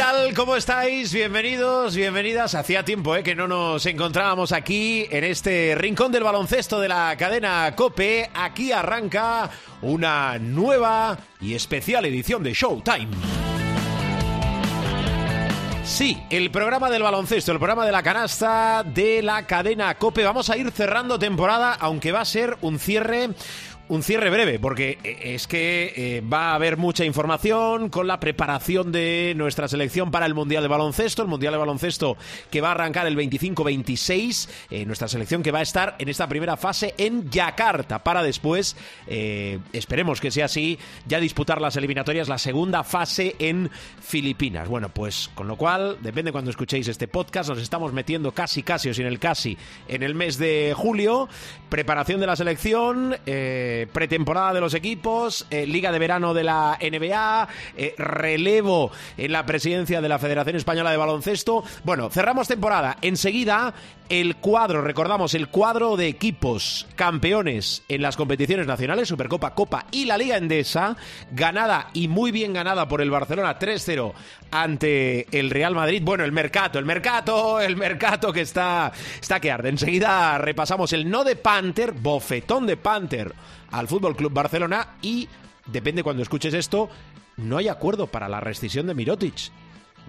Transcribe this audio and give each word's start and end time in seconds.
Tal? 0.00 0.32
¿Cómo 0.32 0.56
estáis? 0.56 1.12
Bienvenidos, 1.12 1.94
bienvenidas. 1.94 2.54
Hacía 2.54 2.82
tiempo 2.86 3.14
¿eh? 3.16 3.22
que 3.22 3.34
no 3.34 3.46
nos 3.46 3.84
encontrábamos 3.84 4.50
aquí 4.50 5.06
en 5.10 5.24
este 5.24 5.74
rincón 5.74 6.10
del 6.10 6.22
baloncesto 6.22 6.80
de 6.80 6.88
la 6.88 7.14
cadena 7.18 7.74
Cope. 7.76 8.30
Aquí 8.32 8.72
arranca 8.72 9.50
una 9.82 10.38
nueva 10.38 11.18
y 11.38 11.52
especial 11.52 12.06
edición 12.06 12.42
de 12.42 12.54
Showtime. 12.54 13.08
Sí, 15.84 16.22
el 16.30 16.50
programa 16.50 16.88
del 16.88 17.02
baloncesto, 17.02 17.52
el 17.52 17.58
programa 17.58 17.84
de 17.84 17.92
la 17.92 18.02
canasta 18.02 18.82
de 18.82 19.22
la 19.22 19.46
cadena 19.46 19.96
Cope. 19.96 20.24
Vamos 20.24 20.48
a 20.48 20.56
ir 20.56 20.70
cerrando 20.70 21.18
temporada, 21.18 21.74
aunque 21.74 22.12
va 22.12 22.20
a 22.20 22.24
ser 22.24 22.56
un 22.62 22.78
cierre 22.78 23.30
un 23.90 24.04
cierre 24.04 24.30
breve, 24.30 24.60
porque 24.60 24.98
eh, 25.02 25.34
es 25.34 25.48
que 25.48 25.92
eh, 25.96 26.20
va 26.20 26.52
a 26.52 26.54
haber 26.54 26.76
mucha 26.76 27.04
información 27.04 27.88
con 27.88 28.06
la 28.06 28.20
preparación 28.20 28.92
de 28.92 29.34
nuestra 29.36 29.66
selección 29.66 30.12
para 30.12 30.26
el 30.26 30.34
Mundial 30.34 30.62
de 30.62 30.68
Baloncesto, 30.68 31.22
el 31.22 31.28
Mundial 31.28 31.54
de 31.54 31.58
Baloncesto 31.58 32.16
que 32.52 32.60
va 32.60 32.68
a 32.68 32.70
arrancar 32.70 33.08
el 33.08 33.16
25-26, 33.16 34.48
eh, 34.70 34.86
nuestra 34.86 35.08
selección 35.08 35.42
que 35.42 35.50
va 35.50 35.58
a 35.58 35.62
estar 35.62 35.96
en 35.98 36.08
esta 36.08 36.28
primera 36.28 36.56
fase 36.56 36.94
en 36.98 37.28
Yakarta, 37.30 38.04
para 38.04 38.22
después, 38.22 38.76
esperemos 39.72 40.20
que 40.20 40.30
sea 40.30 40.44
así, 40.44 40.78
ya 41.06 41.18
disputar 41.18 41.60
las 41.60 41.74
eliminatorias, 41.76 42.28
la 42.28 42.38
segunda 42.38 42.84
fase 42.84 43.34
en 43.40 43.70
Filipinas. 44.00 44.68
Bueno, 44.68 44.90
pues 44.90 45.30
con 45.34 45.48
lo 45.48 45.56
cual, 45.56 45.98
depende 46.00 46.30
cuando 46.30 46.50
escuchéis 46.50 46.86
este 46.86 47.08
podcast, 47.08 47.50
nos 47.50 47.58
estamos 47.58 47.92
metiendo 47.92 48.30
casi, 48.32 48.62
casi 48.62 48.88
o 48.88 48.94
sin 48.94 49.06
el 49.06 49.18
casi 49.18 49.58
en 49.88 50.04
el 50.04 50.14
mes 50.14 50.38
de 50.38 50.74
julio, 50.76 51.28
preparación 51.68 52.20
de 52.20 52.26
la 52.26 52.36
selección, 52.36 53.16
pretemporada 53.86 54.52
de 54.52 54.60
los 54.60 54.74
equipos, 54.74 55.46
eh, 55.50 55.66
Liga 55.66 55.92
de 55.92 55.98
Verano 55.98 56.34
de 56.34 56.44
la 56.44 56.78
NBA, 56.80 57.48
eh, 57.76 57.94
relevo 57.98 58.90
en 59.16 59.32
la 59.32 59.46
presidencia 59.46 60.00
de 60.00 60.08
la 60.08 60.18
Federación 60.18 60.56
Española 60.56 60.90
de 60.90 60.96
Baloncesto. 60.96 61.64
Bueno, 61.84 62.10
cerramos 62.10 62.48
temporada. 62.48 62.96
Enseguida, 63.02 63.74
el 64.10 64.36
cuadro, 64.36 64.82
recordamos, 64.82 65.34
el 65.34 65.48
cuadro 65.48 65.96
de 65.96 66.08
equipos 66.08 66.88
campeones 66.96 67.84
en 67.88 68.02
las 68.02 68.16
competiciones 68.16 68.66
nacionales, 68.66 69.08
Supercopa, 69.08 69.54
Copa 69.54 69.86
y 69.92 70.04
la 70.04 70.18
Liga 70.18 70.36
Endesa, 70.36 70.96
ganada 71.30 71.90
y 71.94 72.08
muy 72.08 72.32
bien 72.32 72.52
ganada 72.52 72.88
por 72.88 73.02
el 73.02 73.10
Barcelona 73.10 73.58
3-0 73.58 74.12
ante 74.50 75.26
el 75.38 75.50
Real 75.50 75.76
Madrid. 75.76 76.02
Bueno, 76.04 76.24
el 76.24 76.32
mercado, 76.32 76.80
el 76.80 76.84
mercado, 76.84 77.60
el 77.60 77.76
mercado 77.76 78.32
que 78.32 78.40
está, 78.40 78.90
está 79.20 79.38
que 79.38 79.52
arde. 79.52 79.68
Enseguida 79.68 80.38
repasamos 80.38 80.92
el 80.92 81.08
no 81.08 81.22
de 81.22 81.36
Panther, 81.36 81.92
bofetón 81.92 82.66
de 82.66 82.76
Panther 82.76 83.32
al 83.70 83.88
Fútbol 83.88 84.16
Club 84.16 84.32
Barcelona 84.32 84.96
y 85.02 85.28
depende 85.66 86.02
cuando 86.02 86.22
escuches 86.22 86.54
esto, 86.54 86.88
no 87.36 87.56
hay 87.56 87.68
acuerdo 87.68 88.06
para 88.06 88.28
la 88.28 88.40
rescisión 88.40 88.86
de 88.86 88.94
Mirotic. 88.94 89.50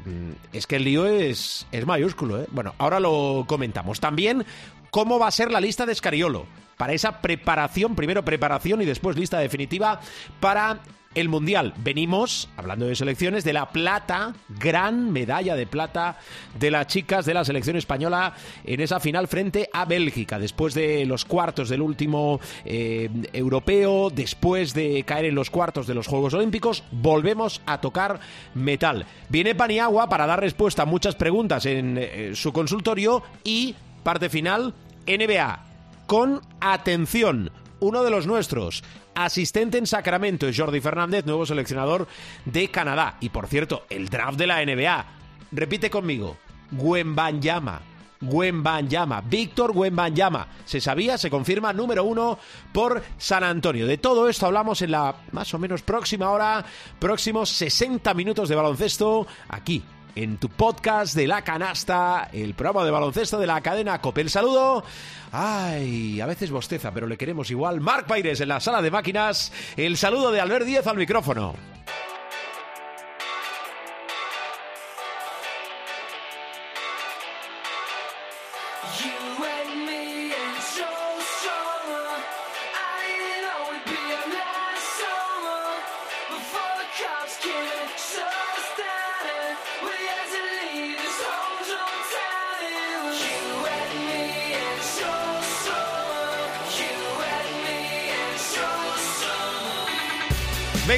Mm, 0.06 0.32
es 0.54 0.68
que 0.68 0.78
el 0.78 0.84
lío 0.84 1.06
es, 1.06 1.68
es 1.72 1.86
mayúsculo, 1.86 2.42
¿eh? 2.42 2.48
Bueno, 2.52 2.74
ahora 2.78 3.00
lo 3.00 3.46
comentamos. 3.48 4.00
También 4.00 4.46
cómo 4.90 5.20
va 5.20 5.28
a 5.28 5.32
ser 5.32 5.52
la 5.52 5.62
lista 5.62 5.86
de 5.86 5.94
Escariolo 5.94 6.46
para 6.78 6.94
esa 6.94 7.22
preparación, 7.22 7.96
primero 7.96 8.26
preparación 8.26 8.82
y 8.82 8.86
después 8.86 9.16
lista 9.16 9.40
definitiva 9.40 10.00
para 10.40 10.80
el 11.16 11.30
Mundial. 11.30 11.74
Venimos, 11.78 12.50
hablando 12.58 12.86
de 12.86 12.96
selecciones, 12.96 13.44
de 13.44 13.54
la 13.54 13.70
plata, 13.70 14.34
gran 14.50 15.12
medalla 15.12 15.56
de 15.56 15.68
plata 15.68 16.18
de 16.60 16.72
las 16.72 16.88
chicas 16.88 17.26
de 17.26 17.34
la 17.34 17.46
selección 17.46 17.76
española 17.76 18.34
en 18.64 18.80
esa 18.80 19.00
final 19.00 19.28
frente 19.28 19.70
a 19.74 19.86
Bélgica, 19.86 20.40
después 20.40 20.74
de 20.74 21.06
los 21.06 21.26
cuartos 21.26 21.70
del 21.70 21.82
último 21.82 22.40
eh, 22.66 23.10
europeo, 23.34 24.10
después 24.10 24.74
de 24.74 25.04
caer 25.04 25.26
en 25.26 25.36
los 25.36 25.50
cuartos 25.50 25.88
de 25.88 25.96
los 25.96 26.08
Juegos 26.08 26.34
Olímpicos, 26.34 26.84
volvemos 26.92 27.62
a 27.66 27.82
tocar 27.82 28.20
metal. 28.54 29.06
Viene 29.30 29.56
Paniagua 29.56 30.10
para 30.10 30.28
dar 30.28 30.40
respuesta 30.40 30.84
a 30.84 30.86
muchas 30.86 31.16
preguntas 31.16 31.66
en 31.66 31.98
eh, 31.98 32.32
su 32.34 32.54
consultorio 32.54 33.24
y 33.44 33.76
parte 34.04 34.30
final, 34.30 34.74
NBA. 35.08 35.66
Con 36.08 36.42
atención, 36.60 37.52
uno 37.82 38.04
de 38.04 38.12
los 38.12 38.28
nuestros, 38.28 38.84
asistente 39.16 39.78
en 39.78 39.88
Sacramento, 39.88 40.48
Jordi 40.56 40.80
Fernández, 40.80 41.26
nuevo 41.26 41.46
seleccionador 41.46 42.08
de 42.46 42.70
Canadá. 42.70 43.18
Y 43.20 43.30
por 43.30 43.48
cierto, 43.48 43.86
el 43.90 44.08
draft 44.08 44.38
de 44.38 44.48
la 44.48 44.64
NBA. 44.64 45.06
Repite 45.52 45.90
conmigo, 45.90 46.38
Wembanyama. 46.72 47.82
Wembanyama, 48.22 49.22
Víctor 49.22 49.72
Wembanyama. 49.76 50.48
Se 50.64 50.80
sabía, 50.80 51.18
se 51.18 51.32
confirma, 51.32 51.74
número 51.74 52.04
uno 52.04 52.38
por 52.72 53.02
San 53.18 53.44
Antonio. 53.44 53.88
De 53.88 53.98
todo 53.98 54.30
esto 54.30 54.46
hablamos 54.46 54.82
en 54.84 54.92
la 54.92 55.16
más 55.32 55.52
o 55.56 55.60
menos 55.60 55.82
próxima 55.82 56.30
hora, 56.30 56.64
próximos 57.00 57.50
60 57.50 58.14
minutos 58.14 58.48
de 58.48 58.56
baloncesto, 58.56 59.26
aquí 59.50 59.84
en 60.16 60.38
tu 60.38 60.50
podcast 60.50 61.16
de 61.16 61.28
la 61.28 61.44
canasta, 61.44 62.30
el 62.34 62.54
programa 62.54 62.86
de 62.86 62.92
baloncesto 62.92 63.40
de 63.40 63.48
la 63.48 63.62
cadena 63.62 64.02
Copel. 64.02 64.30
Saludo. 64.30 64.84
Ay, 65.32 66.20
a 66.20 66.26
veces 66.26 66.52
bosteza, 66.52 66.92
pero 66.92 67.08
le 67.08 67.18
queremos 67.18 67.50
igual. 67.52 67.80
Marc 67.80 68.08
Paires 68.08 68.42
en 68.42 68.50
la 68.50 68.60
sala 68.60 68.82
de 68.82 68.92
máquinas. 68.92 69.52
El 69.78 69.98
saludo 69.98 70.32
de 70.32 70.42
Albert 70.42 70.66
Díez 70.66 70.88
al 70.88 70.98
micrófono. 70.98 71.71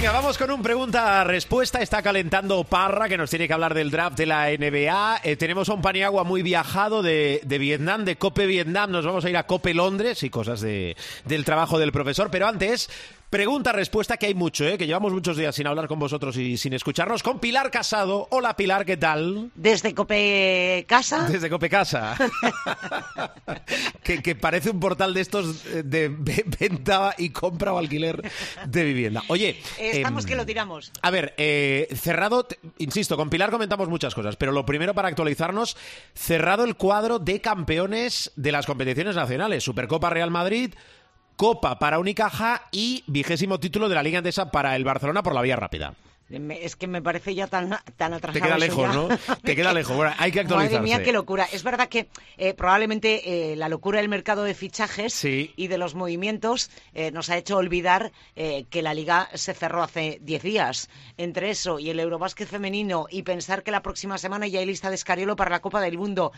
Venga, 0.03 0.19
vamos 0.19 0.37
con 0.37 0.51
un 0.51 0.61
pregunta-respuesta. 0.61 1.81
Está 1.81 2.01
calentando 2.01 2.65
Parra, 2.65 3.07
que 3.07 3.17
nos 3.17 3.29
tiene 3.29 3.47
que 3.47 3.53
hablar 3.53 3.73
del 3.73 3.89
draft 3.89 4.17
de 4.17 4.25
la 4.25 4.49
NBA. 4.49 5.21
Eh, 5.23 5.37
tenemos 5.37 5.69
a 5.69 5.73
un 5.75 5.81
Paniagua 5.81 6.25
muy 6.25 6.43
viajado 6.43 7.01
de, 7.01 7.39
Vietnam, 7.45 8.03
de 8.03 8.17
Cope 8.17 8.45
Vietnam. 8.45 8.91
Nos 8.91 9.05
vamos 9.05 9.23
a 9.23 9.29
ir 9.29 9.37
a 9.37 9.47
Cope 9.47 9.73
Londres 9.73 10.21
y 10.23 10.29
cosas 10.29 10.59
de, 10.59 10.97
del 11.23 11.45
trabajo 11.45 11.79
del 11.79 11.93
profesor. 11.93 12.29
Pero 12.29 12.47
antes, 12.49 12.89
Pregunta-respuesta 13.33 14.17
que 14.17 14.27
hay 14.27 14.35
mucho, 14.35 14.63
¿eh? 14.63 14.77
que 14.77 14.85
llevamos 14.85 15.11
muchos 15.11 15.35
días 15.35 15.55
sin 15.55 15.65
hablar 15.65 15.87
con 15.87 15.97
vosotros 15.97 16.37
y 16.37 16.55
sin 16.55 16.73
escucharnos. 16.73 17.23
Con 17.23 17.39
Pilar 17.39 17.71
Casado. 17.71 18.27
Hola 18.29 18.55
Pilar, 18.55 18.85
¿qué 18.85 18.95
tal? 18.95 19.49
Desde 19.55 19.95
Cope 19.95 20.85
Casa. 20.87 21.27
Desde 21.27 21.49
Cope 21.49 21.67
Casa. 21.67 22.15
que, 24.03 24.35
parece 24.35 24.69
un 24.69 24.79
portal 24.79 25.15
de 25.15 25.21
estos 25.21 25.65
eh, 25.65 25.81
de 25.83 26.09
venta 26.59 27.15
y 27.17 27.31
compra 27.31 27.73
o 27.73 27.79
alquiler 27.79 28.21
de 28.67 28.83
vivienda. 28.83 29.23
Oye. 29.29 29.59
Estamos 29.79 30.25
em, 30.25 30.29
que 30.29 30.35
lo 30.35 30.45
tiramos. 30.45 30.91
A 31.01 31.09
ver, 31.09 31.33
eh, 31.37 31.87
cerrado, 31.95 32.47
insisto, 32.77 33.17
con 33.17 33.31
Pilar 33.31 33.49
comentamos 33.49 33.89
muchas 33.89 34.13
cosas, 34.13 34.35
pero 34.35 34.51
lo 34.51 34.63
primero 34.63 34.93
para 34.93 35.07
actualizarnos, 35.07 35.75
cerrado 36.13 36.65
el 36.65 36.75
cuadro 36.75 37.17
de 37.17 37.41
campeones 37.41 38.31
de 38.35 38.51
las 38.51 38.67
competiciones 38.67 39.15
nacionales. 39.15 39.63
Supercopa 39.63 40.11
Real 40.11 40.29
Madrid. 40.29 40.75
Copa 41.35 41.79
para 41.79 41.99
Unicaja 41.99 42.63
y 42.71 43.03
vigésimo 43.07 43.59
título 43.59 43.89
de 43.89 43.95
la 43.95 44.03
Liga 44.03 44.19
Andesa 44.19 44.51
para 44.51 44.75
el 44.75 44.83
Barcelona 44.83 45.23
por 45.23 45.33
la 45.33 45.41
vía 45.41 45.55
rápida. 45.55 45.93
Es 46.29 46.75
que 46.75 46.87
me 46.87 47.01
parece 47.01 47.35
ya 47.35 47.47
tan, 47.47 47.69
tan 47.97 48.13
atrasado. 48.13 48.33
Te 48.33 48.41
queda 48.41 48.57
lejos, 48.57 48.95
¿no? 48.95 49.07
Te 49.43 49.55
queda 49.55 49.73
lejos. 49.73 49.95
Bueno, 49.95 50.13
hay 50.17 50.31
que 50.31 50.39
actualizarse. 50.39 50.79
Madre 50.79 50.97
mía, 50.97 51.03
qué 51.03 51.11
locura. 51.11 51.47
Es 51.51 51.63
verdad 51.63 51.89
que 51.89 52.07
eh, 52.37 52.53
probablemente 52.53 53.51
eh, 53.51 53.55
la 53.55 53.69
locura 53.69 53.99
del 53.99 54.09
mercado 54.09 54.43
de 54.43 54.55
fichajes 54.55 55.23
y 55.23 55.67
de 55.67 55.77
los 55.77 55.93
movimientos 55.93 56.71
eh, 56.93 57.11
nos 57.11 57.29
ha 57.29 57.37
hecho 57.37 57.57
olvidar 57.57 58.11
que 58.35 58.81
la 58.81 58.93
liga 58.93 59.29
se 59.33 59.53
cerró 59.53 59.83
hace 59.83 60.19
10 60.21 60.43
días. 60.43 60.89
Entre 61.17 61.51
eso 61.51 61.79
y 61.79 61.89
el 61.89 61.99
Eurobásquet 61.99 62.47
femenino 62.47 63.05
y 63.09 63.23
pensar 63.23 63.63
que 63.63 63.71
la 63.71 63.81
próxima 63.81 64.17
semana 64.17 64.47
ya 64.47 64.59
hay 64.59 64.65
lista 64.65 64.89
de 64.89 64.95
Escariolo 64.95 65.35
para 65.35 65.51
la 65.51 65.61
Copa 65.61 65.81
del 65.81 65.97
Mundo 65.97 66.31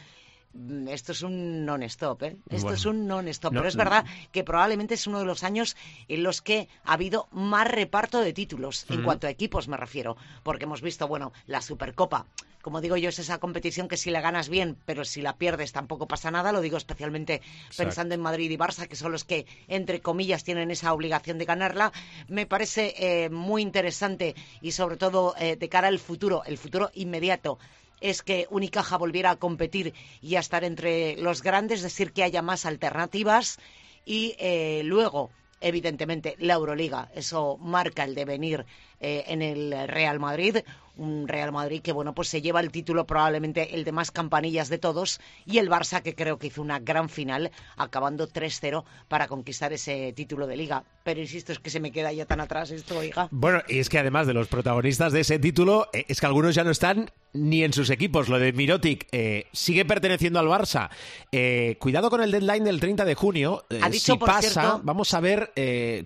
esto 0.88 1.12
es 1.12 1.22
un 1.22 1.66
non-stop, 1.66 2.24
¿eh? 2.24 2.38
Esto 2.50 2.74
es 2.74 2.86
un 2.86 3.08
non-stop. 3.08 3.54
Pero 3.54 3.68
es 3.68 3.76
verdad 3.76 4.06
que 4.32 4.44
probablemente 4.44 4.94
es 4.94 5.08
uno 5.08 5.20
de 5.20 5.26
los 5.26 5.44
años 5.44 5.76
en 6.08 6.24
los 6.24 6.42
que 6.42 6.70
ha 6.84 6.94
habido 6.94 7.28
más 7.32 7.68
reparto 7.68 8.22
de 8.22 8.34
títulos, 8.34 8.86
en 8.90 9.04
cuanto 9.04 9.28
a 9.28 9.30
equipos 9.30 9.68
me 9.68 9.78
refiero. 9.78 10.16
Porque 10.44 10.66
hemos 10.66 10.82
visto, 10.82 11.08
bueno, 11.08 11.34
la 11.48 11.62
Supercopa 11.62 12.26
como 12.66 12.82
digo 12.82 12.98
yo, 12.98 13.10
es 13.10 13.20
esa 13.20 13.38
competición 13.38 13.88
que 13.88 13.96
si 13.96 14.10
la 14.10 14.22
ganas 14.22 14.50
bien, 14.50 14.76
pero 14.86 15.06
si 15.06 15.22
la 15.22 15.38
pierdes 15.38 15.72
tampoco 15.72 16.08
pasa 16.08 16.32
nada. 16.32 16.52
Lo 16.52 16.62
digo 16.62 16.78
especialmente 16.78 17.44
pensando 17.78 18.16
en 18.16 18.22
Madrid 18.22 18.50
y 18.50 18.58
Barça, 18.58 18.88
que 18.88 18.96
son 18.96 19.12
los 19.12 19.24
que, 19.24 19.46
entre 19.68 20.02
comillas, 20.02 20.44
tienen 20.44 20.72
esa 20.72 20.92
obligación 20.92 21.38
de 21.38 21.46
ganarla. 21.46 21.92
Me 22.28 22.48
parece 22.48 22.96
eh, 22.98 23.30
muy 23.30 23.62
interesante 23.62 24.34
y 24.64 24.72
sobre 24.72 24.98
todo 24.98 25.36
eh, 25.38 25.58
de 25.58 25.70
cara 25.70 25.90
al 25.90 26.00
futuro, 26.00 26.42
el 26.46 26.58
futuro 26.58 26.90
inmediato 26.96 27.60
es 28.02 28.22
que 28.24 28.48
Unicaja 28.50 28.98
volviera 28.98 29.32
a 29.32 29.36
competir 29.38 29.94
y 30.22 30.36
a 30.36 30.40
estar 30.40 30.64
entre 30.64 31.16
los 31.18 31.42
grandes, 31.42 31.80
es 31.80 31.84
decir, 31.84 32.12
que 32.14 32.24
haya 32.24 32.42
más 32.42 32.66
alternativas 32.66 33.58
y 34.06 34.36
eh, 34.40 34.82
luego 34.84 35.32
evidentemente 35.62 36.36
la 36.40 36.54
Euroliga. 36.56 37.10
Eso 37.16 37.58
marca 37.58 38.04
el 38.04 38.16
devenir 38.16 38.66
en 39.00 39.42
el 39.42 39.88
Real 39.88 40.20
Madrid. 40.20 40.58
Un 40.98 41.28
Real 41.28 41.52
Madrid 41.52 41.82
que 41.82 41.92
bueno 41.92 42.16
pues 42.16 42.30
se 42.30 42.42
lleva 42.42 42.62
el 42.62 42.72
título 42.72 43.06
probablemente 43.06 43.76
el 43.76 43.84
de 43.84 43.92
más 43.92 44.12
campanillas 44.12 44.70
de 44.70 44.78
todos 44.78 45.20
y 45.46 45.58
el 45.58 45.70
Barça 45.70 46.02
que 46.02 46.16
creo 46.16 46.38
que 46.38 46.48
hizo 46.48 46.62
una 46.62 46.80
gran 46.80 47.10
final 47.10 47.52
acabando 47.76 48.30
3-0 48.30 48.86
para 49.10 49.28
conquistar 49.28 49.74
ese 49.74 50.14
título 50.14 50.48
de 50.48 50.56
liga. 50.56 50.84
Pero 51.04 51.20
insisto 51.20 51.52
es 51.52 51.60
que 51.60 51.70
se 51.70 51.82
me 51.82 51.92
queda 51.92 52.14
ya 52.14 52.26
tan 52.26 52.40
atrás 52.40 52.72
esto 52.72 52.98
oiga. 52.98 53.28
Bueno 53.32 53.62
y 53.68 53.80
es 53.80 53.90
que 53.90 54.00
además 54.00 54.26
de 54.26 54.34
los 54.34 54.48
protagonistas 54.48 55.12
de 55.12 55.22
ese 55.22 55.38
título 55.38 55.90
eh, 55.92 56.06
es 56.08 56.22
que 56.22 56.26
algunos 56.26 56.56
ya 56.56 56.64
no 56.64 56.72
están 56.72 57.12
ni 57.34 57.66
en 57.66 57.74
sus 57.74 57.90
equipos. 57.90 58.30
Lo 58.30 58.40
de 58.40 58.54
Mirotic 58.54 59.08
eh, 59.12 59.48
sigue 59.52 59.84
perteneciendo 59.84 60.40
al 60.40 60.48
Barça. 60.48 60.90
Eh, 61.34 61.76
cuidado 61.80 62.10
con 62.10 62.22
el 62.22 62.32
deadline 62.32 62.64
del 62.64 62.80
30 62.80 63.04
de 63.04 63.16
junio. 63.16 63.66
Si 63.92 64.18
pasa 64.18 64.80
vamos 64.82 65.14
a 65.14 65.20
ver 65.20 65.52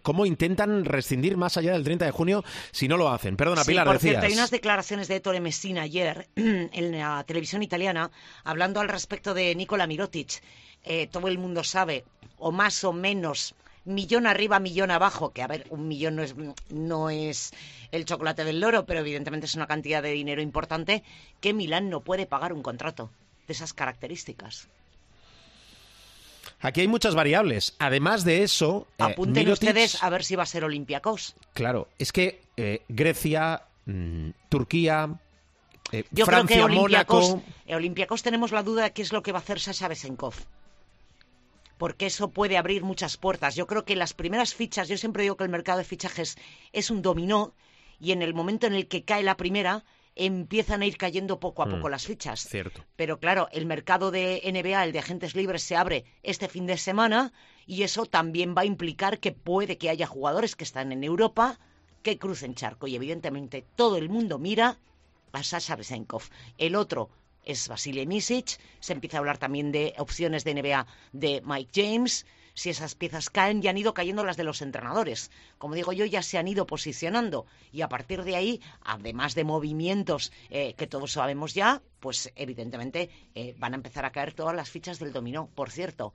cómo 0.02 0.26
intentan 0.26 0.86
rescindir 0.86 1.38
más 1.38 1.58
allá 1.58 1.74
del 1.74 1.84
30 1.84 2.06
de 2.06 2.12
junio 2.12 2.44
si 2.72 2.88
no 2.90 2.98
lo 2.98 3.10
hacen 3.10 3.38
perdona 3.38 3.64
Pilar 3.64 3.86
por 3.86 4.00
decías 4.00 4.24
hay 4.24 4.34
unas 4.34 4.52
declaraciones 4.52 5.08
de 5.08 5.16
Ettore 5.16 5.40
Messina 5.40 5.84
ayer 5.84 6.28
en 6.36 6.92
la 6.92 7.24
televisión 7.24 7.64
italiana 7.64 8.12
hablando 8.44 8.82
al 8.82 8.90
respecto 8.90 9.34
de 9.34 9.56
Nicola 9.56 9.88
Mirotic. 9.88 10.42
Eh, 10.84 11.08
todo 11.08 11.28
el 11.28 11.38
mundo 11.38 11.64
sabe, 11.64 12.06
o 12.38 12.52
más 12.52 12.84
o 12.84 12.94
menos, 12.94 13.54
millón 13.86 14.28
arriba, 14.28 14.60
millón 14.60 14.92
abajo, 14.92 15.32
que 15.32 15.42
a 15.42 15.48
ver, 15.48 15.66
un 15.70 15.88
millón 15.88 16.16
no 16.16 16.24
es, 16.24 16.36
no 16.70 17.10
es 17.10 17.52
el 17.92 18.06
chocolate 18.06 18.44
del 18.44 18.60
loro, 18.60 18.86
pero 18.86 19.02
evidentemente 19.02 19.46
es 19.46 19.56
una 19.56 19.68
cantidad 19.68 20.02
de 20.02 20.12
dinero 20.12 20.42
importante, 20.42 21.04
que 21.42 21.54
Milán 21.54 21.90
no 21.90 22.02
puede 22.02 22.26
pagar 22.26 22.54
un 22.54 22.64
contrato 22.64 23.12
de 23.48 23.54
esas 23.54 23.74
características. 23.74 24.68
Aquí 26.62 26.82
hay 26.82 26.88
muchas 26.88 27.16
variables. 27.16 27.76
Además 27.80 28.26
de 28.26 28.44
eso. 28.44 28.88
Eh, 28.98 29.04
Apunten 29.04 29.50
ustedes 29.50 30.04
a 30.04 30.10
ver 30.10 30.24
si 30.24 30.36
va 30.36 30.44
a 30.44 30.46
ser 30.46 30.64
Olympiacos. 30.64 31.36
Claro, 31.54 31.88
es 31.98 32.12
que 32.12 32.42
eh, 32.58 32.82
Grecia, 32.90 33.64
Mm, 33.90 34.30
Turquía, 34.50 35.20
eh, 35.92 36.04
Yo 36.12 36.26
Francia, 36.26 36.58
creo 36.58 36.68
que 36.68 36.76
Mónaco. 36.76 37.42
Olympiacos 37.70 38.22
tenemos 38.22 38.52
la 38.52 38.62
duda 38.62 38.84
de 38.84 38.94
qué 38.94 39.02
es 39.02 39.12
lo 39.12 39.24
que 39.24 39.32
va 39.32 39.40
a 39.40 39.42
hacer 39.42 39.60
Sasha 39.60 39.88
Besenkov. 39.88 40.36
Porque 41.80 42.06
eso 42.06 42.30
puede 42.30 42.58
abrir 42.58 42.84
muchas 42.84 43.18
puertas. 43.18 43.56
Yo 43.56 43.66
creo 43.66 43.86
que 43.86 43.96
las 43.96 44.14
primeras 44.14 44.54
fichas, 44.54 44.90
yo 44.90 44.98
siempre 44.98 45.24
digo 45.24 45.38
que 45.38 45.44
el 45.44 45.50
mercado 45.50 45.80
de 45.80 45.86
fichajes 45.86 46.38
es 46.72 46.92
un 46.92 47.02
dominó 47.02 47.54
y 48.00 48.12
en 48.12 48.22
el 48.22 48.36
momento 48.36 48.68
en 48.68 48.74
el 48.74 48.88
que 48.88 49.04
cae 49.04 49.24
la 49.24 49.38
primera, 49.38 49.84
empiezan 50.20 50.82
a 50.82 50.86
ir 50.86 50.98
cayendo 50.98 51.40
poco 51.40 51.64
a 51.64 51.66
mm, 51.66 51.72
poco 51.72 51.90
las 51.90 52.06
fichas. 52.06 52.42
Cierto. 52.42 52.84
Pero 52.96 53.20
claro, 53.20 53.48
el 53.52 53.66
mercado 53.66 54.12
de 54.12 54.42
NBA, 54.46 54.84
el 54.84 54.92
de 54.92 55.00
agentes 55.00 55.34
libres, 55.34 55.64
se 55.64 55.78
abre 55.78 56.04
este 56.24 56.50
fin 56.50 56.68
de 56.68 56.78
semana 56.78 57.32
y 57.66 57.84
eso 57.84 58.06
también 58.06 58.54
va 58.56 58.62
a 58.62 58.66
implicar 58.66 59.20
que 59.20 59.32
puede 59.32 59.78
que 59.78 59.90
haya 59.90 60.06
jugadores 60.06 60.56
que 60.56 60.66
están 60.66 60.92
en 60.92 61.04
Europa 61.04 61.58
que 62.04 62.18
crucen 62.18 62.54
charco. 62.54 62.88
Y 62.88 62.96
evidentemente 62.96 63.66
todo 63.76 63.98
el 63.98 64.10
mundo 64.10 64.40
mira 64.40 64.78
a 65.32 65.44
Sasha 65.44 65.78
Besenkov. 65.78 66.24
El 66.58 66.76
otro 66.76 67.10
es 67.46 67.68
Vasily 67.70 68.06
Misic. 68.06 68.60
Se 68.82 68.94
empieza 68.94 69.18
a 69.18 69.20
hablar 69.20 69.38
también 69.38 69.72
de 69.72 69.94
opciones 69.98 70.44
de 70.44 70.54
NBA 70.54 70.86
de 71.14 71.42
Mike 71.46 71.72
James. 71.74 72.26
Si 72.60 72.70
esas 72.70 72.94
piezas 72.94 73.30
caen, 73.30 73.62
ya 73.62 73.70
han 73.70 73.78
ido 73.78 73.94
cayendo 73.94 74.26
las 74.26 74.36
de 74.36 74.44
los 74.44 74.62
entrenadores. 74.62 75.32
Como 75.58 75.76
digo 75.76 75.94
yo, 75.94 76.04
ya 76.04 76.22
se 76.22 76.38
han 76.38 76.50
ido 76.50 76.68
posicionando. 76.68 77.46
Y 77.72 77.84
a 77.84 77.88
partir 77.88 78.26
de 78.26 78.36
ahí, 78.36 78.62
además 78.82 79.34
de 79.34 79.46
movimientos 79.46 80.34
eh, 80.50 80.74
que 80.74 80.86
todos 80.86 81.14
sabemos 81.14 81.54
ya, 81.54 81.82
pues 82.02 82.34
evidentemente 82.36 83.10
eh, 83.34 83.56
van 83.58 83.72
a 83.72 83.78
empezar 83.78 84.04
a 84.04 84.12
caer 84.12 84.34
todas 84.34 84.54
las 84.54 84.70
fichas 84.70 85.00
del 85.00 85.14
dominó. 85.14 85.48
Por 85.56 85.72
cierto, 85.72 86.14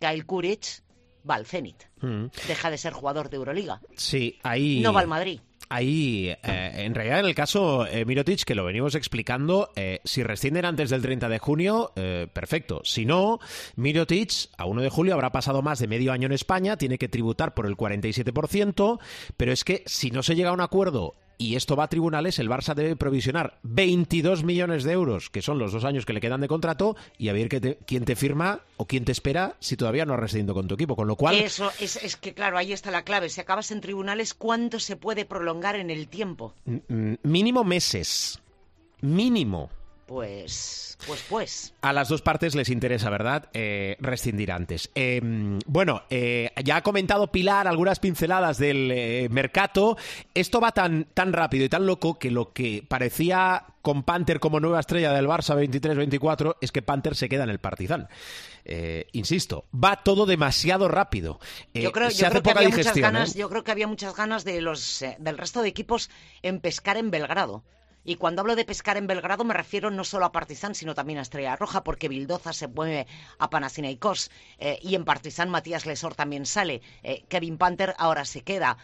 Kyle 0.00 0.26
Kuric 0.26 0.82
va 1.28 1.36
al 1.36 1.46
Zenit. 1.46 1.84
Mm. 2.00 2.26
Deja 2.46 2.70
de 2.70 2.78
ser 2.78 2.92
jugador 2.92 3.30
de 3.30 3.36
Euroliga. 3.36 3.80
Sí, 3.96 4.38
ahí. 4.42 4.80
No 4.80 4.92
va 4.92 5.00
al 5.00 5.08
Madrid. 5.08 5.40
Ahí, 5.70 6.30
eh, 6.30 6.72
en 6.76 6.94
realidad, 6.94 7.20
en 7.20 7.26
el 7.26 7.34
caso 7.34 7.86
eh, 7.86 8.06
Mirotic, 8.06 8.44
que 8.44 8.54
lo 8.54 8.64
venimos 8.64 8.94
explicando, 8.94 9.70
eh, 9.76 10.00
si 10.02 10.22
rescinden 10.22 10.64
antes 10.64 10.88
del 10.88 11.02
30 11.02 11.28
de 11.28 11.38
junio, 11.38 11.92
perfecto. 12.32 12.80
Si 12.84 13.04
no, 13.04 13.38
Mirotic 13.76 14.48
a 14.56 14.64
1 14.64 14.82
de 14.82 14.88
julio 14.88 15.14
habrá 15.14 15.30
pasado 15.30 15.60
más 15.60 15.78
de 15.78 15.86
medio 15.86 16.12
año 16.12 16.26
en 16.26 16.32
España, 16.32 16.76
tiene 16.76 16.96
que 16.96 17.08
tributar 17.08 17.52
por 17.52 17.66
el 17.66 17.76
47%, 17.76 18.98
pero 19.36 19.52
es 19.52 19.64
que 19.64 19.82
si 19.84 20.10
no 20.10 20.22
se 20.22 20.34
llega 20.34 20.50
a 20.50 20.54
un 20.54 20.60
acuerdo 20.62 21.16
y 21.38 21.54
esto 21.54 21.76
va 21.76 21.84
a 21.84 21.88
tribunales, 21.88 22.40
el 22.40 22.50
Barça 22.50 22.74
debe 22.74 22.96
provisionar 22.96 23.60
22 23.62 24.42
millones 24.42 24.82
de 24.82 24.92
euros, 24.92 25.30
que 25.30 25.40
son 25.40 25.58
los 25.58 25.72
dos 25.72 25.84
años 25.84 26.04
que 26.04 26.12
le 26.12 26.20
quedan 26.20 26.40
de 26.40 26.48
contrato, 26.48 26.96
y 27.16 27.28
a 27.28 27.32
ver 27.32 27.48
quién 27.48 28.04
te 28.04 28.16
firma 28.16 28.60
o 28.76 28.86
quién 28.86 29.04
te 29.04 29.12
espera 29.12 29.56
si 29.60 29.76
todavía 29.76 30.04
no 30.04 30.14
has 30.14 30.20
rescindido 30.20 30.54
con 30.54 30.66
tu 30.66 30.74
equipo. 30.74 30.96
Con 30.96 31.06
lo 31.06 31.14
cual. 31.14 31.36
Eso 31.36 31.70
es, 31.80 31.96
es, 31.96 32.16
que, 32.16 32.34
claro, 32.34 32.58
ahí 32.58 32.72
está 32.72 32.90
la 32.90 33.04
clave. 33.04 33.28
Si 33.28 33.40
acabas 33.40 33.70
en 33.70 33.80
tribunales, 33.80 34.34
¿cuánto 34.34 34.80
se 34.80 34.96
puede 34.96 35.24
prolongar 35.24 35.76
en 35.76 35.90
el 35.90 36.08
tiempo? 36.08 36.54
Mínimo 37.22 37.62
meses. 37.62 38.40
Mínimo. 39.00 39.70
Pues, 40.08 40.96
pues, 41.06 41.22
pues. 41.28 41.74
A 41.82 41.92
las 41.92 42.08
dos 42.08 42.22
partes 42.22 42.54
les 42.54 42.70
interesa, 42.70 43.10
¿verdad? 43.10 43.50
Eh, 43.52 43.98
rescindir 44.00 44.50
antes. 44.50 44.90
Em, 44.94 45.58
bueno, 45.66 46.04
eh, 46.08 46.50
ya 46.64 46.76
ha 46.76 46.82
comentado 46.82 47.30
Pilar 47.30 47.68
algunas 47.68 48.00
pinceladas 48.00 48.56
del 48.56 48.90
eh, 48.90 49.28
mercado. 49.30 49.98
Esto 50.32 50.62
va 50.62 50.72
tan, 50.72 51.04
tan 51.12 51.34
rápido 51.34 51.66
y 51.66 51.68
tan 51.68 51.84
loco 51.84 52.18
que 52.18 52.30
lo 52.30 52.54
que 52.54 52.82
parecía 52.88 53.66
con 53.82 54.02
Panther 54.02 54.40
como 54.40 54.60
nueva 54.60 54.80
estrella 54.80 55.12
del 55.12 55.26
Barça 55.26 55.54
23-24 55.54 56.56
es 56.62 56.72
que 56.72 56.80
Panther 56.80 57.14
se 57.14 57.28
queda 57.28 57.44
en 57.44 57.50
el 57.50 57.58
Partizan. 57.58 58.08
insisto, 59.12 59.66
va 59.72 60.02
todo 60.02 60.24
demasiado 60.24 60.88
rápido. 60.88 61.38
yo 61.74 61.92
creo, 61.92 62.08
que 62.08 62.50
había 62.50 62.70
muchas 62.70 62.96
ganas, 62.96 63.34
yo 63.34 63.50
creo 63.50 63.62
que 63.62 63.72
había 63.72 63.86
muchas 63.86 64.16
ganas 64.16 64.44
de 64.44 64.62
los, 64.62 65.04
del 65.18 65.36
resto 65.36 65.60
de 65.60 65.68
equipos 65.68 66.08
en 66.40 66.60
pescar 66.60 66.96
en 66.96 67.10
Belgrado. 67.10 67.62
Y 68.08 68.16
cuando 68.16 68.40
hablo 68.40 68.56
de 68.56 68.64
pescar 68.64 68.96
en 68.96 69.06
Belgrado 69.06 69.44
me 69.44 69.52
refiero 69.52 69.90
no 69.90 70.02
solo 70.02 70.24
a 70.24 70.32
Partizan, 70.32 70.74
sino 70.74 70.94
también 70.94 71.18
a 71.18 71.22
Estrella 71.22 71.56
Roja, 71.56 71.84
porque 71.84 72.08
Bildoza 72.08 72.54
se 72.54 72.66
mueve 72.66 73.06
a 73.38 73.50
Panathinaikos 73.50 74.30
eh, 74.58 74.78
y 74.80 74.94
en 74.94 75.04
Partizan 75.04 75.50
Matías 75.50 75.84
Lesor 75.84 76.14
también 76.14 76.46
sale. 76.46 76.80
Eh, 77.02 77.26
Kevin 77.28 77.58
Panther 77.58 77.94
ahora 77.98 78.24
se 78.24 78.40
queda. 78.40 78.78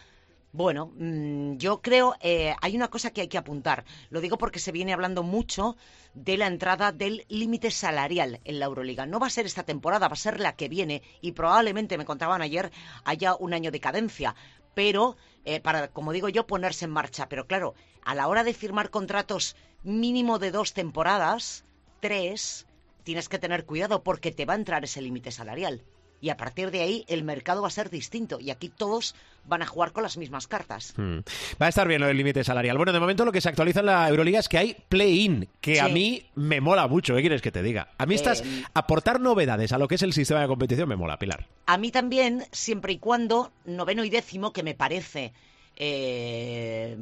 Bueno, 0.53 0.93
mm, 0.99 1.57
yo 1.57 1.81
creo, 1.81 2.17
eh, 2.21 2.55
hay 2.61 2.77
una 2.77 2.89
cosa 2.89 3.13
que 3.13 3.23
hay 3.23 3.29
que 3.29 3.39
apuntar. 3.39 3.87
Lo 4.11 4.21
digo 4.21 4.37
porque 4.37 4.59
se 4.59 4.73
viene 4.73 4.93
hablando 4.93 5.23
mucho 5.23 5.79
de 6.13 6.37
la 6.37 6.47
entrada 6.47 6.93
del 6.93 7.25
límite 7.31 7.71
salarial 7.71 8.43
en 8.45 8.59
la 8.59 8.67
Euroliga. 8.67 9.07
No 9.07 9.21
va 9.21 9.29
a 9.29 9.31
ser 9.31 9.47
esta 9.47 9.63
temporada, 9.63 10.07
va 10.07 10.13
a 10.13 10.17
ser 10.17 10.39
la 10.39 10.55
que 10.55 10.69
viene 10.69 11.03
y 11.23 11.33
probablemente, 11.33 11.97
me 11.97 12.05
contaban 12.05 12.43
ayer, 12.43 12.71
haya 13.05 13.37
un 13.37 13.55
año 13.55 13.71
de 13.71 13.81
cadencia. 13.81 14.35
Pero, 14.75 15.17
para, 15.63 15.89
como 15.89 16.13
digo 16.13 16.29
yo, 16.29 16.47
ponerse 16.47 16.85
en 16.85 16.91
marcha. 16.91 17.29
Pero 17.29 17.47
claro, 17.47 17.75
a 18.05 18.15
la 18.15 18.29
hora 18.29 18.45
de 18.45 18.55
firmar 18.55 18.91
contratos 18.91 19.57
mínimo 19.83 20.39
de 20.39 20.51
dos 20.51 20.73
temporadas, 20.73 21.65
tres, 22.01 22.67
tienes 23.03 23.29
que 23.29 23.39
tener 23.39 23.67
cuidado 23.67 24.03
porque 24.03 24.33
te 24.33 24.47
va 24.47 24.55
a 24.55 24.57
entrar 24.57 24.85
ese 24.85 25.03
límite 25.03 25.31
salarial. 25.31 25.83
Y 26.25 26.31
a 26.31 26.39
partir 26.39 26.71
de 26.71 26.81
ahí 26.81 27.05
el 27.09 27.23
mercado 27.23 27.61
va 27.61 27.69
a 27.69 27.71
ser 27.71 27.91
distinto 27.91 28.41
y 28.41 28.49
aquí 28.49 28.71
todos 28.71 29.15
van 29.45 29.61
a 29.61 29.67
jugar 29.67 29.93
con 29.93 30.03
las 30.03 30.17
mismas 30.17 30.47
cartas. 30.47 30.95
Hmm. 30.97 31.19
Va 31.61 31.67
a 31.67 31.69
estar 31.69 31.87
bien 31.87 32.01
lo 32.01 32.07
del 32.07 32.17
límite 32.17 32.43
salarial. 32.43 32.79
Bueno, 32.79 32.95
de 32.95 32.99
momento 32.99 33.27
lo 33.27 33.33
que 33.33 33.43
se 33.43 33.51
actualiza 33.51 33.81
en 33.81 33.87
la 33.87 34.09
Euroliga 34.09 34.39
es 34.39 34.49
que 34.49 34.57
hay 34.57 34.75
play-in, 34.89 35.51
que 35.61 35.83
a 35.83 35.89
mí 35.89 36.25
me 36.35 36.63
mola 36.63 36.89
mucho. 36.89 37.15
¿Qué 37.15 37.21
quieres 37.21 37.43
que 37.43 37.53
te 37.53 37.63
diga? 37.63 37.89
A 37.99 38.07
mí 38.07 38.15
estás 38.15 38.41
eh, 38.41 38.65
aportar 38.73 39.21
novedades 39.21 39.73
a 39.73 39.77
lo 39.77 39.87
que 39.87 39.97
es 39.97 40.03
el 40.03 40.15
sistema 40.15 40.41
de 40.41 40.47
competición 40.47 40.89
me 40.89 40.97
mola, 40.97 41.19
Pilar. 41.19 41.47
A 41.67 41.77
mí 41.77 41.91
también, 41.91 42.47
siempre 42.53 42.95
y 42.95 42.99
cuando 42.99 43.53
noveno 43.67 44.03
y 44.03 44.09
décimo, 44.09 44.55
que 44.55 44.63
me 44.63 44.75
parece 44.75 45.35
eh, 45.77 46.97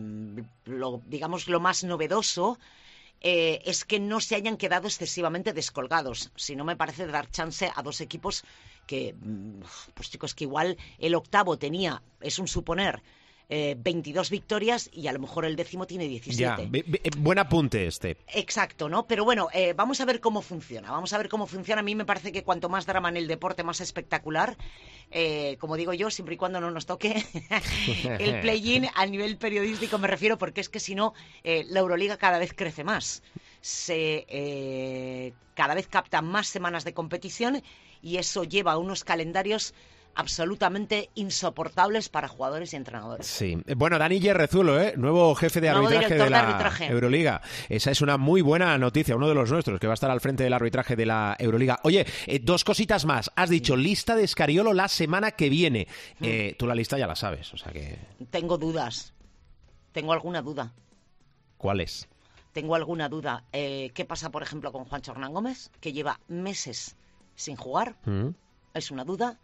lo, 0.65 1.01
digamos, 1.07 1.47
lo 1.47 1.61
más 1.61 1.85
novedoso 1.85 2.59
eh, 3.23 3.63
es 3.65 3.85
que 3.85 4.01
no 4.01 4.21
se 4.21 4.35
hayan 4.35 4.57
quedado 4.57 4.89
excesivamente 4.89 5.53
descolgados. 5.53 6.33
Si 6.37 6.57
no, 6.57 6.65
me 6.65 6.77
parece 6.77 7.07
dar 7.07 7.31
chance 7.31 7.71
a 7.75 7.83
dos 7.83 8.01
equipos 8.01 8.45
que, 8.87 9.15
mm, 9.15 9.61
pues 9.95 10.11
chicos, 10.11 10.35
que 10.35 10.45
igual 10.45 10.77
el 10.99 11.15
octavo 11.15 11.57
tenía, 11.57 12.03
es 12.21 12.39
un 12.39 12.49
suponer, 12.49 13.03
22 13.77 14.29
eh, 14.29 14.31
victorias 14.31 14.91
y 14.93 15.09
a 15.09 15.13
lo 15.13 15.19
mejor 15.19 15.45
el 15.45 15.57
décimo 15.57 15.87
tiene 15.87 16.09
17. 16.09 16.71
Eh, 16.73 17.11
buen 17.19 17.39
apunte 17.39 17.87
este. 17.87 18.17
Exacto, 18.29 18.89
¿no? 18.89 19.07
Pero 19.07 19.25
bueno, 19.25 19.49
eh, 19.53 19.75
vamos 19.75 20.01
a 20.01 20.07
ver 20.07 20.21
cómo 20.21 20.41
funciona. 20.41 20.91
Vamos 20.91 21.13
a 21.13 21.19
ver 21.19 21.29
cómo 21.29 21.47
funciona. 21.47 21.81
A 21.81 21.83
mí 21.83 21.95
me 21.95 22.07
parece 22.07 22.33
que 22.33 22.45
cuanto 22.45 22.69
más 22.69 22.87
drama 22.87 23.11
en 23.11 23.19
el 23.19 23.27
deporte, 23.27 23.63
más 23.63 23.81
espectacular. 23.81 24.57
como 25.59 25.77
digo 25.77 25.93
yo, 25.93 26.11
siempre 26.11 26.37
y 26.37 26.39
cuando 26.39 26.61
no 26.61 26.71
nos 26.71 26.87
toque 26.87 27.25
el 28.19 28.41
play-in 28.41 28.89
a 28.95 29.05
nivel 29.05 29.37
periodístico 29.37 29.99
me 29.99 30.09
refiero, 30.09 30.39
porque 30.39 30.63
es 30.63 30.71
que 30.71 30.81
si 30.81 30.95
no, 30.95 31.13
la 31.45 31.81
Euroliga 31.81 32.17
cada 32.17 32.39
vez 32.39 32.55
crece 32.55 32.85
más. 32.85 33.23
Se, 33.61 35.35
cada 35.55 35.75
vez 35.75 35.87
capta 35.89 36.23
más 36.23 36.49
semanas 36.49 36.85
de 36.85 36.95
competición 36.95 37.63
y 38.01 38.17
eso 38.17 38.45
lleva 38.45 38.73
a 38.73 38.79
unos 38.79 39.05
calendarios 39.05 39.75
absolutamente 40.15 41.11
insoportables 41.15 42.09
para 42.09 42.29
jugadores 42.29 42.73
y 42.73 42.77
entrenadores. 42.77 43.27
Sí. 43.27 43.59
Bueno, 43.77 43.99
Dani 43.99 44.21
Yerrezulo, 44.21 44.81
¿eh? 44.81 44.95
nuevo 44.97 45.35
jefe 45.35 45.61
de 45.61 45.71
arbitraje 45.71 46.15
de 46.15 46.31
la 46.31 46.73
Euroliga. 46.81 47.41
Esa 47.69 47.91
es 47.91 48.01
una 48.01 48.19
muy 48.19 48.43
buena 48.43 48.77
noticia, 48.79 49.17
uno 49.17 49.29
de 49.29 49.35
los 49.35 49.51
nuestros, 49.51 49.81
que 49.81 49.87
va 49.87 49.93
a 49.93 49.95
estar 49.95 50.11
al 50.11 50.21
frente 50.21 50.45
del 50.45 50.53
arbitraje 50.53 50.97
de 50.97 51.07
la 51.07 51.37
Euroliga. 51.39 51.81
Oye, 51.85 52.07
eh, 52.27 52.41
dos 52.41 52.65
cositas 52.65 53.05
más. 53.05 53.31
Has 53.37 53.51
dicho 53.51 53.77
lista 53.77 54.15
de 54.15 54.25
Escariolo 54.25 54.73
la 54.73 54.89
semana 54.89 55.33
que 55.33 55.49
viene. 55.49 55.87
Mm. 56.19 56.25
Eh, 56.25 56.57
tú 56.59 56.67
la 56.67 56.75
lista 56.75 56.99
ya 56.99 57.07
la 57.07 57.17
sabes, 57.17 57.53
o 57.55 57.57
sea 57.57 57.73
que... 57.73 57.99
Tengo 58.31 58.59
dudas. 58.59 59.13
Tengo 59.93 60.13
alguna 60.13 60.43
duda. 60.43 60.73
¿Cuál 61.57 61.81
es? 61.81 62.09
Tengo 62.53 62.75
alguna 62.75 63.09
duda. 63.09 63.45
Eh, 63.53 63.91
¿Qué 63.95 64.05
pasa, 64.05 64.31
por 64.31 64.43
ejemplo, 64.43 64.73
con 64.73 64.85
Juan 64.85 65.03
Hernán 65.07 65.33
Gómez, 65.33 65.71
que 65.81 65.93
lleva 65.93 66.21
meses 66.29 66.97
sin 67.35 67.57
jugar? 67.57 67.97
Mm. 68.05 68.29
Es 68.75 68.91
una 68.91 69.05
duda. 69.05 69.39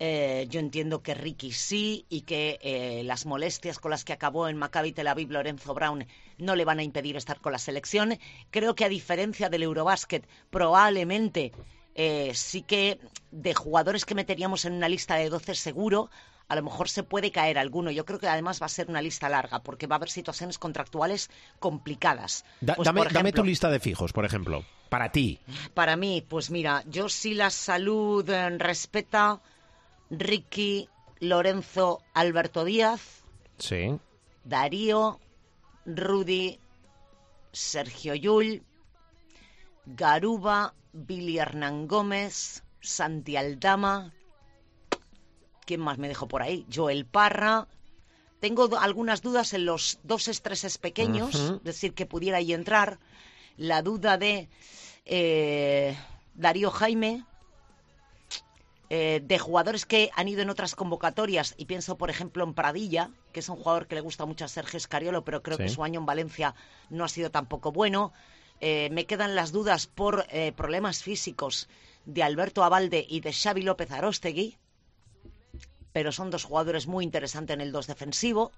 Eh, 0.00 0.46
yo 0.50 0.58
entiendo 0.58 1.02
que 1.02 1.14
Ricky 1.14 1.52
sí 1.52 2.04
y 2.08 2.22
que 2.22 2.58
eh, 2.62 3.02
las 3.04 3.26
molestias 3.26 3.78
con 3.78 3.92
las 3.92 4.04
que 4.04 4.12
acabó 4.12 4.48
en 4.48 4.56
Maccabi 4.56 4.92
Tel 4.92 5.06
Aviv 5.06 5.30
Lorenzo 5.30 5.72
Brown 5.72 6.06
no 6.38 6.56
le 6.56 6.64
van 6.64 6.80
a 6.80 6.82
impedir 6.82 7.16
estar 7.16 7.40
con 7.40 7.52
la 7.52 7.58
selección. 7.58 8.18
Creo 8.50 8.74
que 8.74 8.84
a 8.84 8.88
diferencia 8.88 9.48
del 9.48 9.62
Eurobasket, 9.62 10.26
probablemente 10.50 11.52
eh, 11.94 12.32
sí 12.34 12.62
que 12.62 12.98
de 13.30 13.54
jugadores 13.54 14.04
que 14.04 14.16
meteríamos 14.16 14.64
en 14.64 14.72
una 14.72 14.88
lista 14.88 15.14
de 15.14 15.28
12 15.28 15.54
seguro, 15.54 16.10
a 16.48 16.56
lo 16.56 16.62
mejor 16.62 16.88
se 16.88 17.04
puede 17.04 17.30
caer 17.30 17.56
alguno. 17.56 17.92
Yo 17.92 18.04
creo 18.04 18.18
que 18.18 18.26
además 18.26 18.60
va 18.60 18.66
a 18.66 18.70
ser 18.70 18.90
una 18.90 19.00
lista 19.00 19.28
larga 19.28 19.62
porque 19.62 19.86
va 19.86 19.94
a 19.94 19.98
haber 19.98 20.10
situaciones 20.10 20.58
contractuales 20.58 21.30
complicadas. 21.60 22.44
Pues, 22.58 22.84
dame, 22.84 23.04
dame, 23.12 23.32
tu 23.32 23.44
lista 23.44 23.70
de 23.70 23.78
fijos, 23.78 24.12
por 24.12 24.24
ejemplo, 24.24 24.64
para 24.88 25.12
ti. 25.12 25.38
Para 25.72 25.96
mí, 25.96 26.24
pues 26.28 26.50
mira, 26.50 26.82
yo 26.88 27.08
sí 27.08 27.34
la 27.34 27.50
salud 27.50 28.28
respeta 28.58 29.40
Ricky, 30.18 30.88
Lorenzo, 31.20 32.02
Alberto 32.14 32.64
Díaz. 32.64 33.24
Sí. 33.58 33.98
Darío, 34.44 35.20
Rudy, 35.86 36.58
Sergio 37.52 38.14
Yul, 38.14 38.62
Garuba, 39.86 40.74
Billy 40.92 41.38
Hernán 41.38 41.86
Gómez, 41.86 42.62
Santi 42.80 43.36
Aldama. 43.36 44.12
¿Quién 45.64 45.80
más 45.80 45.98
me 45.98 46.08
dejo 46.08 46.28
por 46.28 46.42
ahí? 46.42 46.66
Joel 46.72 47.06
Parra. 47.06 47.66
Tengo 48.40 48.68
algunas 48.78 49.22
dudas 49.22 49.54
en 49.54 49.64
los 49.64 49.98
dos 50.02 50.28
estreses 50.28 50.76
pequeños, 50.76 51.34
es 51.34 51.64
decir, 51.64 51.94
que 51.94 52.04
pudiera 52.04 52.38
ahí 52.38 52.52
entrar. 52.52 52.98
La 53.56 53.80
duda 53.80 54.18
de 54.18 54.50
eh, 55.06 55.96
Darío 56.34 56.70
Jaime, 56.70 57.24
eh, 58.96 59.20
de 59.24 59.40
jugadores 59.40 59.86
que 59.86 60.12
han 60.14 60.28
ido 60.28 60.42
en 60.42 60.50
otras 60.50 60.76
convocatorias, 60.76 61.56
y 61.58 61.64
pienso, 61.64 61.98
por 61.98 62.10
ejemplo, 62.10 62.44
en 62.44 62.54
Pradilla, 62.54 63.10
que 63.32 63.40
es 63.40 63.48
un 63.48 63.56
jugador 63.56 63.88
que 63.88 63.96
le 63.96 64.00
gusta 64.00 64.24
mucho 64.24 64.44
a 64.44 64.48
Sergio 64.48 64.76
Escariolo, 64.76 65.24
pero 65.24 65.42
creo 65.42 65.58
que 65.58 65.68
su 65.68 65.82
año 65.82 65.98
en 65.98 66.06
Valencia 66.06 66.54
no 66.90 67.02
ha 67.02 67.08
sido 67.08 67.32
tampoco 67.32 67.72
bueno. 67.72 68.12
Eh, 68.60 68.90
me 68.92 69.04
quedan 69.04 69.34
las 69.34 69.50
dudas 69.50 69.88
por 69.88 70.26
eh, 70.30 70.52
problemas 70.52 71.02
físicos 71.02 71.68
de 72.04 72.22
Alberto 72.22 72.62
Abalde 72.62 73.04
y 73.08 73.18
de 73.18 73.32
Xavi 73.32 73.62
López 73.62 73.90
Arostegui, 73.90 74.58
pero 75.92 76.12
son 76.12 76.30
dos 76.30 76.44
jugadores 76.44 76.86
muy 76.86 77.02
interesantes 77.02 77.54
en 77.54 77.62
el 77.62 77.72
dos 77.72 77.88
defensivo 77.88 78.52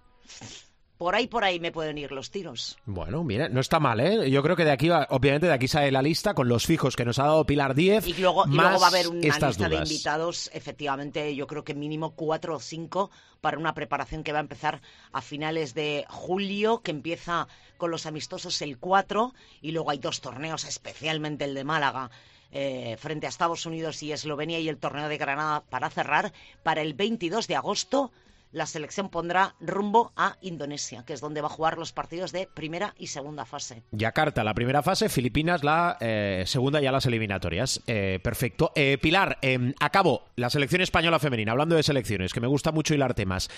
por 0.99 1.15
ahí 1.15 1.27
por 1.27 1.45
ahí 1.45 1.61
me 1.61 1.73
pueden 1.73 1.99
ir 1.99 2.13
los 2.13 2.31
tiros. 2.31 2.79
Bueno, 2.87 3.23
mira, 3.23 3.49
no 3.49 3.61
está 3.61 3.81
mal, 3.81 4.01
¿eh? 4.01 4.31
Yo 4.31 4.43
creo 4.43 4.57
que 4.57 4.65
de 4.65 4.71
aquí, 4.71 4.89
obviamente, 4.91 5.47
de 5.47 5.53
aquí 5.53 5.69
sale 5.69 5.91
la 5.91 6.03
lista 6.03 6.35
con 6.35 6.49
los 6.49 6.67
fijos 6.67 6.97
que 6.97 7.05
nos 7.05 7.19
ha 7.19 7.25
dado 7.25 7.45
Pilar 7.45 7.75
10. 7.75 8.07
Y 8.07 8.15
luego, 8.15 8.45
va 8.47 8.71
a 8.71 8.87
haber 8.87 9.09
una 9.09 9.21
lista 9.21 9.69
de 9.69 9.77
invitados, 9.77 10.51
efectivamente, 10.55 11.35
yo 11.35 11.47
creo 11.47 11.65
que 11.65 11.75
mínimo 11.75 12.13
cuatro 12.13 12.57
o 12.57 12.61
cinco 12.61 13.11
para 13.41 13.59
una 13.59 13.75
preparación 13.75 14.25
que 14.25 14.33
va 14.33 14.39
a 14.39 14.41
empezar 14.41 14.81
a 15.13 15.21
finales 15.21 15.75
de 15.75 16.05
julio, 16.09 16.81
que 16.81 16.91
empieza 16.91 17.49
con 17.77 17.91
los 17.91 18.07
amistosos 18.07 18.63
el 18.63 18.79
4, 18.79 19.35
y 19.61 19.73
luego 19.73 19.91
hay 19.91 19.99
dos 19.99 20.21
torneos, 20.21 20.65
especialmente 20.65 21.45
el 21.45 21.55
de 21.55 21.65
Málaga. 21.65 22.11
Eh, 22.53 22.97
frente 22.99 23.27
a 23.27 23.29
Estados 23.29 23.67
Unidos 23.67 24.03
y 24.05 24.13
Eslovenia 24.13 24.61
y 24.61 24.69
el 24.69 24.79
torneo 24.79 25.09
de 25.09 25.19
Granada 25.19 25.65
para 25.69 25.91
cerrar 25.91 26.33
para 26.63 26.81
el 26.81 26.95
22 26.95 27.49
de 27.49 27.57
agosto 27.57 28.13
la 28.53 28.67
selección 28.67 29.09
pondrá 29.11 29.55
rumbo 29.61 30.13
a 30.17 30.37
Indonesia, 30.41 31.05
que 31.05 31.13
es 31.13 31.21
donde 31.21 31.41
va 31.41 31.49
a 31.49 31.51
jugar 31.51 31.79
los 31.79 31.93
partidos 31.93 32.33
de 32.33 32.49
primera 32.53 32.95
y 32.99 33.09
segunda 33.09 33.45
fase. 33.45 33.83
Yakarta, 33.93 34.45
la 34.45 34.55
primera 34.55 34.83
fase, 34.83 35.09
Filipinas, 35.09 35.65
la 35.65 35.97
eh, 36.01 36.45
segunda 36.47 36.81
ya 36.81 36.93
las 36.93 37.07
eliminatorias. 37.07 37.83
Eh, 37.87 38.21
perfecto. 38.23 38.73
Eh, 38.75 38.99
Pilar, 39.01 39.39
em, 39.43 39.75
acabo 39.81 40.27
la 40.37 40.51
selección 40.51 40.81
española 40.81 41.19
femenina, 41.19 41.53
hablando 41.53 41.77
de 41.77 41.83
selecciones, 41.83 42.33
que 42.33 42.41
me 42.41 42.47
gusta 42.47 42.73
mucho 42.73 42.95
hilar 42.95 43.15
temas 43.15 43.49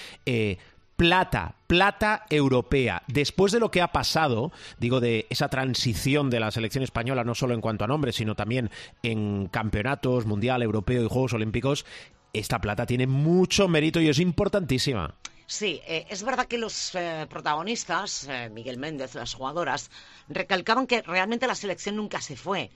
plata, 0.98 1.54
plata 1.68 2.26
europea. 2.28 3.04
Después 3.06 3.52
de 3.52 3.60
lo 3.60 3.70
que 3.70 3.80
ha 3.80 3.92
pasado, 3.92 4.50
digo, 4.80 4.98
de 4.98 5.26
esa 5.30 5.48
transición 5.48 6.28
de 6.28 6.40
la 6.40 6.50
selección 6.50 6.82
española, 6.82 7.22
no 7.22 7.36
solo 7.36 7.54
en 7.54 7.60
cuanto 7.60 7.84
a 7.84 7.86
nombres, 7.86 8.16
sino 8.16 8.34
también 8.34 8.68
en 9.04 9.46
campeonatos, 9.46 10.26
mundial, 10.26 10.60
europeo 10.60 11.04
y 11.04 11.08
Juegos 11.08 11.34
Olímpicos, 11.34 11.86
esta 12.32 12.60
plata 12.60 12.86
tiene 12.86 13.06
mucho 13.06 13.68
mérito 13.68 14.00
y 14.00 14.08
es 14.08 14.18
importantísima. 14.18 15.14
Sí, 15.46 15.80
eh, 15.86 16.06
es 16.10 16.22
verdad 16.24 16.46
que 16.46 16.58
los 16.58 16.94
eh, 16.94 17.26
protagonistas, 17.30 18.28
eh, 18.28 18.50
Miguel 18.50 18.76
Méndez, 18.76 19.14
las 19.14 19.32
jugadoras, 19.32 19.90
recalcaban 20.28 20.86
que 20.86 21.00
realmente 21.00 21.46
la 21.46 21.54
selección 21.54 21.96
nunca 21.96 22.20
se 22.20 22.36
fue. 22.36 22.70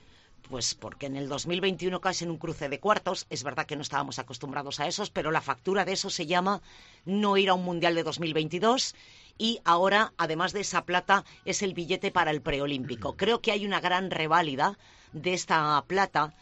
Pues 0.49 0.73
porque 0.73 1.05
en 1.05 1.15
el 1.15 1.29
2021 1.29 2.01
casi 2.01 2.25
en 2.25 2.31
un 2.31 2.39
cruce 2.39 2.69
de 2.69 2.79
cuartos, 2.79 3.27
es 3.29 3.43
verdad 3.43 3.67
que 3.67 3.75
no 3.75 3.83
estábamos 3.83 4.17
acostumbrados 4.17 4.79
a 4.79 4.87
esos, 4.87 5.11
pero 5.11 5.29
la 5.29 5.39
factura 5.39 5.85
de 5.85 5.93
eso 5.93 6.09
se 6.09 6.25
llama 6.25 6.61
no 7.05 7.37
ir 7.37 7.49
a 7.49 7.53
un 7.53 7.63
Mundial 7.63 7.93
de 7.93 8.03
2022 8.03 8.95
y 9.37 9.59
ahora, 9.63 10.11
además 10.17 10.51
de 10.51 10.61
esa 10.61 10.83
plata, 10.83 11.25
es 11.45 11.61
el 11.61 11.75
billete 11.75 12.11
para 12.11 12.31
el 12.31 12.41
preolímpico. 12.41 13.15
Creo 13.15 13.39
que 13.39 13.51
hay 13.51 13.65
una 13.65 13.81
gran 13.81 14.09
reválida 14.09 14.79
de 15.13 15.33
esta 15.33 15.81
plata 15.87 16.33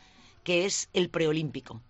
que 0.45 0.65
es 0.65 0.89
el 0.93 1.09
preolímpico 1.09 1.81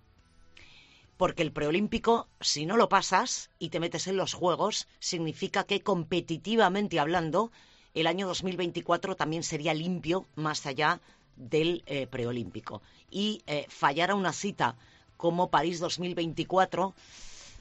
porque 1.21 1.43
el 1.43 1.51
preolímpico, 1.51 2.27
si 2.39 2.65
no 2.65 2.77
lo 2.77 2.89
pasas 2.89 3.51
y 3.59 3.69
te 3.69 3.79
metes 3.79 4.07
en 4.07 4.17
los 4.17 4.33
Juegos, 4.33 4.87
significa 4.97 5.65
que 5.65 5.81
competitivamente 5.81 6.99
hablando, 6.99 7.51
el 7.93 8.07
año 8.07 8.25
2024 8.25 9.15
también 9.15 9.43
sería 9.43 9.75
limpio 9.75 10.25
más 10.33 10.65
allá 10.65 10.99
del 11.35 11.83
eh, 11.85 12.07
preolímpico. 12.07 12.81
Y 13.11 13.43
eh, 13.45 13.67
fallar 13.69 14.09
a 14.09 14.15
una 14.15 14.33
cita 14.33 14.77
como 15.15 15.51
París 15.51 15.79
2024, 15.79 16.95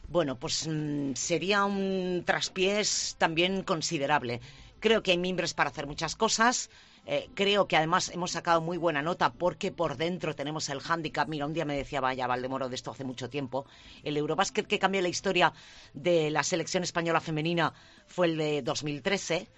bueno, 0.08 0.38
pues 0.38 0.66
mm, 0.66 1.12
sería 1.12 1.66
un 1.66 2.22
traspiés 2.24 3.14
también 3.18 3.62
considerable. 3.62 4.40
Creo 4.80 5.02
que 5.02 5.10
hay 5.10 5.18
mimbres 5.18 5.52
para 5.52 5.68
hacer 5.68 5.86
muchas 5.86 6.16
cosas. 6.16 6.70
Eh, 7.06 7.30
creo 7.34 7.66
que 7.66 7.76
además 7.76 8.10
hemos 8.10 8.32
sacado 8.32 8.60
muy 8.60 8.76
buena 8.76 9.02
nota 9.02 9.32
porque 9.32 9.72
por 9.72 9.96
dentro 9.96 10.34
tenemos 10.34 10.68
el 10.68 10.80
hándicap. 10.80 11.28
Mira, 11.28 11.46
un 11.46 11.54
día 11.54 11.64
me 11.64 11.76
decía, 11.76 12.00
vaya, 12.00 12.26
Valdemoro, 12.26 12.68
de 12.68 12.74
esto 12.74 12.90
hace 12.90 13.04
mucho 13.04 13.30
tiempo. 13.30 13.66
El 14.02 14.16
Eurobásquet 14.16 14.66
que 14.66 14.78
cambió 14.78 15.02
la 15.02 15.08
historia 15.08 15.52
de 15.94 16.30
la 16.30 16.42
selección 16.42 16.82
española 16.82 17.20
femenina 17.20 17.72
fue 18.06 18.26
el 18.26 18.36
de 18.36 18.62
2013. 18.62 19.48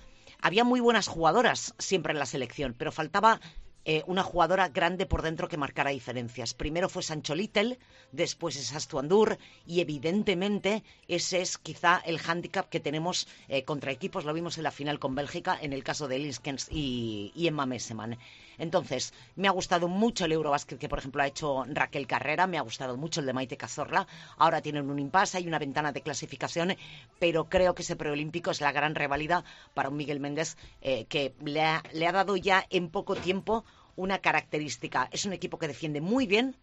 Había 0.41 0.65
muy 0.65 0.81
buenas 0.81 1.09
jugadoras 1.09 1.75
siempre 1.79 2.13
en 2.13 2.19
la 2.19 2.27
selección, 2.27 2.75
pero 2.77 2.93
faltaba 2.93 3.41
eh, 3.85 4.05
una 4.07 4.23
jugadora 4.23 4.69
grande 4.69 5.07
por 5.07 5.23
dentro 5.23 5.49
que 5.49 5.57
marcara 5.57 5.91
diferencias. 5.91 6.55
Primero 6.55 6.89
fue 6.89 7.03
Sancho 7.03 7.35
Little, 7.35 7.79
después 8.13 8.57
es 8.57 8.73
Astuandur 8.75 9.39
y 9.67 9.81
evidentemente 9.81 10.85
ese 11.09 11.41
es 11.41 11.59
quizá 11.59 12.01
el 12.05 12.19
hándicap 12.19 12.69
que 12.69 12.79
tenemos 12.81 13.27
eh, 13.49 13.65
contra 13.65 13.91
equipos. 13.91 14.25
Lo 14.25 14.35
vimos 14.35 14.57
en 14.57 14.65
la 14.65 14.71
final 14.71 14.99
con 14.99 15.15
Bélgica, 15.15 15.59
en 15.61 15.73
el 15.73 15.83
caso 15.83 16.07
de 16.07 16.21
Liskens 16.21 16.69
y, 16.71 17.33
Emma 17.37 17.67
Messeman. 17.67 18.19
Entonces, 18.59 19.13
me 19.37 19.49
ha 19.49 19.53
gustado 19.53 19.89
mucho 19.89 20.25
el 20.25 20.33
Eurobasket 20.33 20.79
que, 20.79 20.89
por 20.89 20.99
ejemplo, 20.99 21.23
ha 21.23 21.27
hecho 21.27 21.65
Raquel 21.69 22.07
Carrera, 22.07 22.47
me 22.47 22.59
ha 22.59 22.63
gustado 22.63 22.97
mucho 22.97 23.21
el 23.21 23.27
de 23.27 23.33
Maite 23.33 23.57
Cazorla. 23.57 24.07
Ahora 24.37 24.61
tienen 24.63 24.91
un 24.91 24.99
impasse, 24.99 25.39
hay 25.39 25.47
una 25.47 25.59
ventana 25.59 25.93
de 25.93 26.03
clasificación, 26.03 26.77
pero 27.19 27.49
creo 27.49 27.75
que 27.75 27.83
ese 27.83 27.97
preolímpico 27.97 28.51
es 28.51 28.61
la 28.61 28.73
gran 28.73 28.95
revalida 28.95 29.45
para 29.75 29.89
un 29.89 29.97
Miguel 29.97 30.21
Méndez 30.21 30.57
eh, 30.81 31.07
que 31.07 31.35
le 31.45 31.63
ha, 31.63 31.83
le 31.93 32.07
ha 32.07 32.13
dado 32.13 32.37
ya 32.37 32.67
en 32.71 32.89
poco 32.91 33.17
tiempo 33.17 33.65
una 33.97 34.19
característica. 34.19 35.09
Es 35.13 35.25
un 35.27 35.33
equipo 35.33 35.59
que 35.59 35.69
defiende 35.69 36.01
muy 36.01 36.27
bien 36.27 36.57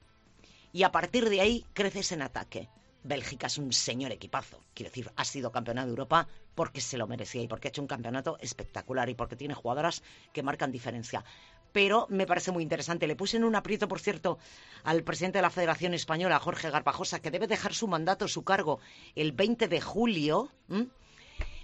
y 0.72 0.84
a 0.84 0.92
partir 0.92 1.30
de 1.30 1.42
ahí 1.42 1.66
creces 1.74 2.12
en 2.12 2.22
ataque. 2.22 2.70
Bélgica 3.04 3.48
es 3.48 3.58
un 3.58 3.72
señor 3.72 4.12
equipazo. 4.12 4.60
Quiero 4.74 4.90
decir, 4.90 5.12
ha 5.16 5.24
sido 5.24 5.52
campeona 5.52 5.86
de 5.86 5.90
Europa 5.90 6.28
porque 6.54 6.82
se 6.82 6.98
lo 6.98 7.08
merecía 7.08 7.42
y 7.42 7.48
porque 7.48 7.68
ha 7.68 7.70
hecho 7.70 7.82
un 7.82 7.88
campeonato 7.88 8.38
espectacular 8.42 9.10
y 9.10 9.16
porque 9.16 9.38
tiene 9.38 9.54
jugadoras 9.54 10.04
que 10.34 10.44
marcan 10.44 10.72
diferencia. 10.72 11.24
Pero 11.72 12.08
me 12.10 12.26
parece 12.26 12.52
muy 12.52 12.64
interesante. 12.64 13.08
Le 13.08 13.16
puse 13.16 13.38
en 13.38 13.44
un 13.44 13.56
aprieto, 13.56 13.88
por 13.88 14.00
cierto, 14.00 14.40
al 14.84 15.04
presidente 15.04 15.38
de 15.38 15.44
la 15.44 15.50
Federación 15.50 15.94
Española, 15.94 16.40
Jorge 16.40 16.70
Garpajosa, 16.70 17.22
que 17.22 17.32
debe 17.32 17.48
dejar 17.48 17.74
su 17.74 17.88
mandato, 17.88 18.28
su 18.28 18.44
cargo, 18.44 18.80
el 19.16 19.32
20 19.32 19.68
de 19.68 19.82
julio. 19.82 20.52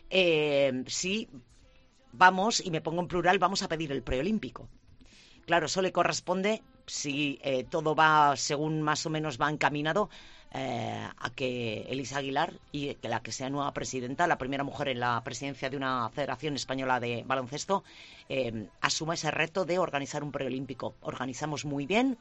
Eh, 0.09 0.83
vamos, 2.11 2.65
y 2.65 2.71
me 2.71 2.81
pongo 2.81 3.01
en 3.01 3.07
plural, 3.07 3.39
vamos 3.39 3.63
a 3.63 3.67
pedir 3.67 3.91
el 3.91 4.03
preolímpico. 4.03 4.69
Claro, 5.45 5.67
eso 5.67 5.81
le 5.81 5.91
corresponde, 5.91 6.63
si 6.85 7.39
eh, 7.43 7.65
todo 7.69 7.95
va 7.95 8.35
según 8.35 8.81
más 8.81 9.05
o 9.05 9.09
menos 9.09 9.39
va 9.39 9.49
encaminado, 9.49 10.09
eh, 10.57 11.09
a 11.17 11.29
que 11.31 11.81
Elisa 11.89 12.19
Aguilar, 12.19 12.53
y 12.71 12.95
que 12.95 13.09
la 13.09 13.21
que 13.21 13.33
sea 13.33 13.49
nueva 13.49 13.73
presidenta, 13.73 14.25
la 14.25 14.37
primera 14.37 14.63
mujer 14.63 14.87
en 14.87 15.01
la 15.01 15.21
presidencia 15.21 15.69
de 15.69 15.75
una 15.75 16.09
Federación 16.09 16.55
Española 16.55 17.01
de 17.01 17.23
Baloncesto, 17.25 17.83
eh, 18.29 18.67
asuma 18.79 19.15
ese 19.15 19.31
reto 19.31 19.65
de 19.65 19.79
organizar 19.79 20.23
un 20.23 20.31
preolímpico. 20.31 20.95
Organizamos 21.01 21.65
muy 21.65 21.85
bien, 21.85 22.17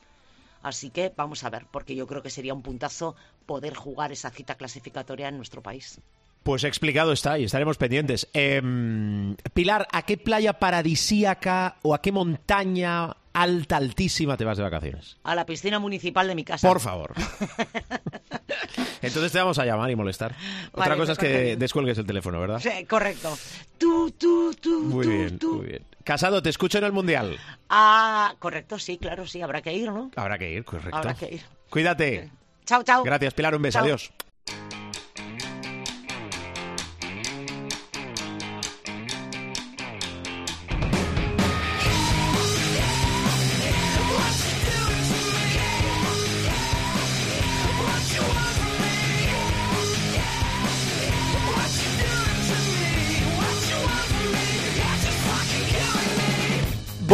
así 0.62 0.90
que 0.90 1.12
vamos 1.16 1.44
a 1.44 1.50
ver, 1.50 1.66
porque 1.70 1.94
yo 1.94 2.08
creo 2.08 2.22
que 2.22 2.30
sería 2.30 2.54
un 2.54 2.62
puntazo 2.62 3.14
poder 3.46 3.74
jugar 3.74 4.10
esa 4.10 4.30
cita 4.30 4.56
clasificatoria 4.56 5.28
en 5.28 5.36
nuestro 5.36 5.62
país. 5.62 6.00
Pues 6.42 6.64
explicado 6.64 7.12
está 7.12 7.38
y 7.38 7.44
estaremos 7.44 7.78
pendientes. 7.78 8.28
Em, 8.34 9.36
Pilar, 9.54 9.86
¿a 9.92 10.02
qué 10.02 10.18
playa 10.18 10.54
paradisíaca 10.58 11.76
o 11.82 11.94
a 11.94 12.02
qué 12.02 12.10
montaña 12.10 13.16
alta, 13.34 13.76
altísima 13.76 14.38
te 14.38 14.44
vas 14.44 14.56
de 14.56 14.62
vacaciones? 14.62 15.18
A 15.24 15.34
la 15.34 15.44
piscina 15.44 15.78
municipal 15.78 16.26
de 16.26 16.34
mi 16.34 16.44
casa. 16.44 16.66
Por 16.66 16.80
favor. 16.80 17.12
Entonces 19.02 19.32
te 19.32 19.38
vamos 19.38 19.58
a 19.58 19.66
llamar 19.66 19.90
y 19.90 19.96
molestar. 19.96 20.34
Otra 20.72 20.96
cosa 20.96 21.12
es 21.12 21.18
que 21.18 21.56
descuelgues 21.56 21.98
el 21.98 22.06
teléfono, 22.06 22.40
¿verdad? 22.40 22.60
Sí, 22.60 22.86
correcto. 22.86 23.36
Tú, 23.76 24.10
tú, 24.12 24.54
tú, 24.58 24.80
muy 24.80 25.06
bien, 25.06 25.38
muy 25.42 25.66
bien. 25.66 25.84
Casado, 26.04 26.42
te 26.42 26.48
escucho 26.48 26.78
en 26.78 26.84
el 26.84 26.92
Mundial. 26.92 27.36
Ah, 27.68 28.34
correcto, 28.38 28.78
sí, 28.78 28.96
claro, 28.98 29.26
sí, 29.26 29.42
habrá 29.42 29.60
que 29.60 29.72
ir, 29.74 29.92
¿no? 29.92 30.10
Habrá 30.16 30.38
que 30.38 30.50
ir, 30.50 30.64
correcto. 30.64 30.96
Habrá 30.96 31.14
que 31.14 31.34
ir. 31.34 31.42
Cuídate. 31.68 32.30
Chao, 32.64 32.82
chao. 32.82 33.02
Gracias, 33.02 33.34
Pilar, 33.34 33.54
un 33.54 33.62
beso, 33.62 33.80
adiós. 33.80 34.10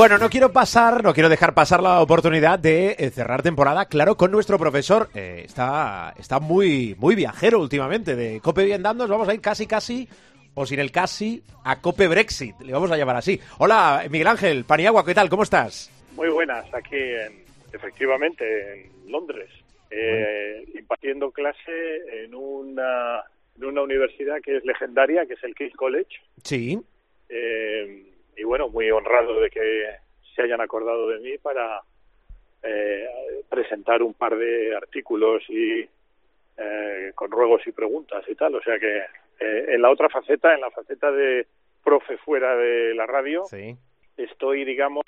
Bueno, 0.00 0.16
no 0.16 0.30
quiero 0.30 0.50
pasar, 0.50 1.04
no 1.04 1.12
quiero 1.12 1.28
dejar 1.28 1.52
pasar 1.52 1.82
la 1.82 2.00
oportunidad 2.00 2.58
de 2.58 2.96
eh, 2.98 3.10
cerrar 3.10 3.42
temporada, 3.42 3.84
claro, 3.84 4.16
con 4.16 4.30
nuestro 4.30 4.58
profesor. 4.58 5.10
Eh, 5.14 5.42
está, 5.44 6.14
está 6.18 6.40
muy, 6.40 6.96
muy 6.98 7.14
viajero 7.14 7.60
últimamente. 7.60 8.16
De 8.16 8.40
Cope 8.40 8.64
Bien 8.64 8.80
Nos 8.80 9.10
vamos 9.10 9.28
a 9.28 9.34
ir 9.34 9.42
casi, 9.42 9.66
casi, 9.66 10.08
o 10.54 10.64
sin 10.64 10.78
el 10.78 10.90
casi, 10.90 11.42
a 11.66 11.82
Cope 11.82 12.08
Brexit. 12.08 12.58
Le 12.62 12.72
vamos 12.72 12.90
a 12.90 12.96
llamar 12.96 13.16
así. 13.16 13.38
Hola, 13.58 14.06
Miguel 14.10 14.28
Ángel, 14.28 14.64
Paniagua, 14.64 15.04
¿qué 15.04 15.12
tal? 15.12 15.28
¿Cómo 15.28 15.42
estás? 15.42 15.92
Muy 16.16 16.30
buenas, 16.30 16.64
aquí 16.72 16.96
en, 16.96 17.44
efectivamente 17.70 18.42
en 18.72 19.12
Londres, 19.12 19.50
eh, 19.90 20.64
impartiendo 20.78 21.30
clase 21.30 22.24
en 22.24 22.34
una, 22.34 23.22
en 23.54 23.64
una 23.66 23.82
universidad 23.82 24.40
que 24.42 24.56
es 24.56 24.64
legendaria, 24.64 25.26
que 25.26 25.34
es 25.34 25.44
el 25.44 25.54
King's 25.54 25.76
College. 25.76 26.16
Sí. 26.42 26.80
Eh, 27.28 28.09
y 28.40 28.44
bueno, 28.44 28.70
muy 28.70 28.90
honrado 28.90 29.38
de 29.38 29.50
que 29.50 29.96
se 30.34 30.42
hayan 30.42 30.62
acordado 30.62 31.08
de 31.08 31.20
mí 31.20 31.36
para 31.36 31.82
eh, 32.62 33.06
presentar 33.50 34.02
un 34.02 34.14
par 34.14 34.34
de 34.34 34.74
artículos 34.74 35.42
y 35.50 35.86
eh, 36.56 37.12
con 37.14 37.30
ruegos 37.30 37.60
y 37.66 37.72
preguntas 37.72 38.24
y 38.28 38.34
tal. 38.34 38.54
O 38.54 38.62
sea 38.62 38.78
que 38.78 38.96
eh, 39.40 39.66
en 39.68 39.82
la 39.82 39.90
otra 39.90 40.08
faceta, 40.08 40.54
en 40.54 40.62
la 40.62 40.70
faceta 40.70 41.12
de 41.12 41.46
profe 41.84 42.16
fuera 42.16 42.56
de 42.56 42.94
la 42.94 43.04
radio, 43.04 43.44
estoy, 44.16 44.64
digamos, 44.64 45.04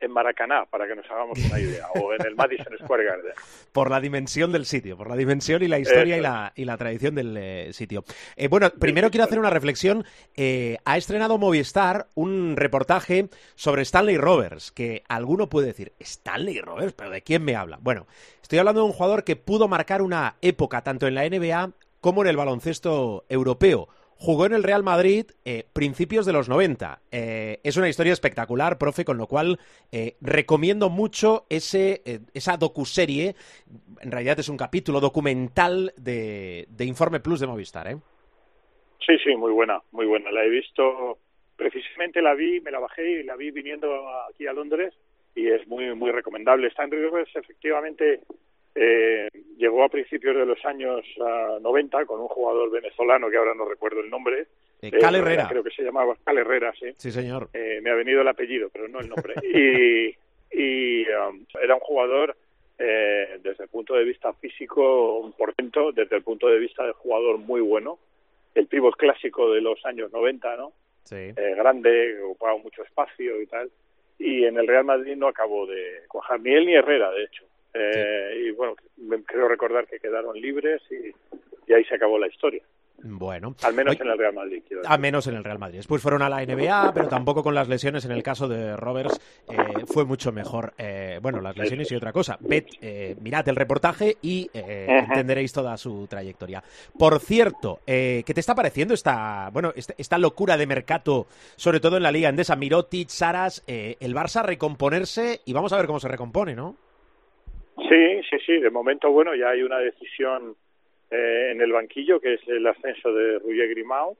en 0.00 0.10
Maracaná, 0.10 0.66
para 0.66 0.86
que 0.86 0.94
nos 0.94 1.10
hagamos 1.10 1.38
una 1.38 1.58
idea, 1.58 1.86
o 1.94 2.12
en 2.12 2.26
el 2.26 2.34
Madison 2.34 2.76
Square 2.78 3.04
Garden. 3.04 3.32
Por 3.72 3.90
la 3.90 4.00
dimensión 4.00 4.52
del 4.52 4.64
sitio, 4.66 4.96
por 4.96 5.10
la 5.10 5.16
dimensión 5.16 5.62
y 5.62 5.68
la 5.68 5.78
historia 5.78 6.16
y 6.16 6.20
la, 6.20 6.52
y 6.54 6.64
la, 6.64 6.76
tradición 6.78 7.14
del 7.14 7.36
eh, 7.36 7.72
sitio. 7.72 8.04
Eh, 8.36 8.48
bueno, 8.48 8.70
primero 8.70 9.10
quiero 9.10 9.24
hacer 9.24 9.38
una 9.38 9.50
reflexión. 9.50 10.04
Eh, 10.34 10.78
ha 10.86 10.96
estrenado 10.96 11.36
Movistar 11.36 12.06
un 12.14 12.56
reportaje 12.56 13.28
sobre 13.54 13.82
Stanley 13.82 14.16
Roberts, 14.16 14.72
que 14.72 15.02
alguno 15.08 15.48
puede 15.48 15.68
decir, 15.68 15.92
¿Stanley 15.98 16.60
Roberts? 16.60 16.94
¿Pero 16.94 17.10
de 17.10 17.20
quién 17.20 17.44
me 17.44 17.54
habla? 17.54 17.78
Bueno, 17.82 18.06
estoy 18.40 18.58
hablando 18.58 18.80
de 18.80 18.86
un 18.86 18.92
jugador 18.92 19.24
que 19.24 19.36
pudo 19.36 19.68
marcar 19.68 20.00
una 20.00 20.36
época 20.40 20.82
tanto 20.82 21.06
en 21.06 21.14
la 21.14 21.28
NBA 21.28 21.72
como 22.00 22.22
en 22.22 22.28
el 22.28 22.36
baloncesto 22.36 23.26
europeo 23.28 23.88
Jugó 24.18 24.46
en 24.46 24.54
el 24.54 24.62
Real 24.62 24.82
Madrid 24.82 25.26
eh, 25.44 25.64
principios 25.74 26.24
de 26.24 26.32
los 26.32 26.48
90. 26.48 27.00
Eh, 27.12 27.60
es 27.62 27.76
una 27.76 27.88
historia 27.88 28.14
espectacular, 28.14 28.78
profe, 28.78 29.04
con 29.04 29.18
lo 29.18 29.26
cual 29.26 29.58
eh, 29.92 30.16
recomiendo 30.22 30.88
mucho 30.88 31.44
ese, 31.50 32.02
esa 32.32 32.56
docuserie. 32.56 33.34
En 34.00 34.10
realidad 34.10 34.38
es 34.38 34.48
un 34.48 34.56
capítulo 34.56 35.00
documental 35.00 35.92
de, 35.98 36.66
Informe 36.80 37.20
Plus 37.20 37.40
de 37.40 37.46
Movistar. 37.46 37.88
¿eh? 37.88 37.96
Sí, 39.06 39.18
sí, 39.22 39.36
muy 39.36 39.52
buena, 39.52 39.82
muy 39.92 40.06
buena. 40.06 40.32
La 40.32 40.44
he 40.44 40.48
visto, 40.48 41.18
precisamente 41.54 42.22
la 42.22 42.34
vi, 42.34 42.62
me 42.62 42.70
la 42.70 42.78
bajé 42.78 43.20
y 43.20 43.22
la 43.22 43.36
vi 43.36 43.50
viniendo 43.50 44.08
aquí 44.30 44.46
a 44.46 44.54
Londres 44.54 44.94
y 45.34 45.48
es 45.48 45.68
muy, 45.68 45.94
muy 45.94 46.10
recomendable. 46.10 46.68
Está 46.68 46.84
en 46.84 46.90
Rivers, 46.90 47.36
efectivamente, 47.36 48.20
eh, 48.78 49.28
llegó 49.56 49.82
a 49.84 49.88
principios 49.88 50.36
de 50.36 50.44
los 50.44 50.62
años 50.66 51.02
90 51.62 52.04
con 52.04 52.20
un 52.20 52.28
jugador 52.28 52.70
venezolano 52.70 53.30
que 53.30 53.38
ahora 53.38 53.54
no 53.54 53.64
recuerdo 53.64 54.00
el 54.00 54.10
nombre. 54.10 54.46
Eh, 54.82 54.90
Cal 54.90 55.14
Herrera. 55.14 55.48
Creo 55.48 55.64
que 55.64 55.70
se 55.70 55.82
llamaba 55.82 56.14
Cal 56.22 56.36
Herrera, 56.36 56.74
sí. 56.78 56.92
Sí, 56.98 57.10
señor. 57.10 57.48
Eh, 57.54 57.80
me 57.82 57.90
ha 57.90 57.94
venido 57.94 58.20
el 58.20 58.28
apellido, 58.28 58.68
pero 58.70 58.86
no 58.86 59.00
el 59.00 59.08
nombre. 59.08 59.34
y, 59.42 60.14
y 60.52 61.06
um, 61.08 61.46
era 61.62 61.74
un 61.74 61.80
jugador, 61.80 62.36
eh, 62.78 63.38
desde 63.42 63.64
el 63.64 63.70
punto 63.70 63.94
de 63.94 64.04
vista 64.04 64.34
físico, 64.34 65.20
un 65.20 65.32
portento, 65.32 65.92
desde 65.92 66.16
el 66.16 66.22
punto 66.22 66.46
de 66.48 66.58
vista 66.58 66.84
de 66.84 66.92
jugador 66.92 67.38
muy 67.38 67.62
bueno. 67.62 67.98
El 68.54 68.66
pívot 68.66 68.94
clásico 68.94 69.50
de 69.52 69.62
los 69.62 69.84
años 69.86 70.12
90, 70.12 70.56
¿no? 70.56 70.72
Sí. 71.04 71.16
Eh, 71.16 71.54
grande, 71.56 72.20
ocupaba 72.22 72.58
mucho 72.58 72.82
espacio 72.82 73.40
y 73.40 73.46
tal. 73.46 73.70
Y 74.18 74.44
en 74.44 74.58
el 74.58 74.66
Real 74.66 74.84
Madrid 74.84 75.16
no 75.16 75.28
acabó 75.28 75.66
de 75.66 76.02
cuajar, 76.08 76.40
ni 76.40 76.52
él 76.52 76.66
ni 76.66 76.74
Herrera, 76.74 77.10
de 77.10 77.24
hecho. 77.24 77.44
Eh, 77.78 78.46
y 78.46 78.50
bueno, 78.52 78.74
creo 79.26 79.48
recordar 79.48 79.86
que 79.86 79.98
quedaron 79.98 80.40
libres 80.40 80.82
y, 80.90 81.72
ahí 81.72 81.84
se 81.84 81.96
acabó 81.96 82.18
la 82.18 82.28
historia. 82.28 82.62
Bueno. 83.02 83.54
Al 83.62 83.74
menos 83.74 84.00
en 84.00 84.08
el 84.08 84.18
Real 84.18 84.32
Madrid. 84.32 84.62
Al 84.84 84.98
menos 84.98 85.26
en 85.26 85.34
el 85.34 85.44
Real 85.44 85.58
Madrid. 85.58 85.76
Después 85.76 86.00
fueron 86.00 86.22
a 86.22 86.30
la 86.30 86.44
NBA, 86.44 86.92
pero 86.94 87.08
tampoco 87.08 87.42
con 87.42 87.54
las 87.54 87.68
lesiones. 87.68 88.06
En 88.06 88.10
el 88.10 88.22
caso 88.22 88.48
de 88.48 88.74
Roberts 88.74 89.20
eh, 89.50 89.84
fue 89.86 90.06
mucho 90.06 90.32
mejor. 90.32 90.72
Eh, 90.78 91.18
bueno, 91.20 91.42
las 91.42 91.56
lesiones 91.56 91.92
y 91.92 91.94
otra 91.94 92.12
cosa. 92.12 92.38
mirad 93.20 93.46
el 93.48 93.56
reportaje 93.56 94.16
y 94.22 94.50
entenderéis 94.54 95.52
toda 95.52 95.76
su 95.76 96.06
trayectoria. 96.08 96.64
Por 96.98 97.20
cierto, 97.20 97.80
¿qué 97.84 98.24
te 98.24 98.40
está 98.40 98.54
pareciendo 98.54 98.94
esta, 98.94 99.50
bueno, 99.52 99.72
esta, 99.76 99.94
esta, 99.98 100.16
locura 100.16 100.56
de 100.56 100.66
mercado, 100.66 101.26
sobre 101.56 101.80
todo 101.80 101.98
en 101.98 102.02
la 102.02 102.10
Liga 102.10 102.30
Endesa? 102.30 102.56
Mirotic, 102.56 103.10
Saras, 103.10 103.62
el 103.66 104.14
Barça 104.14 104.42
recomponerse 104.42 105.42
y 105.44 105.52
vamos 105.52 105.72
a 105.74 105.76
ver 105.76 105.86
cómo 105.86 106.00
se 106.00 106.08
recompone, 106.08 106.54
¿no? 106.56 106.76
Sí, 107.76 108.22
sí, 108.30 108.38
sí. 108.44 108.58
De 108.58 108.70
momento, 108.70 109.10
bueno, 109.10 109.34
ya 109.34 109.50
hay 109.50 109.62
una 109.62 109.78
decisión 109.78 110.56
eh, 111.10 111.50
en 111.52 111.60
el 111.60 111.72
banquillo 111.72 112.20
que 112.20 112.34
es 112.34 112.48
el 112.48 112.66
ascenso 112.66 113.12
de 113.12 113.38
Ruye 113.38 113.66
Grimao. 113.68 114.16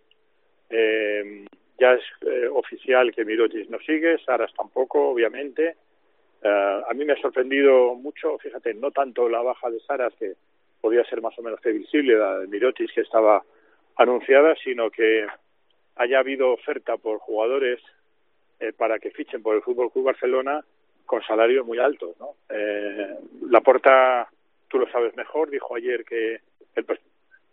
Eh, 0.69 1.45
ya 1.79 1.95
es 1.95 2.03
eh, 2.23 2.49
oficial 2.49 3.13
que 3.15 3.25
Mirotic 3.25 3.69
no 3.69 3.79
sigue, 3.81 4.19
Saras 4.19 4.53
tampoco, 4.55 5.11
obviamente. 5.11 5.77
a 6.43 6.93
mí 6.95 7.05
me 7.05 7.15
ha 7.15 7.21
sorprendido 7.21 7.95
mucho, 7.95 8.39
fíjate, 8.39 8.73
no 8.75 8.91
tanto 8.93 9.29
la 9.29 9.43
baja 9.43 9.69
de 9.71 9.81
Saras, 9.81 10.15
que 10.15 10.35
podía 10.81 11.05
ser 11.05 11.21
más 11.21 11.37
o 11.39 11.43
menos 11.43 11.61
previsible, 11.61 12.15
la 12.15 12.39
de 12.39 12.47
Mirotic 12.47 12.93
que 12.95 13.01
estaba 13.01 13.43
anunciada, 13.97 14.55
sino 14.63 14.91
que 14.91 15.27
haya 15.97 16.19
habido 16.21 16.53
oferta 16.53 16.97
por 16.99 17.19
jugadores 17.19 17.81
para 18.77 18.99
que 18.99 19.11
fichen 19.11 19.43
por 19.43 19.57
el 19.57 19.63
Fútbol 19.63 19.91
Club 19.91 20.07
Barcelona 20.07 20.65
con 21.07 21.23
salarios 21.23 21.65
muy 21.65 21.79
altos. 21.79 22.17
¿no? 22.21 22.35
Eh, 22.51 23.15
la 23.49 23.61
Porta, 23.61 24.29
tú 24.69 24.79
lo 24.79 24.91
sabes 24.91 25.17
mejor, 25.17 25.51
dijo 25.51 25.75
ayer 25.77 26.05
que 26.05 26.41
el, 26.75 26.87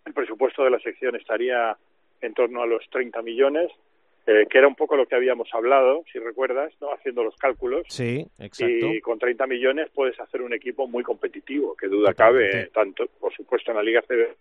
el 0.06 0.14
presupuesto 0.14 0.64
de 0.64 0.72
la 0.72 0.80
sección 0.80 1.16
estaría 1.16 1.78
en 2.22 2.34
torno 2.34 2.62
a 2.62 2.66
los 2.66 2.90
30 2.90 3.22
millones, 3.22 3.72
eh, 4.26 4.48
que 4.50 4.58
era 4.58 4.68
un 4.68 4.76
poco 4.76 4.96
lo 4.96 5.06
que 5.06 5.16
habíamos 5.16 5.50
hablado, 5.54 6.04
si 6.12 6.20
recuerdas, 6.20 6.74
¿no? 6.82 6.92
haciendo 6.94 7.24
los 7.24 7.36
cálculos. 7.36 7.86
Sí, 7.90 8.26
exacto. 8.40 8.88
Y 8.88 9.02
con 9.02 9.20
30 9.20 9.46
millones 9.48 9.90
puedes 9.94 10.20
hacer 10.20 10.42
un 10.42 10.54
equipo 10.54 10.88
muy 10.88 11.04
competitivo, 11.04 11.76
que 11.76 11.88
duda 11.88 12.14
cabe, 12.14 12.70
tanto, 12.74 13.06
por 13.20 13.34
supuesto, 13.34 13.72
en 13.72 13.78
la 13.78 13.84
Liga 13.84 14.02
CB 14.02 14.36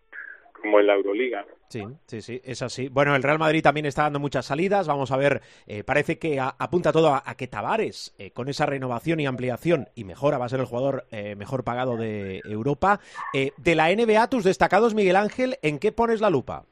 como 0.62 0.80
en 0.80 0.86
la 0.86 0.94
Euroliga. 0.94 1.44
Sí, 1.68 1.82
sí, 2.06 2.20
sí, 2.20 2.40
es 2.44 2.62
así. 2.62 2.88
Bueno, 2.88 3.16
el 3.16 3.22
Real 3.22 3.38
Madrid 3.38 3.62
también 3.62 3.86
está 3.86 4.02
dando 4.02 4.20
muchas 4.20 4.46
salidas. 4.46 4.86
Vamos 4.86 5.10
a 5.10 5.16
ver, 5.16 5.40
eh, 5.66 5.82
parece 5.84 6.18
que 6.18 6.38
apunta 6.38 6.92
todo 6.92 7.14
a, 7.14 7.34
que 7.36 7.48
Tavares, 7.48 8.14
eh, 8.18 8.30
con 8.30 8.48
esa 8.48 8.66
renovación 8.66 9.20
y 9.20 9.26
ampliación 9.26 9.88
y 9.94 10.04
mejora, 10.04 10.38
va 10.38 10.46
a 10.46 10.48
ser 10.50 10.60
el 10.60 10.66
jugador 10.66 11.04
eh, 11.10 11.34
mejor 11.34 11.64
pagado 11.64 11.96
de 11.96 12.40
Europa. 12.44 13.00
de 13.32 13.74
la 13.74 13.94
NBA, 13.94 14.28
tus 14.28 14.44
destacados, 14.44 14.94
Miguel 14.94 15.16
Ángel, 15.16 15.56
¿en 15.62 15.78
qué 15.78 15.92
pones 15.92 16.20
la 16.20 16.30
lupa? 16.30 16.64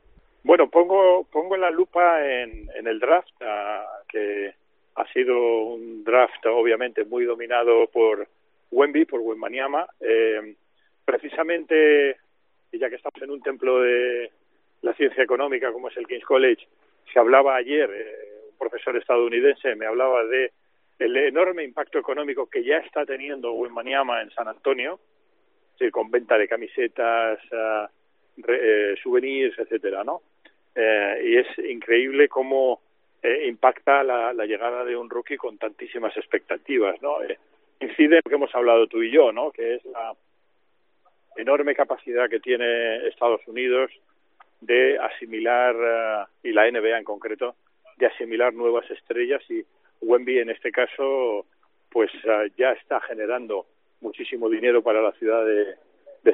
Bueno, 0.44 0.70
pongo, 0.70 1.24
pongo 1.24 1.57
la 1.57 1.70
lupa 1.70 2.22
en, 2.22 2.68
el 2.87 2.98
draft, 2.98 3.29
que 4.09 4.55
ha 4.94 5.12
sido 5.12 5.62
un 5.62 6.05
draft 6.05 6.44
obviamente 6.46 7.05
muy 7.05 7.24
dominado 7.24 7.87
por 7.88 8.29
Wemby, 8.70 9.07
por 9.07 9.20
Wembanyama. 9.20 9.87
precisamente, 11.05 12.16
y 12.72 12.78
ya 12.78 12.88
que 12.88 12.96
estamos 12.96 13.20
en 13.22 13.30
un 13.30 13.42
templo 13.42 13.80
de 13.80 14.30
la 14.83 14.94
ciencia 14.94 15.22
económica 15.22 15.72
como 15.72 15.88
es 15.88 15.96
el 15.96 16.06
King's 16.06 16.24
College, 16.24 16.66
se 17.12 17.18
hablaba 17.18 17.56
ayer, 17.56 17.90
eh, 17.92 18.50
un 18.52 18.59
profesor 18.59 18.96
estadounidense 18.96 19.74
me 19.74 19.87
hablaba 19.87 20.24
de 20.24 20.52
el 20.98 21.16
enorme 21.16 21.64
impacto 21.64 21.98
económico 21.98 22.48
que 22.48 22.62
ya 22.62 22.76
está 22.78 23.06
teniendo 23.06 23.52
Wembanyama 23.54 24.20
en 24.20 24.30
San 24.30 24.48
Antonio, 24.48 25.00
con 25.90 26.11
venta 26.11 26.37
de 26.37 26.46
camisetas, 26.46 27.38
uh, 27.52 27.88
eh, 28.46 28.94
souvenirs, 29.02 29.59
etcétera, 29.59 30.04
¿no? 30.04 30.20
Eh, 30.74 31.22
y 31.24 31.37
es 31.38 31.59
increíble 31.59 32.28
cómo 32.28 32.83
eh, 33.22 33.46
impacta 33.48 34.04
la, 34.04 34.35
la, 34.35 34.44
llegada 34.44 34.85
de 34.85 34.94
un 34.94 35.09
rookie 35.09 35.38
con 35.38 35.56
tantísimas 35.56 36.14
expectativas, 36.16 37.00
¿no? 37.00 37.16
incide 37.80 38.16
en 38.16 38.20
lo 38.22 38.28
que 38.28 38.35
hemos 38.35 38.54
hablado 38.54 38.87
tú 38.88 39.02
y 39.02 39.11
yo, 39.11 39.33
¿no? 39.33 39.50
Que 39.50 39.76
es 39.76 39.85
la 39.87 40.14
enorme 41.36 41.74
capacidad 41.74 42.28
que 42.28 42.40
tiene 42.40 43.08
Estados 43.08 43.40
Unidos 43.46 43.90
de 44.60 44.98
asimilar, 44.98 45.74
eh, 45.74 46.48
y 46.48 46.52
la 46.52 46.70
NBA 46.70 46.98
en 46.98 47.04
concreto, 47.04 47.54
de 47.96 48.06
asimilar 48.06 48.52
nuevas 48.52 48.90
estrellas 48.90 49.42
y 49.50 49.64
Wemby 50.00 50.38
en 50.38 50.50
este 50.50 50.72
caso 50.72 51.46
pues 51.90 52.10
eh, 52.24 52.50
ya 52.56 52.72
está 52.72 53.00
generando 53.00 53.66
muchísimo 54.00 54.48
dinero 54.48 54.82
para 54.82 55.02
la 55.02 55.12
ciudad 55.12 55.44
de, 55.44 55.76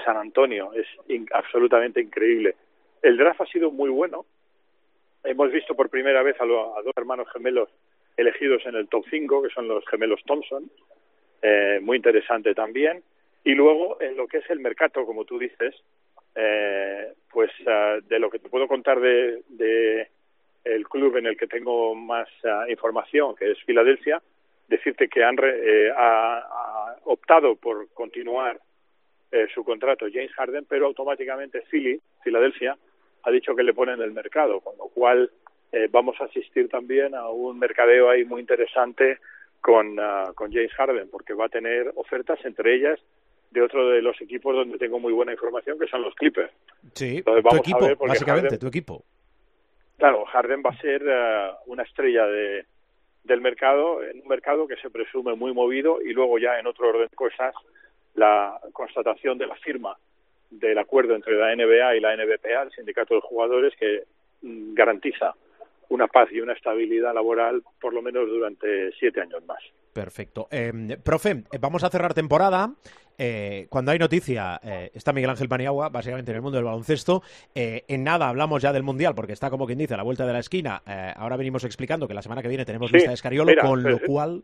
San 0.05 0.17
Antonio. 0.19 0.73
Es 0.75 0.87
absolutamente 1.33 2.01
increíble. 2.01 2.55
El 3.03 3.17
draft 3.17 3.41
ha 3.41 3.47
sido 3.47 3.71
muy 3.71 3.89
bueno. 3.89 4.27
Hemos 5.25 5.51
visto 5.51 5.75
por 5.75 5.89
primera 5.89 6.23
vez 6.23 6.37
a, 6.39 6.45
a 6.45 6.83
dos 6.83 6.93
hermanos 6.97 7.27
gemelos 7.33 7.71
elegidos 8.17 8.65
en 8.67 8.77
el 8.77 8.89
top 8.89 9.05
5, 9.09 9.43
que 9.43 9.49
son 9.51 9.69
los 9.69 9.85
gemelos 9.89 10.21
Thompson. 10.27 10.71
Eh, 11.43 11.81
muy 11.83 11.97
interesante 11.97 12.55
también. 12.55 13.03
Y 13.47 13.55
luego, 13.55 13.97
en 14.01 14.17
lo 14.17 14.27
que 14.27 14.39
es 14.39 14.51
el 14.51 14.59
mercado, 14.59 15.07
como 15.07 15.25
tú 15.25 15.39
dices, 15.39 15.73
eh, 16.35 17.13
pues 17.31 17.49
ah, 17.69 17.99
de 18.05 18.19
lo 18.19 18.29
que 18.29 18.41
te 18.41 18.49
puedo 18.49 18.67
contar 18.67 18.99
de, 18.99 19.45
de, 19.51 20.09
el 20.65 20.89
club 20.89 21.17
en 21.17 21.27
el 21.27 21.37
que 21.37 21.47
tengo 21.47 21.95
más 21.95 22.27
ah, 22.43 22.65
información, 22.69 23.37
que 23.37 23.53
es 23.53 23.63
Filadelfia, 23.63 24.21
decirte 24.67 25.07
que 25.07 25.23
han 25.23 25.37
eh, 25.45 25.93
ha, 25.97 26.97
optado 27.05 27.55
por 27.55 27.89
continuar 27.91 28.59
eh, 29.31 29.47
su 29.55 29.63
contrato 29.63 30.07
James 30.13 30.33
Harden, 30.33 30.67
pero 30.69 30.87
automáticamente 30.87 31.63
Philly, 31.71 32.01
Filadelfia, 32.25 32.77
ha 33.23 33.31
dicho 33.31 33.55
que 33.55 33.63
le 33.63 33.75
ponen 33.75 34.01
el 34.03 34.11
mercado, 34.11 34.59
con 34.59 34.77
lo 34.77 34.89
cual 34.89 35.31
eh, 35.71 35.87
vamos 35.89 36.21
a 36.21 36.25
asistir 36.25 36.69
también 36.69 37.15
a 37.15 37.29
un 37.29 37.61
mercadeo 37.61 38.11
ahí 38.11 38.25
muy 38.25 38.41
interesante 38.41 39.21
con, 39.61 40.01
ah, 40.01 40.33
con 40.35 40.53
James 40.53 40.75
Harden, 40.75 41.09
porque 41.13 41.33
va 41.33 41.45
a 41.45 41.49
tener 41.49 41.93
ofertas, 41.95 42.45
entre 42.45 42.75
ellas 42.75 42.99
de 43.57 43.63
otro 43.63 43.89
de 43.89 44.03
los 44.03 44.21
equipos 44.21 44.55
donde 44.55 44.77
tengo 44.77 45.01
muy 45.01 45.15
buena 45.15 45.33
información, 45.33 45.79
que 45.79 45.87
son 45.87 46.03
los 46.03 46.15
Clippers. 46.15 46.53
Sí, 46.93 47.23
tu 47.23 47.57
equipo, 47.57 48.07
básicamente, 48.07 48.59
tu 48.59 48.67
equipo. 48.67 49.03
Claro, 49.97 50.27
Harden 50.27 50.63
va 50.65 50.71
a 50.71 50.81
ser 50.81 51.03
eh, 51.09 51.51
una 51.65 51.83
estrella 51.85 52.27
de, 52.27 52.67
del 53.25 53.41
mercado, 53.41 54.03
en 54.03 54.21
un 54.21 54.29
mercado 54.29 54.69
que 54.69 54.77
se 54.77 54.91
presume 54.91 55.35
muy 55.35 55.55
movido 55.55 56.03
y 56.03 56.13
luego 56.13 56.39
ya 56.39 56.59
en 56.59 56.67
otro 56.67 56.91
orden 56.91 57.09
de 57.09 57.17
cosas 57.17 57.55
la 58.15 58.61
constatación 58.75 59.39
de 59.39 59.47
la 59.47 59.57
firma 59.57 59.97
del 60.51 60.77
acuerdo 60.77 61.15
entre 61.15 61.35
la 61.35 61.57
NBA 61.57 61.97
y 61.97 62.01
la 62.01 62.15
NBPA, 62.15 62.63
el 62.65 62.73
sindicato 62.73 63.15
de 63.15 63.23
jugadores, 63.23 63.73
que 63.81 64.05
mm, 64.43 64.75
garantiza 64.75 65.35
una 65.89 66.09
paz 66.09 66.29
y 66.31 66.41
una 66.41 66.53
estabilidad 66.53 67.15
laboral 67.15 67.63
por 67.81 67.95
lo 67.95 68.03
menos 68.03 68.29
durante 68.29 68.93
siete 68.99 69.23
años 69.23 69.43
más. 69.47 69.63
Perfecto. 69.97 70.47
Em, 70.51 70.89
profe, 71.03 71.31
eh, 71.31 71.59
vamos 71.59 71.83
a 71.83 71.89
cerrar 71.89 72.13
temporada. 72.13 72.71
Eh, 73.19 73.67
cuando 73.71 73.93
hay 73.93 73.99
noticia, 73.99 74.61
eh, 74.63 74.91
está 74.95 75.13
Miguel 75.13 75.31
Ángel 75.31 75.49
Paniagua, 75.49 75.89
básicamente 75.89 76.31
en 76.31 76.37
el 76.37 76.43
mundo 76.43 76.57
del 76.57 76.65
baloncesto. 76.65 77.23
en 77.55 78.05
nada 78.05 78.29
hablamos 78.29 78.63
ya 78.63 78.73
del 78.73 78.83
Mundial, 78.83 79.15
porque 79.15 79.33
está 79.33 79.51
como 79.51 79.67
quien 79.67 79.79
dice 79.79 79.95
a 79.95 79.97
la 79.97 80.03
vuelta 80.03 80.27
de 80.27 80.33
la 80.33 80.41
esquina. 80.41 80.83
ahora 81.17 81.37
venimos 81.37 81.65
explicando 81.65 82.07
que 82.07 82.15
la 82.15 82.23
semana 82.23 82.43
que 82.43 82.49
viene 82.49 82.65
tenemos 82.65 82.93
lista 82.93 83.11
de 83.11 83.15
Escariolo, 83.15 83.53
con 83.61 83.83
lo 83.83 83.99
cual. 84.01 84.43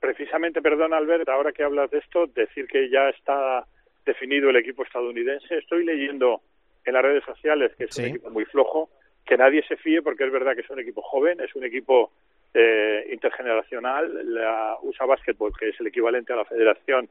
Precisamente, 0.00 0.60
perdón, 0.60 0.92
Albert, 0.92 1.28
ahora 1.28 1.52
que 1.52 1.62
hablas 1.62 1.90
de 1.90 1.98
esto, 1.98 2.26
decir 2.26 2.66
que 2.66 2.90
ya 2.90 3.08
está 3.08 3.66
definido 4.06 4.50
el 4.50 4.56
equipo 4.56 4.84
estadounidense. 4.84 5.58
Estoy 5.58 5.84
leyendo 5.84 6.40
en 6.84 6.94
las 6.94 7.02
redes 7.02 7.24
sociales 7.24 7.72
que 7.76 7.84
es 7.84 7.98
un 7.98 8.04
equipo 8.04 8.30
muy 8.30 8.44
flojo, 8.44 8.88
que 9.26 9.36
nadie 9.36 9.62
se 9.66 9.76
fíe 9.76 10.00
porque 10.02 10.24
es 10.24 10.32
verdad 10.32 10.54
que 10.54 10.60
es 10.60 10.70
un 10.70 10.78
equipo 10.78 11.02
joven, 11.02 11.40
es 11.40 11.54
un 11.56 11.64
equipo 11.64 12.12
eh, 12.54 13.08
intergeneracional. 13.12 14.32
La 14.32 14.76
USA 14.82 15.04
Basketball, 15.04 15.52
que 15.58 15.70
es 15.70 15.80
el 15.80 15.88
equivalente 15.88 16.32
a 16.32 16.36
la 16.36 16.44
federación, 16.44 17.08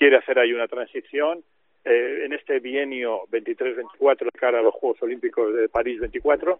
quiere 0.00 0.16
hacer 0.16 0.38
ahí 0.38 0.54
una 0.54 0.66
transición. 0.66 1.44
Eh, 1.84 2.22
en 2.24 2.32
este 2.32 2.58
bienio 2.58 3.26
23-24 3.30 4.24
de 4.24 4.38
cara 4.38 4.60
a 4.60 4.62
los 4.62 4.72
Juegos 4.72 5.02
Olímpicos 5.02 5.54
de 5.54 5.68
París 5.68 6.00
24 6.00 6.58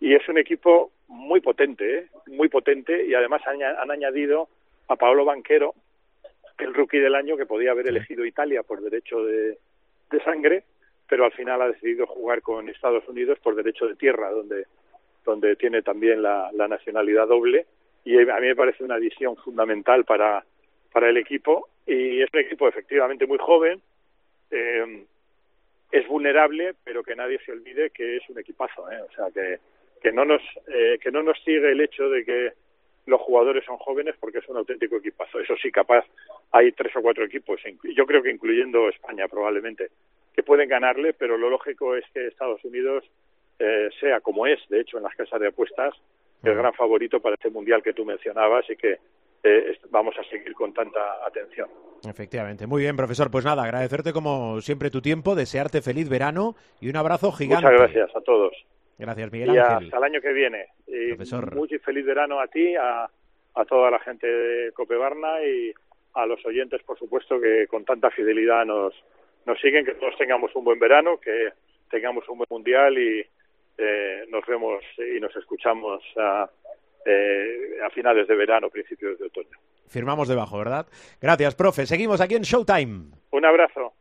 y 0.00 0.14
es 0.14 0.28
un 0.28 0.36
equipo 0.36 0.92
muy 1.08 1.40
potente, 1.40 1.98
¿eh? 1.98 2.06
muy 2.26 2.48
potente 2.48 3.06
y 3.06 3.14
además 3.14 3.40
han, 3.46 3.62
han 3.62 3.90
añadido 3.90 4.48
a 4.88 4.96
Paolo 4.96 5.24
Banquero, 5.24 5.74
el 6.58 6.74
rookie 6.74 6.98
del 6.98 7.14
año 7.14 7.38
que 7.38 7.46
podía 7.46 7.70
haber 7.70 7.88
elegido 7.88 8.26
Italia 8.26 8.62
por 8.62 8.82
derecho 8.82 9.24
de, 9.24 9.56
de 10.10 10.20
sangre, 10.22 10.64
pero 11.08 11.24
al 11.24 11.32
final 11.32 11.62
ha 11.62 11.68
decidido 11.68 12.06
jugar 12.06 12.42
con 12.42 12.68
Estados 12.68 13.08
Unidos 13.08 13.38
por 13.40 13.54
derecho 13.54 13.86
de 13.86 13.96
tierra, 13.96 14.30
donde 14.30 14.66
donde 15.24 15.56
tiene 15.56 15.82
también 15.82 16.22
la, 16.22 16.50
nacionalidad 16.68 17.28
doble 17.28 17.66
y 18.04 18.18
a 18.18 18.40
mí 18.40 18.46
me 18.48 18.56
parece 18.56 18.82
una 18.82 18.96
adición 18.96 19.36
fundamental 19.36 20.04
para, 20.04 20.44
para 20.92 21.08
el 21.08 21.16
equipo 21.16 21.68
y 21.86 22.22
es 22.22 22.28
un 22.32 22.40
equipo 22.40 22.68
efectivamente 22.68 23.26
muy 23.26 23.38
joven, 23.38 23.80
eh, 24.50 25.04
es 25.90 26.06
vulnerable, 26.06 26.74
pero 26.84 27.02
que 27.02 27.16
nadie 27.16 27.38
se 27.44 27.52
olvide 27.52 27.90
que 27.90 28.16
es 28.16 28.28
un 28.28 28.38
equipazo, 28.38 28.90
¿eh? 28.90 29.00
o 29.00 29.12
sea 29.14 29.26
que, 29.32 29.58
que 30.00 30.12
no 30.12 30.24
nos 30.24 30.42
eh, 30.68 30.98
que 31.00 31.10
no 31.10 31.22
nos 31.22 31.38
sigue 31.42 31.70
el 31.70 31.80
hecho 31.80 32.08
de 32.08 32.24
que 32.24 32.52
los 33.06 33.20
jugadores 33.20 33.64
son 33.64 33.76
jóvenes 33.78 34.14
porque 34.18 34.38
es 34.38 34.48
un 34.48 34.56
auténtico 34.56 34.96
equipazo. 34.96 35.40
Eso 35.40 35.54
sí, 35.60 35.72
capaz 35.72 36.04
hay 36.52 36.72
tres 36.72 36.94
o 36.96 37.02
cuatro 37.02 37.24
equipos, 37.24 37.60
yo 37.82 38.06
creo 38.06 38.22
que 38.22 38.30
incluyendo 38.30 38.88
España 38.88 39.26
probablemente, 39.28 39.90
que 40.34 40.42
pueden 40.42 40.68
ganarle, 40.68 41.12
pero 41.12 41.36
lo 41.36 41.50
lógico 41.50 41.94
es 41.96 42.04
que 42.14 42.26
Estados 42.26 42.64
Unidos 42.64 43.04
eh, 43.58 43.90
sea 44.00 44.20
como 44.20 44.46
es, 44.46 44.60
de 44.68 44.80
hecho, 44.80 44.96
en 44.96 45.04
las 45.04 45.14
casas 45.14 45.40
de 45.40 45.48
apuestas, 45.48 45.94
el 46.42 46.54
gran 46.54 46.74
favorito 46.74 47.20
para 47.20 47.34
este 47.34 47.50
mundial 47.50 47.82
que 47.82 47.92
tú 47.92 48.04
mencionabas 48.04 48.68
y 48.68 48.76
que 48.76 48.98
eh, 49.42 49.78
vamos 49.90 50.14
a 50.18 50.24
seguir 50.24 50.54
con 50.54 50.72
tanta 50.72 51.00
atención. 51.26 51.68
Efectivamente. 52.08 52.66
Muy 52.66 52.82
bien, 52.82 52.96
profesor. 52.96 53.30
Pues 53.30 53.44
nada, 53.44 53.62
agradecerte 53.62 54.12
como 54.12 54.60
siempre 54.60 54.90
tu 54.90 55.00
tiempo, 55.00 55.34
desearte 55.34 55.82
feliz 55.82 56.08
verano 56.08 56.54
y 56.80 56.88
un 56.88 56.96
abrazo 56.96 57.32
gigante. 57.32 57.66
Muchas 57.66 57.80
gracias 57.80 58.16
a 58.16 58.20
todos. 58.20 58.52
Gracias, 58.98 59.32
Miguel 59.32 59.50
Ángel. 59.50 59.82
Y 59.82 59.86
hasta 59.86 59.98
el 59.98 60.04
año 60.04 60.20
que 60.20 60.32
viene. 60.32 60.66
Y 60.86 61.14
Muy 61.54 61.68
feliz 61.68 62.04
verano 62.04 62.40
a 62.40 62.46
ti, 62.46 62.74
a, 62.76 63.08
a 63.54 63.64
toda 63.64 63.90
la 63.90 63.98
gente 64.00 64.26
de 64.26 64.72
Copebarna 64.72 65.42
y 65.44 65.72
a 66.14 66.26
los 66.26 66.44
oyentes, 66.44 66.82
por 66.82 66.98
supuesto, 66.98 67.40
que 67.40 67.66
con 67.66 67.84
tanta 67.84 68.10
fidelidad 68.10 68.64
nos, 68.64 68.94
nos 69.46 69.58
siguen, 69.60 69.84
que 69.84 69.94
todos 69.94 70.16
tengamos 70.18 70.54
un 70.54 70.64
buen 70.64 70.78
verano, 70.78 71.18
que 71.18 71.50
tengamos 71.90 72.28
un 72.28 72.38
buen 72.38 72.48
mundial 72.50 72.98
y, 72.98 73.26
eh, 73.78 74.26
nos 74.28 74.44
vemos 74.46 74.84
y 74.98 75.18
nos 75.18 75.34
escuchamos 75.36 76.02
a, 76.16 76.48
eh, 77.06 77.78
a 77.84 77.90
finales 77.90 78.26
de 78.28 78.34
verano, 78.36 78.68
principios 78.70 79.18
de 79.18 79.26
otoño. 79.26 79.58
Firmamos 79.88 80.28
debajo, 80.28 80.58
¿verdad? 80.58 80.86
Gracias, 81.20 81.54
profe. 81.54 81.86
Seguimos 81.86 82.20
aquí 82.20 82.34
en 82.34 82.42
Showtime. 82.42 83.10
Un 83.30 83.44
abrazo. 83.44 83.94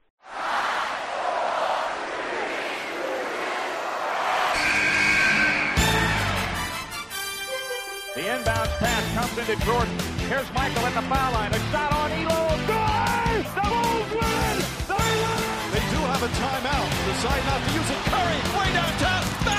The 8.15 8.21
inbound 8.27 8.69
pass 8.79 9.03
comes 9.15 9.37
into 9.39 9.65
Jordan. 9.65 9.97
Here's 10.27 10.49
Michael 10.53 10.85
at 10.85 10.93
the 10.93 11.01
foul 11.07 11.31
line. 11.33 11.53
A 11.53 11.59
shot 11.71 11.91
on 11.93 12.11
Elo. 12.11 12.41
Good! 12.67 13.45
The 13.55 13.63
Bulls 13.71 14.09
win! 14.19 14.55
They 14.91 15.11
win! 15.23 15.41
They 15.71 15.83
do 15.95 15.99
have 16.11 16.23
a 16.23 16.31
timeout. 16.35 16.89
Decide 17.07 17.43
not 17.47 17.59
to 17.65 17.69
use 17.79 17.89
it. 17.89 18.01
Curry 18.11 18.39
way 18.59 18.73
downtown. 18.75 19.50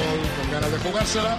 Sol 0.00 0.20
con 0.36 0.50
ganas 0.50 0.72
de 0.72 0.78
jugársela. 0.78 1.36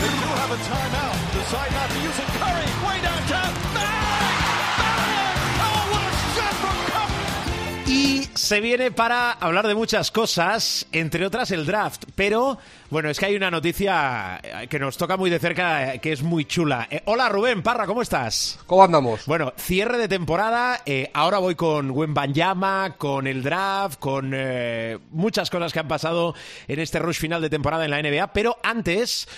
They 0.00 0.12
do 0.22 0.28
have 0.40 0.52
a 0.52 0.58
timeout. 0.68 1.16
Decide 1.34 1.72
not 1.72 1.88
to 1.90 1.98
use 2.08 2.18
it. 2.22 2.28
Curry 2.38 2.68
way 2.86 2.98
downtown. 3.02 3.69
Se 8.50 8.60
viene 8.60 8.90
para 8.90 9.30
hablar 9.30 9.68
de 9.68 9.76
muchas 9.76 10.10
cosas, 10.10 10.84
entre 10.90 11.24
otras 11.24 11.52
el 11.52 11.64
draft. 11.66 12.02
Pero, 12.16 12.58
bueno, 12.90 13.08
es 13.08 13.20
que 13.20 13.26
hay 13.26 13.36
una 13.36 13.48
noticia 13.48 14.40
que 14.68 14.80
nos 14.80 14.96
toca 14.96 15.16
muy 15.16 15.30
de 15.30 15.38
cerca, 15.38 15.98
que 15.98 16.10
es 16.10 16.24
muy 16.24 16.46
chula. 16.46 16.88
Eh, 16.90 17.00
hola 17.04 17.28
Rubén 17.28 17.62
Parra, 17.62 17.86
¿cómo 17.86 18.02
estás? 18.02 18.58
¿Cómo 18.66 18.82
andamos? 18.82 19.24
Bueno, 19.26 19.52
cierre 19.56 19.98
de 19.98 20.08
temporada. 20.08 20.82
Eh, 20.84 21.12
ahora 21.14 21.38
voy 21.38 21.54
con 21.54 21.94
Banyama, 22.12 22.96
con 22.98 23.28
el 23.28 23.44
draft, 23.44 24.00
con 24.00 24.32
eh, 24.34 24.98
muchas 25.12 25.48
cosas 25.48 25.72
que 25.72 25.78
han 25.78 25.86
pasado 25.86 26.34
en 26.66 26.80
este 26.80 26.98
rush 26.98 27.20
final 27.20 27.40
de 27.40 27.50
temporada 27.50 27.84
en 27.84 27.92
la 27.92 28.02
NBA. 28.02 28.32
Pero 28.32 28.58
antes, 28.64 29.28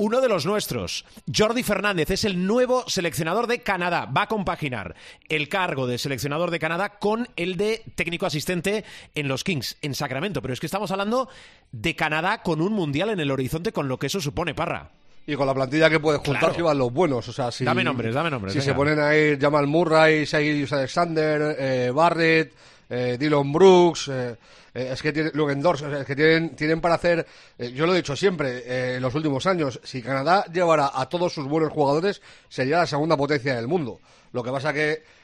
uno 0.00 0.22
de 0.22 0.30
los 0.30 0.46
nuestros. 0.46 1.04
Jordi 1.32 1.62
Fernández 1.62 2.10
es 2.10 2.24
el 2.24 2.46
nuevo 2.46 2.84
seleccionador 2.88 3.46
de 3.46 3.62
Canadá. 3.62 4.06
Va 4.06 4.22
a 4.22 4.28
compaginar 4.28 4.96
el 5.28 5.50
cargo 5.50 5.86
de 5.86 5.98
seleccionador 5.98 6.50
de 6.50 6.58
Canadá 6.58 6.98
con 6.98 7.28
el 7.36 7.58
de 7.58 7.82
técnico 7.96 8.24
asistente 8.24 8.84
en 9.14 9.28
los 9.28 9.44
Kings, 9.44 9.76
en 9.82 9.94
Sacramento. 9.94 10.40
Pero 10.40 10.54
es 10.54 10.60
que 10.60 10.64
estamos 10.64 10.90
hablando 10.90 11.28
de 11.70 11.94
Canadá 11.96 12.42
con 12.42 12.62
un 12.62 12.72
mundial 12.72 13.10
en 13.10 13.20
el 13.20 13.30
horizonte, 13.30 13.72
con 13.72 13.88
lo 13.88 13.98
que 13.98 14.06
eso 14.06 14.22
supone, 14.22 14.54
Parra. 14.54 14.90
Y 15.26 15.36
con 15.36 15.46
la 15.46 15.52
plantilla 15.52 15.90
que 15.90 16.00
puede 16.00 16.18
juntar 16.18 16.54
si 16.54 16.62
van 16.62 16.78
los 16.78 16.90
buenos. 16.90 17.28
O 17.28 17.32
sea, 17.34 17.52
si, 17.52 17.64
dame 17.64 17.84
nombres, 17.84 18.14
dame 18.14 18.30
nombres. 18.30 18.54
Si 18.54 18.62
se 18.62 18.72
ponen 18.72 18.98
a 18.98 19.14
ir 19.14 19.38
Jamal 19.38 19.66
Murray, 19.66 20.24
Shai 20.24 20.66
Alexander, 20.70 21.56
eh, 21.58 21.90
Barrett, 21.94 22.54
eh, 22.88 23.18
Dylan 23.20 23.52
Brooks. 23.52 24.08
Eh, 24.08 24.36
eh, 24.74 24.90
es 24.92 25.02
que 25.02 25.12
tienen, 25.12 25.32
es 25.34 26.06
que 26.06 26.16
tienen, 26.16 26.56
tienen 26.56 26.80
para 26.80 26.94
hacer, 26.94 27.26
eh, 27.58 27.72
yo 27.72 27.86
lo 27.86 27.94
he 27.94 27.96
dicho 27.96 28.14
siempre, 28.16 28.58
eh, 28.58 28.96
en 28.96 29.02
los 29.02 29.14
últimos 29.14 29.46
años, 29.46 29.80
si 29.82 30.02
Canadá 30.02 30.44
llevara 30.52 30.92
a 30.94 31.08
todos 31.08 31.32
sus 31.32 31.46
buenos 31.46 31.72
jugadores, 31.72 32.22
sería 32.48 32.78
la 32.78 32.86
segunda 32.86 33.16
potencia 33.16 33.54
del 33.54 33.68
mundo. 33.68 34.00
Lo 34.32 34.42
que 34.42 34.50
pasa 34.50 34.72
que 34.72 35.20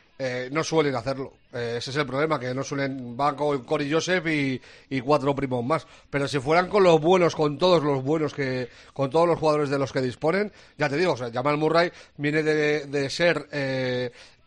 no 0.50 0.64
suelen 0.64 0.94
hacerlo. 0.94 1.34
ese 1.52 1.90
es 1.90 1.96
el 1.96 2.06
problema, 2.06 2.40
que 2.40 2.54
no 2.54 2.64
suelen, 2.64 3.14
van 3.18 3.36
con 3.36 3.62
Cory 3.64 3.92
Joseph 3.92 4.26
y, 4.26 4.58
y, 4.88 5.00
cuatro 5.02 5.34
primos 5.34 5.62
más. 5.62 5.86
Pero 6.08 6.26
si 6.26 6.38
fueran 6.38 6.70
con 6.70 6.82
los 6.82 6.98
buenos, 7.02 7.36
con 7.36 7.58
todos 7.58 7.82
los 7.82 8.02
buenos 8.02 8.32
que, 8.32 8.70
con 8.94 9.10
todos 9.10 9.28
los 9.28 9.38
jugadores 9.38 9.68
de 9.68 9.78
los 9.78 9.92
que 9.92 10.00
disponen, 10.00 10.50
ya 10.78 10.88
te 10.88 10.96
digo, 10.96 11.12
o 11.12 11.16
sea, 11.18 11.30
Jamal 11.30 11.58
Murray 11.58 11.92
viene 12.16 12.42
de, 12.42 12.86
de 12.86 13.10
ser 13.10 13.46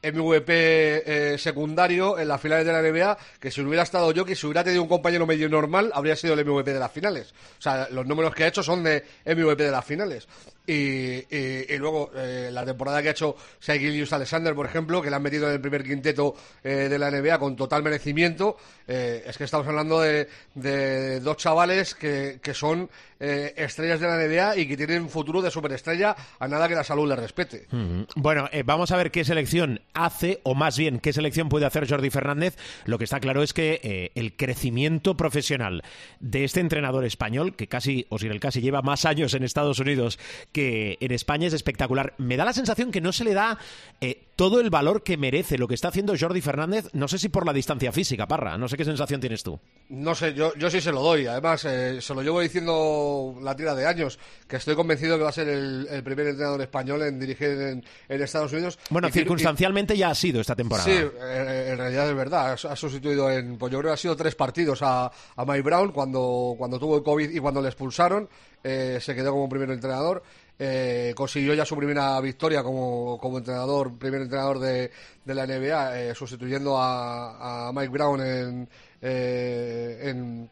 MVP 0.01 1.33
eh, 1.33 1.37
secundario 1.37 2.17
en 2.17 2.27
las 2.27 2.41
finales 2.41 2.65
de 2.65 2.71
la 2.71 2.81
NBA, 2.81 3.17
que 3.39 3.51
si 3.51 3.61
hubiera 3.61 3.83
estado 3.83 4.11
yo, 4.11 4.25
que 4.25 4.35
si 4.35 4.45
hubiera 4.45 4.63
tenido 4.63 4.81
un 4.81 4.89
compañero 4.89 5.25
medio 5.25 5.49
normal, 5.49 5.91
habría 5.93 6.15
sido 6.15 6.33
el 6.33 6.45
MVP 6.45 6.73
de 6.73 6.79
las 6.79 6.91
finales. 6.91 7.33
O 7.57 7.61
sea, 7.61 7.87
los 7.91 8.05
números 8.05 8.33
que 8.33 8.43
ha 8.43 8.47
hecho 8.47 8.63
son 8.63 8.83
de 8.83 9.03
MVP 9.25 9.63
de 9.63 9.71
las 9.71 9.85
finales. 9.85 10.27
Y, 10.71 11.77
luego 11.77 12.11
eh, 12.15 12.49
la 12.51 12.63
temporada 12.63 13.01
que 13.01 13.07
ha 13.09 13.11
hecho 13.11 13.35
Shai 13.59 13.79
Gillius 13.79 14.13
Alexander, 14.13 14.53
por 14.53 14.65
ejemplo, 14.65 15.01
que 15.01 15.09
le 15.09 15.15
han 15.15 15.21
metido 15.23 15.47
en 15.47 15.53
el 15.53 15.61
primer 15.61 15.83
quinteto 15.83 16.35
eh, 16.63 16.87
de 16.89 16.99
la 16.99 17.09
NBA 17.09 17.39
con 17.39 17.55
total 17.55 17.81
merecimiento, 17.81 18.57
es 18.87 19.37
que 19.37 19.43
estamos 19.43 19.67
hablando 19.67 20.01
de, 20.01 20.27
de 20.55 21.19
dos 21.19 21.37
chavales 21.37 21.93
que, 21.93 22.39
que 22.41 22.55
son 22.55 22.89
estrellas 23.19 23.99
de 23.99 24.07
la 24.07 24.17
NBA 24.17 24.57
y 24.57 24.67
que 24.67 24.75
tienen 24.75 25.09
futuro 25.09 25.43
de 25.43 25.51
superestrella 25.51 26.15
a 26.39 26.47
nada 26.47 26.67
que 26.67 26.73
la 26.73 26.83
salud 26.83 27.07
les 27.07 27.19
respete. 27.19 27.67
Bueno, 28.15 28.49
vamos 28.65 28.89
a 28.89 28.97
ver 28.97 29.11
qué 29.11 29.23
selección 29.23 29.81
hace, 29.93 30.39
o 30.41 30.55
más 30.55 30.75
bien, 30.75 30.99
qué 30.99 31.13
selección 31.13 31.49
puede 31.49 31.67
hacer 31.67 31.87
Jordi 31.87 32.09
Fernández. 32.09 32.57
Lo 32.85 32.97
que 32.97 33.03
está 33.03 33.19
claro 33.19 33.43
es 33.43 33.53
que 33.53 33.79
eh, 33.83 34.11
el 34.15 34.35
crecimiento 34.35 35.15
profesional 35.15 35.83
de 36.19 36.43
este 36.43 36.59
entrenador 36.59 37.05
español, 37.05 37.55
que 37.55 37.67
casi, 37.67 38.05
o 38.09 38.17
sin 38.17 38.31
el 38.31 38.39
casi, 38.39 38.61
lleva 38.61 38.81
más 38.81 39.05
años 39.05 39.33
en 39.33 39.43
Estados 39.43 39.79
Unidos 39.79 40.19
que 40.51 40.58
en 40.99 41.11
España, 41.11 41.47
es 41.47 41.53
espectacular. 41.53 42.13
Me 42.17 42.37
da 42.37 42.45
la 42.45 42.53
sensación 42.53 42.91
que 42.91 43.01
no 43.01 43.11
se 43.11 43.23
le 43.23 43.33
da 43.33 43.57
eh, 44.01 44.27
todo 44.35 44.61
el 44.61 44.69
valor 44.69 45.03
que 45.03 45.17
merece 45.17 45.57
lo 45.57 45.67
que 45.67 45.75
está 45.75 45.89
haciendo 45.89 46.15
Jordi 46.19 46.41
Fernández. 46.41 46.89
No 46.93 47.07
sé 47.07 47.17
si 47.17 47.29
por 47.29 47.45
la 47.45 47.53
distancia 47.53 47.91
física, 47.91 48.27
Parra. 48.27 48.57
No 48.57 48.67
sé 48.67 48.77
qué 48.77 48.85
sensación 48.85 49.19
tienes 49.19 49.43
tú. 49.43 49.59
No 49.89 50.15
sé, 50.15 50.33
yo, 50.33 50.53
yo 50.55 50.69
sí 50.69 50.81
se 50.81 50.91
lo 50.91 51.01
doy. 51.01 51.27
Además, 51.27 51.65
eh, 51.65 52.01
se 52.01 52.13
lo 52.13 52.21
llevo 52.21 52.39
diciendo 52.39 53.35
la 53.41 53.55
tira 53.55 53.75
de 53.75 53.85
años, 53.85 54.17
que 54.47 54.57
estoy 54.57 54.75
convencido 54.75 55.17
que 55.17 55.23
va 55.23 55.29
a 55.29 55.33
ser 55.33 55.49
el, 55.49 56.03
primer 56.03 56.27
entrenador 56.27 56.61
español 56.61 57.01
en 57.03 57.19
dirigir 57.19 57.49
en, 57.49 57.83
Estados 58.21 58.53
Unidos. 58.53 58.79
Bueno, 58.89 59.09
circunstancialmente 59.09 59.97
ya 59.97 60.11
ha 60.11 60.15
sido 60.15 60.41
esta 60.41 60.55
temporada. 60.55 60.89
Sí, 60.89 60.97
en 60.97 61.77
realidad 61.77 62.09
es 62.09 62.15
verdad. 62.15 62.53
Ha 62.53 62.75
sustituido 62.75 63.31
en, 63.31 63.57
pues 63.57 63.71
yo 63.71 63.79
creo 63.79 63.91
que 63.91 63.93
ha 63.95 63.97
sido 63.97 64.15
tres 64.15 64.35
partidos 64.35 64.81
a, 64.81 65.11
a 65.35 65.45
Mike 65.45 65.61
Brown 65.61 65.91
cuando, 65.91 66.55
cuando 66.57 66.79
tuvo 66.79 66.97
el 66.97 67.03
COVID 67.03 67.29
y 67.29 67.39
cuando 67.39 67.61
le 67.61 67.69
expulsaron. 67.69 68.29
Eh, 68.63 68.99
se 69.01 69.15
quedó 69.15 69.31
como 69.31 69.47
primer 69.47 69.69
entrenador. 69.71 70.23
Eh, 70.61 71.13
consiguió 71.15 71.53
ya 71.53 71.63
su 71.63 71.77
primera 71.77 72.19
victoria 72.19 72.61
como, 72.61 73.17
como 73.17 73.37
entrenador, 73.37 73.97
primer 73.97 74.23
entrenador 74.23 74.59
de, 74.59 74.91
de 75.23 75.33
la 75.33 75.47
NBA, 75.47 76.01
eh, 76.01 76.15
sustituyendo 76.15 76.77
a, 76.77 77.69
a 77.69 77.71
Mike 77.71 77.87
Brown 77.87 78.21
en, 78.21 78.69
eh, 79.01 80.09
en, 80.09 80.49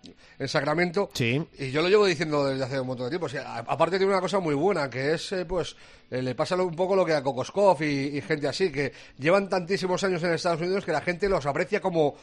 Sacramento. 0.48 1.10
Y 1.58 1.72
yo 1.72 1.82
lo 1.82 1.90
llevo 1.90 2.06
diciendo 2.06 2.46
desde 2.46 2.64
hace 2.64 2.80
un 2.80 2.88
montón 2.88 3.10
de 3.10 3.18
tiempo. 3.18 3.28
aparte 3.68 3.98
tiene 3.98 4.12
una 4.12 4.22
cosa 4.22 4.40
muy 4.40 4.54
buena, 4.54 4.90
que 4.90 5.16
es, 5.16 5.32
eh, 5.32 5.46
pues, 5.46 5.76
eh, 6.12 6.22
le 6.22 6.36
pasa 6.36 6.56
un 6.56 6.76
poco 6.76 6.96
lo 6.96 7.04
que 7.04 7.14
a 7.14 7.24
Kokoskov 7.24 7.82
y, 7.82 8.22
gente 8.22 8.48
así, 8.48 8.72
que 8.72 8.94
llevan 9.18 9.50
tantísimos 9.50 10.04
años 10.04 10.24
en 10.24 10.34
Estados 10.34 10.62
Unidos 10.62 10.86
que 10.86 10.92
la 10.92 11.02
gente 11.02 11.28
los 11.28 11.46
aprecia 11.46 11.82
como 11.82 12.16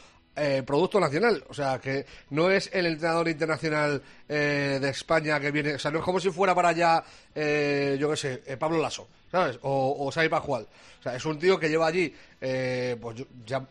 producto 0.64 0.99
nacional. 1.01 1.44
O 1.49 1.55
sea, 1.55 1.79
que 1.81 2.05
no 2.31 2.51
es 2.51 2.70
el 2.73 2.87
entrenador 2.87 3.29
internacional 3.29 4.03
de 4.29 4.88
España 4.88 5.38
que 5.40 5.51
viene. 5.51 5.75
O 5.75 5.79
sea, 5.79 5.90
no 5.90 5.99
es 5.99 6.05
como 6.05 6.20
si 6.20 6.31
fuera 6.31 6.55
para 6.55 6.70
allá, 6.70 7.05
yo 7.35 8.11
qué 8.11 8.16
sé, 8.16 8.57
Pablo 8.57 8.79
Lasso, 8.79 9.07
¿sabes? 9.31 9.59
O, 9.62 9.97
o 10.07 10.12
Sai 10.12 10.29
Pajual. 10.29 10.66
O 11.01 11.03
sea, 11.03 11.14
es 11.16 11.25
un 11.25 11.38
tío 11.38 11.59
que 11.59 11.68
lleva 11.68 11.87
allí, 11.87 12.14
pues 12.40 13.25
ya, 13.47 13.66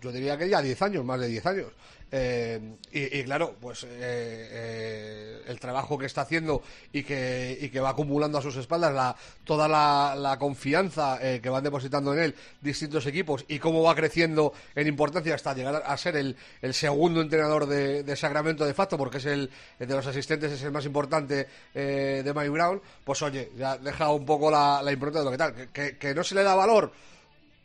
yo 0.00 0.12
diría 0.12 0.36
que 0.36 0.48
ya 0.48 0.62
10 0.62 0.82
años, 0.82 1.04
más 1.04 1.20
de 1.20 1.28
10 1.28 1.46
años. 1.46 1.72
Eh, 2.10 2.76
y, 2.90 3.22
claro, 3.24 3.54
pues 3.60 3.84
eh, 3.84 3.88
eh, 3.90 5.42
el 5.46 5.60
trabajo 5.60 5.98
que 5.98 6.06
está 6.06 6.22
haciendo 6.22 6.62
y 6.90 7.02
que, 7.02 7.58
y 7.60 7.68
que 7.68 7.80
va 7.80 7.90
acumulando 7.90 8.38
a 8.38 8.42
sus 8.42 8.56
espaldas 8.56 8.94
la, 8.94 9.14
toda 9.44 9.68
la, 9.68 10.36
confianza 10.38 11.18
que 11.20 11.50
van 11.50 11.62
depositando 11.62 12.14
en 12.14 12.20
él 12.20 12.34
distintos 12.60 13.06
equipos 13.06 13.44
y 13.48 13.58
cómo 13.58 13.82
va 13.82 13.94
creciendo 13.94 14.52
en 14.74 14.86
importancia 14.86 15.34
hasta 15.34 15.52
llegar 15.52 15.82
a 15.84 15.96
ser 15.96 16.16
el, 16.16 16.36
el 16.62 16.72
segundo 16.72 17.20
entrenador 17.20 17.66
de, 17.66 18.16
Sacramento 18.16 18.64
de 18.64 18.74
facto, 18.74 18.96
porque 18.96 19.18
es 19.18 19.26
el, 19.26 19.50
de 19.78 19.86
los 19.86 20.06
asistentes, 20.06 20.50
es 20.50 20.62
el 20.62 20.72
más 20.72 20.84
importante 20.84 21.46
de 21.74 22.32
Mike 22.34 22.48
Brown, 22.48 22.80
pues 23.04 23.22
oye, 23.22 23.52
ya 23.56 23.76
deja 23.78 24.10
un 24.10 24.24
poco 24.24 24.50
la, 24.50 24.80
la 24.82 24.92
impronta 24.92 25.20
de 25.20 25.24
lo 25.24 25.30
que 25.30 25.38
tal. 25.38 25.54
Que, 25.72 25.96
que 25.96 26.14
no 26.14 26.24
se 26.24 26.34
le 26.34 26.42
da 26.42 26.54
valor, 26.54 26.92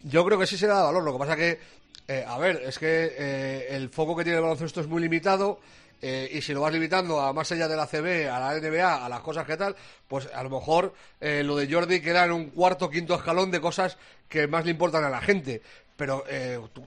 yo 0.04 0.24
creo 0.26 0.38
que 0.38 0.46
sí 0.46 0.58
se 0.58 0.68
le 0.68 0.74
da 0.74 0.84
valor. 0.84 1.04
Lo 1.04 1.14
que 1.14 1.20
pasa 1.20 1.36
que 1.36 1.60
eh, 2.08 2.26
a 2.28 2.38
ver, 2.38 2.62
es 2.66 2.78
que 2.80 3.16
eh, 3.18 3.68
el 3.70 3.90
foco 3.90 4.16
que 4.16 4.24
tiene 4.24 4.38
el 4.38 4.44
baloncesto 4.44 4.82
es 4.82 4.88
muy 4.88 5.02
limitado. 5.02 5.60
Eh, 6.02 6.30
y 6.34 6.42
si 6.42 6.54
lo 6.54 6.60
vas 6.60 6.74
limitando 6.74 7.22
a 7.22 7.32
más 7.32 7.50
allá 7.54 7.70
de 7.70 7.78
la 7.78 7.88
CB, 7.88 8.30
a 8.30 8.38
la 8.38 8.60
NBA, 8.60 9.06
a 9.06 9.08
las 9.08 9.22
cosas 9.22 9.46
que 9.46 9.56
tal, 9.56 9.74
pues 10.10 10.28
a 10.34 10.44
lo 10.44 10.50
mejor 10.50 10.94
lo 11.22 11.56
de 11.56 11.72
Jordi 11.72 12.02
queda 12.02 12.26
en 12.26 12.34
un 12.34 12.50
cuarto, 12.50 12.90
quinto 12.90 13.16
escalón 13.16 13.52
de 13.52 13.62
cosas 13.62 13.98
que 14.28 14.46
más 14.46 14.66
le 14.66 14.72
importan 14.72 15.06
a 15.06 15.10
la 15.10 15.22
gente. 15.22 15.62
Pero 15.96 16.26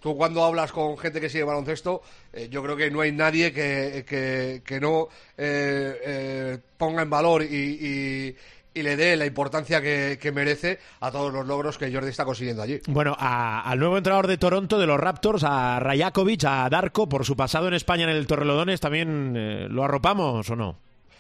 tú, 0.03 0.19
cuando 0.19 0.45
hablas 0.45 0.71
con 0.71 0.99
gente 0.99 1.19
que 1.19 1.31
sigue 1.31 1.45
baloncesto, 1.45 2.03
yo 2.51 2.63
creo 2.63 2.77
que 2.77 2.91
no 2.91 3.01
hay 3.01 3.13
nadie 3.13 3.55
que, 3.55 4.05
que, 4.67 4.81
no 4.81 5.09
ponga 6.77 7.01
en 7.01 7.09
valor 7.09 7.43
y 7.43 7.47
y 7.47 8.37
le 8.83 8.97
dé 8.97 9.17
la 9.17 9.27
importancia 9.27 9.81
que, 9.81 10.33
merece 10.35 10.79
a 11.01 11.11
todos 11.11 11.33
los 11.33 11.47
logros 11.47 11.79
que 11.79 11.93
Jordi 11.93 12.09
está 12.09 12.25
consiguiendo 12.25 12.63
allí. 12.63 12.81
Bueno, 12.89 13.17
al 13.19 13.79
nuevo 13.79 13.97
entrenador 13.97 14.27
de 14.27 14.39
Toronto, 14.39 14.79
de 14.79 14.87
los 14.87 14.99
Raptors, 14.99 15.45
a 15.45 15.81
Rajakovic, 15.81 16.45
a 16.45 16.69
Darko, 16.69 17.09
por 17.09 17.25
su 17.25 17.37
pasado 17.37 17.69
en 17.69 17.75
España 17.75 18.05
en 18.05 18.11
el 18.11 18.27
Torrelodones, 18.27 18.81
¿también 18.81 19.35
eh, 19.37 19.67
lo 19.69 19.85
arropamos 19.85 20.49
o 20.51 20.57
no? 20.57 20.79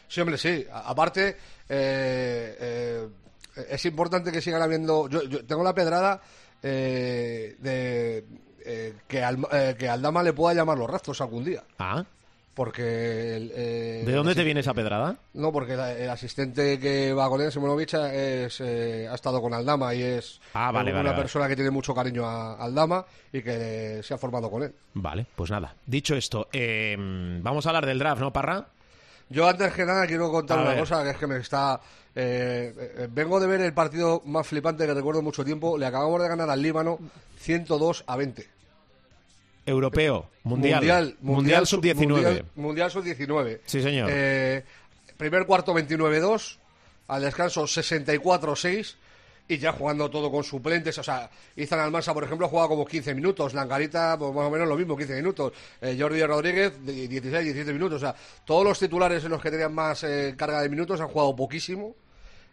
Sí, 0.08 0.20
hombre, 0.20 0.38
sí. 0.38 0.64
aparte, 0.72 1.36
eh, 1.68 2.56
eh, 2.60 3.08
es 3.68 3.84
importante 3.86 4.30
que 4.30 4.40
sigan 4.40 4.62
habiendo... 4.62 5.08
Yo, 5.08 5.44
tengo 5.44 5.64
la 5.64 5.74
pedrada 5.74 6.20
de... 6.62 8.24
que, 9.08 9.24
al, 9.24 9.76
que 9.78 9.88
Aldama 9.88 10.22
le 10.22 10.32
pueda 10.32 10.54
llamar 10.54 10.78
los 10.78 10.90
Raptors 10.90 11.20
algún 11.20 11.44
día. 11.44 11.62
Ah 11.78 12.04
porque... 12.56 13.50
Eh, 13.54 14.02
¿De 14.06 14.12
dónde 14.12 14.34
te 14.34 14.42
viene 14.42 14.60
esa 14.60 14.72
pedrada? 14.72 15.16
No, 15.34 15.52
porque 15.52 15.74
el 15.74 16.08
asistente 16.08 16.80
que 16.80 17.12
va 17.12 17.28
con 17.28 17.42
él, 17.42 17.52
Simonovic, 17.52 17.92
es, 17.92 18.62
eh, 18.62 19.06
ha 19.08 19.14
estado 19.14 19.42
con 19.42 19.52
Aldama 19.52 19.94
y 19.94 20.00
es 20.00 20.40
ah, 20.54 20.70
una 20.72 21.14
persona 21.14 21.48
que 21.48 21.54
tiene 21.54 21.70
mucho 21.70 21.94
cariño 21.94 22.24
a 22.24 22.54
Aldama 22.54 23.04
y 23.30 23.42
que 23.42 24.00
se 24.02 24.14
ha 24.14 24.18
formado 24.18 24.50
con 24.50 24.62
él. 24.62 24.74
Vale, 24.94 25.26
pues 25.36 25.50
nada. 25.50 25.74
Dicho 25.84 26.16
esto, 26.16 26.48
eh, 26.50 26.96
vamos 27.42 27.66
a 27.66 27.68
hablar 27.68 27.84
del 27.84 27.98
draft, 27.98 28.22
¿no, 28.22 28.32
Parra? 28.32 28.66
Yo 29.28 29.46
antes 29.46 29.74
que 29.74 29.84
nada 29.84 30.06
quiero 30.06 30.32
contar 30.32 30.58
una 30.60 30.78
cosa 30.78 31.04
que 31.04 31.10
es 31.10 31.16
que 31.18 31.26
me 31.26 31.36
está... 31.36 31.78
vengo 32.14 33.38
de 33.38 33.46
ver 33.46 33.60
el 33.60 33.74
partido 33.74 34.22
más 34.24 34.46
flipante 34.46 34.86
que 34.86 34.94
recuerdo 34.94 35.20
mucho 35.20 35.44
tiempo. 35.44 35.76
Le 35.76 35.84
acabamos 35.84 36.22
de 36.22 36.28
ganar 36.28 36.48
al 36.48 36.62
Líbano 36.62 36.98
102 37.36 38.04
a 38.06 38.16
20. 38.16 38.55
Europeo, 39.66 40.30
mundial. 40.44 41.16
Mundial, 41.20 41.66
sub-19. 41.66 42.44
Mundial, 42.54 42.90
sub-19. 42.90 43.60
Sí, 43.66 43.82
señor. 43.82 44.08
Eh, 44.12 44.64
primer 45.16 45.44
cuarto 45.44 45.74
29-2, 45.74 46.58
al 47.08 47.22
descanso 47.22 47.64
64-6. 47.64 48.96
y 49.48 49.58
ya 49.58 49.72
jugando 49.72 50.10
todo 50.10 50.30
con 50.30 50.42
suplentes. 50.42 50.98
O 50.98 51.02
sea, 51.02 51.30
Izan 51.54 51.80
Almansa, 51.80 52.12
por 52.12 52.24
ejemplo, 52.24 52.48
jugado 52.48 52.70
como 52.70 52.84
15 52.84 53.14
minutos. 53.14 53.54
Langarita, 53.54 54.16
pues 54.18 54.34
más 54.34 54.46
o 54.46 54.50
menos 54.50 54.68
lo 54.68 54.76
mismo, 54.76 54.96
15 54.96 55.14
minutos. 55.16 55.52
Eh, 55.80 55.96
Jordi 55.98 56.22
Rodríguez, 56.24 56.84
16, 56.84 57.44
17 57.44 57.72
minutos. 57.72 58.02
O 58.02 58.06
sea, 58.06 58.14
todos 58.44 58.64
los 58.64 58.78
titulares 58.78 59.24
en 59.24 59.30
los 59.30 59.40
que 59.40 59.50
tenían 59.50 59.72
más 59.72 60.02
eh, 60.02 60.34
carga 60.36 60.62
de 60.62 60.68
minutos 60.68 61.00
han 61.00 61.08
jugado 61.08 61.36
poquísimo. 61.36 61.94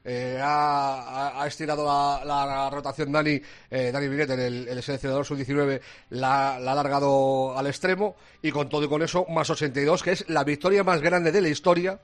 Eh, 0.05 0.37
ha, 0.41 1.45
estirado 1.47 1.85
la, 1.85 2.69
rotación 2.69 3.11
Dani, 3.11 3.41
Dani 3.69 4.09
Miret, 4.09 4.29
el, 4.31 4.67
el 4.67 4.83
seleccionador 4.83 5.25
sub-19, 5.25 5.79
la, 6.09 6.55
ha 6.55 6.55
alargado 6.55 7.57
al 7.57 7.67
extremo 7.67 8.15
y 8.41 8.51
con 8.51 8.67
todo 8.67 8.83
y 8.83 8.89
con 8.89 9.01
eso, 9.01 9.25
más 9.29 9.49
82, 9.49 10.03
que 10.03 10.11
es 10.11 10.29
la 10.29 10.43
victoria 10.43 10.83
más 10.83 11.01
grande 11.01 11.31
de 11.31 11.41
la 11.41 11.47
historia 11.47 11.99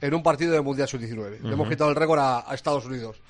en 0.00 0.14
un 0.14 0.22
partido 0.22 0.52
de 0.52 0.60
Mundial 0.60 0.88
sub-19. 0.88 1.40
Le 1.40 1.52
hemos 1.52 1.68
quitado 1.68 1.90
el 1.90 1.96
récord 1.96 2.20
a 2.20 2.46
Estados 2.54 2.86
Unidos. 2.86 3.20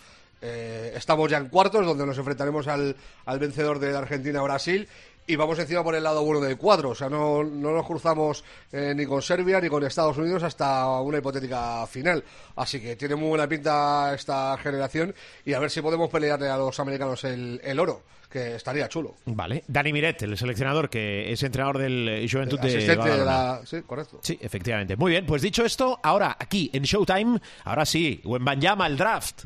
Eh, 0.45 0.93
estamos 0.97 1.31
ya 1.31 1.39
en 1.39 1.49
cuartos, 1.49 1.87
donde 1.87 2.05
nos 2.05 2.19
enfrentaremos 2.19 2.67
al, 2.67 2.97
vencedor 3.39 3.79
de 3.79 3.97
Argentina-Brasil 3.97 4.89
y 5.27 5.37
vamos 5.37 5.59
encima 5.59 5.85
por 5.85 5.95
el 5.95 6.03
lado 6.03 6.25
bueno 6.25 6.41
del 6.41 6.57
cuadro. 6.57 6.91
O 6.91 6.95
sea, 6.95 7.09
no, 7.09 7.45
nos 7.45 7.87
cruzamos 7.87 8.45
eh, 8.73 8.93
ni 8.95 9.07
con 9.07 9.23
Serbia 9.23 9.61
ni 9.61 9.69
con 9.69 9.85
Estados 9.85 10.17
Unidos 10.19 10.43
hasta 10.43 11.01
una 11.01 11.19
hipotética 11.19 11.87
final. 11.87 12.25
Así 12.57 12.81
que 12.81 12.97
tiene 12.97 13.15
muy 13.15 13.29
buena 13.29 13.49
pinta 13.49 14.13
esta 14.15 14.57
generación 14.59 15.15
y 15.45 15.53
a 15.53 15.59
ver 15.59 15.71
si 15.71 15.81
podemos 15.81 16.11
pelearle 16.11 16.49
a 16.49 16.57
los 16.57 16.79
americanos 16.81 17.25
el, 17.25 17.79
oro. 17.79 18.03
Que 18.29 18.55
estaría 18.55 18.89
chulo. 18.89 19.17
Vale. 19.27 19.63
Dani 19.69 19.93
Miret, 19.93 20.23
el 20.23 20.39
seleccionador 20.39 20.89
que 20.89 21.31
es 21.31 21.43
entrenador 21.43 21.77
del 21.77 22.27
Juventud 22.33 22.59
de, 22.61 22.79
de 22.79 22.97
la... 22.97 23.61
Sí, 23.67 23.83
correcto. 23.83 24.21
Sí, 24.23 24.39
efectivamente. 24.41 24.97
Muy 24.97 25.11
bien, 25.11 25.27
pues 25.27 25.43
dicho 25.43 25.67
esto, 25.67 26.01
ahora 26.03 26.39
aquí 26.41 26.71
en 26.73 26.83
Showtime, 26.83 27.39
ahora 27.65 27.85
sí, 27.85 28.23
llama 28.59 28.87
el 28.87 28.97
draft. 28.97 29.45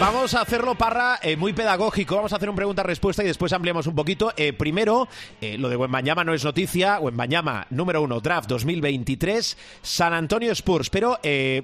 Vamos 0.00 0.34
a 0.34 0.40
hacerlo, 0.40 0.74
Parra, 0.74 1.20
eh, 1.22 1.36
muy 1.36 1.52
pedagógico. 1.52 2.16
Vamos 2.16 2.32
a 2.32 2.36
hacer 2.36 2.50
un 2.50 2.56
pregunta-respuesta 2.56 3.22
y 3.22 3.28
después 3.28 3.52
ampliamos 3.52 3.86
un 3.86 3.94
poquito. 3.94 4.32
Eh, 4.36 4.52
primero, 4.52 5.06
eh, 5.40 5.56
lo 5.56 5.68
de 5.68 5.76
Wembañama 5.76 6.24
no 6.24 6.34
es 6.34 6.44
noticia. 6.44 6.98
Wembañama, 6.98 7.68
número 7.70 8.02
uno, 8.02 8.20
draft 8.20 8.48
2023, 8.48 9.56
San 9.82 10.12
Antonio 10.12 10.50
Spurs. 10.50 10.90
Pero 10.90 11.20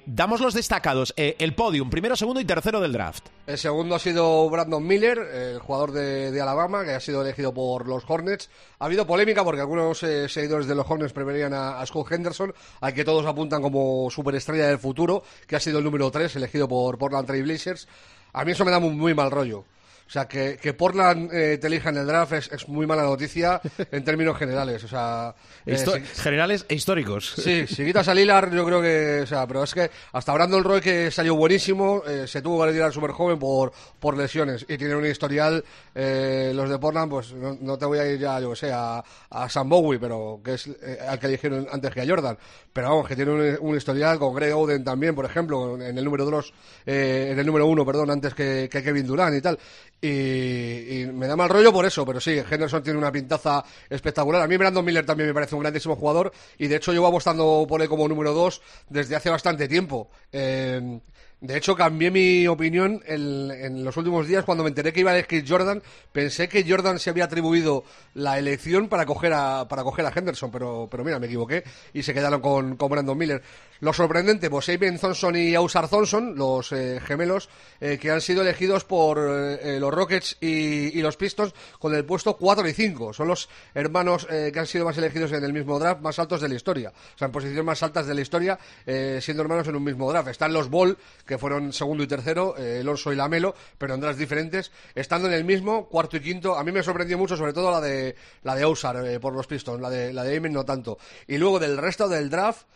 damos 0.06 0.40
los 0.40 0.54
destacados. 0.54 1.12
el 1.16 1.54
podium, 1.54 1.90
primero, 1.90 2.14
segundo 2.14 2.40
y 2.40 2.44
tercero 2.44 2.80
del 2.80 2.92
draft. 2.92 3.26
El 3.48 3.58
segundo 3.58 3.96
ha 3.96 3.98
sido 3.98 4.48
Brandon 4.48 4.86
Miller, 4.86 5.18
el 5.18 5.58
jugador 5.58 5.90
de, 5.90 6.40
Alabama, 6.40 6.84
que 6.84 6.92
ha 6.92 7.00
sido 7.00 7.22
elegido 7.22 7.52
por 7.52 7.88
los 7.88 8.04
Hornets. 8.06 8.48
Ha 8.78 8.84
habido 8.84 9.08
polémica 9.08 9.42
porque 9.42 9.60
algunos 9.60 9.98
seguidores 9.98 10.68
de 10.68 10.76
los 10.76 10.88
Hornets 10.88 11.12
preferían 11.12 11.52
a, 11.52 11.80
a 11.80 11.86
Scott 11.86 12.12
Henderson, 12.12 12.54
al 12.80 12.94
que 12.94 13.04
todos 13.04 13.26
apuntan 13.26 13.60
como 13.60 14.08
superestrella 14.08 14.68
del 14.68 14.78
futuro, 14.78 15.24
que 15.48 15.56
ha 15.56 15.60
sido 15.60 15.78
el 15.78 15.84
número 15.84 16.10
tres, 16.12 16.36
elegido 16.36 16.68
por 16.68 16.96
Portland 16.96 17.26
Trail 17.26 17.42
Blazers. 17.42 17.88
A 18.32 18.44
mí 18.44 18.52
eso 18.52 18.64
me 18.64 18.70
da 18.70 18.78
muy 18.78 19.14
mal 19.14 19.30
rollo. 19.30 19.64
O 20.10 20.12
sea, 20.12 20.26
que, 20.26 20.56
que 20.60 20.74
Portland 20.74 21.32
eh, 21.32 21.58
te 21.58 21.68
elija 21.68 21.90
en 21.90 21.98
el 21.98 22.04
draft 22.04 22.32
es, 22.32 22.66
muy 22.66 22.84
mala 22.84 23.04
noticia 23.04 23.60
en 23.92 24.02
términos 24.02 24.36
generales. 24.36 24.82
O 24.82 24.88
sea, 24.88 25.36
eh, 25.64 25.76
generales 26.16 26.66
e 26.68 26.74
históricos. 26.74 27.34
Sí, 27.36 27.64
si 27.68 27.84
quitas 27.84 28.08
a 28.08 28.14
Lilar, 28.14 28.52
yo 28.52 28.66
creo 28.66 28.82
que. 28.82 29.20
O 29.22 29.26
sea, 29.28 29.46
pero 29.46 29.62
es 29.62 29.72
que 29.72 29.88
hasta 30.12 30.32
Brandon 30.32 30.64
Roy, 30.64 30.80
que 30.80 31.12
salió 31.12 31.36
buenísimo, 31.36 32.02
eh, 32.04 32.26
se 32.26 32.42
tuvo 32.42 32.58
que 32.58 32.66
retirar 32.66 32.92
súper 32.92 33.12
joven 33.12 33.38
por, 33.38 33.72
por 34.00 34.16
lesiones. 34.16 34.66
Y 34.68 34.76
tiene 34.76 34.96
un 34.96 35.06
historial. 35.06 35.64
los 35.94 36.68
de 36.68 36.78
Portland, 36.80 37.08
pues 37.08 37.32
no, 37.32 37.78
te 37.78 37.84
voy 37.84 38.00
a 38.00 38.06
ir 38.08 38.18
ya, 38.18 38.40
yo 38.40 38.50
que 38.50 38.56
sé, 38.56 38.72
a, 38.72 39.04
a 39.30 39.48
Sam 39.48 39.68
Bowie, 39.68 40.00
pero 40.00 40.40
que 40.44 40.54
es 40.54 40.68
al 41.08 41.20
que 41.20 41.26
eligieron 41.28 41.68
antes 41.70 41.94
que 41.94 42.00
a 42.00 42.06
Jordan. 42.08 42.36
Pero 42.72 42.88
vamos, 42.88 43.06
que 43.06 43.14
tiene 43.14 43.58
un, 43.60 43.76
historial 43.76 44.18
con 44.18 44.34
Greg 44.34 44.56
Oden 44.56 44.82
también, 44.82 45.14
por 45.14 45.24
ejemplo, 45.24 45.80
en 45.80 45.96
el 45.96 46.04
número 46.04 46.24
2, 46.24 46.54
en 46.86 47.38
el 47.38 47.46
número 47.46 47.66
1, 47.66 47.86
perdón, 47.86 48.10
antes 48.10 48.34
que, 48.34 48.68
que 48.68 48.82
Kevin 48.82 49.06
Durant 49.06 49.36
y 49.36 49.40
tal. 49.40 49.56
Y, 50.02 51.06
me 51.12 51.26
da 51.26 51.36
mal 51.36 51.48
rollo 51.48 51.72
por 51.72 51.84
eso, 51.84 52.06
pero 52.06 52.20
sí, 52.20 52.38
Henderson 52.38 52.82
tiene 52.82 52.98
una 52.98 53.12
pintaza 53.12 53.62
espectacular. 53.88 54.42
A 54.42 54.46
mí 54.46 54.56
Brandon 54.56 54.84
Miller 54.84 55.04
también 55.04 55.28
me 55.28 55.34
parece 55.34 55.54
un 55.54 55.60
grandísimo 55.60 55.96
jugador 55.96 56.32
y 56.58 56.68
de 56.68 56.76
hecho 56.76 56.92
llevo 56.92 57.06
apostando 57.06 57.66
por 57.68 57.82
él 57.82 57.88
como 57.88 58.08
número 58.08 58.32
dos 58.32 58.62
desde 58.88 59.16
hace 59.16 59.28
bastante 59.28 59.68
tiempo. 59.68 60.10
Eh, 60.32 61.00
de 61.40 61.56
hecho, 61.56 61.74
cambié 61.74 62.10
mi 62.10 62.46
opinión 62.46 63.02
en, 63.06 63.82
los 63.82 63.96
últimos 63.96 64.28
días 64.28 64.44
cuando 64.44 64.62
me 64.62 64.68
enteré 64.68 64.92
que 64.92 65.00
iba 65.00 65.10
a 65.10 65.14
elegir 65.14 65.42
Jordan. 65.48 65.82
Pensé 66.12 66.50
que 66.50 66.66
Jordan 66.68 66.98
se 66.98 67.08
había 67.08 67.24
atribuido 67.24 67.82
la 68.12 68.38
elección 68.38 68.88
para 68.88 69.06
coger 69.06 69.32
a, 69.32 69.66
para 69.66 69.82
coger 69.82 70.04
a 70.04 70.12
Henderson, 70.14 70.50
pero, 70.50 70.86
pero 70.90 71.02
mira, 71.02 71.18
me 71.18 71.26
equivoqué 71.26 71.64
y 71.94 72.02
se 72.02 72.12
quedaron 72.12 72.42
con, 72.42 72.76
con 72.76 72.90
Brandon 72.90 73.16
Miller. 73.16 73.42
Lo 73.80 73.94
sorprendente, 73.94 74.50
pues 74.50 74.68
Aben 74.68 74.98
Thompson 74.98 75.36
y 75.36 75.54
Ausar 75.54 75.88
Thompson, 75.88 76.34
los 76.36 76.70
eh, 76.72 77.00
gemelos, 77.02 77.48
eh, 77.80 77.96
que 77.98 78.10
han 78.10 78.20
sido 78.20 78.42
elegidos 78.42 78.84
por 78.84 79.18
eh, 79.18 79.80
los 79.80 79.90
Rockets 79.90 80.36
y, 80.38 81.00
los 81.00 81.16
Pistons 81.16 81.54
con 81.78 81.94
el 81.94 82.04
puesto 82.04 82.36
4 82.36 82.68
y 82.68 82.74
5. 82.74 83.14
Son 83.14 83.28
los 83.28 83.48
hermanos 83.72 84.26
que 84.26 84.58
han 84.58 84.66
sido 84.66 84.84
más 84.84 84.98
elegidos 84.98 85.32
en 85.32 85.42
el 85.44 85.54
mismo 85.54 85.78
draft, 85.78 86.02
más 86.02 86.18
altos 86.18 86.42
de 86.42 86.48
la 86.50 86.56
historia. 86.56 86.90
O 86.90 87.18
sea, 87.18 87.26
en 87.26 87.32
posiciones 87.32 87.64
más 87.64 87.82
altas 87.82 88.06
de 88.06 88.14
la 88.14 88.20
historia, 88.20 88.58
siendo 88.84 89.42
hermanos 89.42 89.66
en 89.66 89.76
un 89.76 89.82
mismo 89.82 90.10
draft. 90.12 90.28
Están 90.28 90.52
los 90.52 90.68
Ball, 90.68 90.98
que 91.24 91.38
fueron 91.38 91.72
segundo 91.72 92.04
y 92.04 92.06
tercero, 92.06 92.54
el 92.58 92.86
Orso 92.86 93.14
y 93.14 93.16
Lamelo, 93.16 93.54
pero 93.78 93.94
en 93.94 94.00
drafts 94.02 94.18
diferentes. 94.18 94.72
Estando 94.94 95.26
en 95.28 95.34
el 95.34 95.44
mismo, 95.44 95.88
cuarto 95.88 96.18
y 96.18 96.20
quinto, 96.20 96.58
a 96.58 96.62
mí 96.62 96.70
me 96.70 96.82
sorprendió 96.82 97.16
mucho, 97.16 97.34
sobre 97.34 97.54
todo 97.54 97.70
la 97.70 97.80
de 97.80 98.14
la 98.42 98.54
de 98.54 98.62
Ausar 98.62 99.20
por 99.20 99.32
los 99.32 99.46
Pistons, 99.46 99.80
la 99.80 99.88
de, 99.88 100.12
la 100.12 100.22
de 100.22 100.38
no 100.40 100.66
tanto. 100.66 100.98
Y 101.26 101.38
luego 101.38 101.58
del 101.58 101.78
resto 101.78 102.08
del 102.08 102.28
draft 102.28 102.66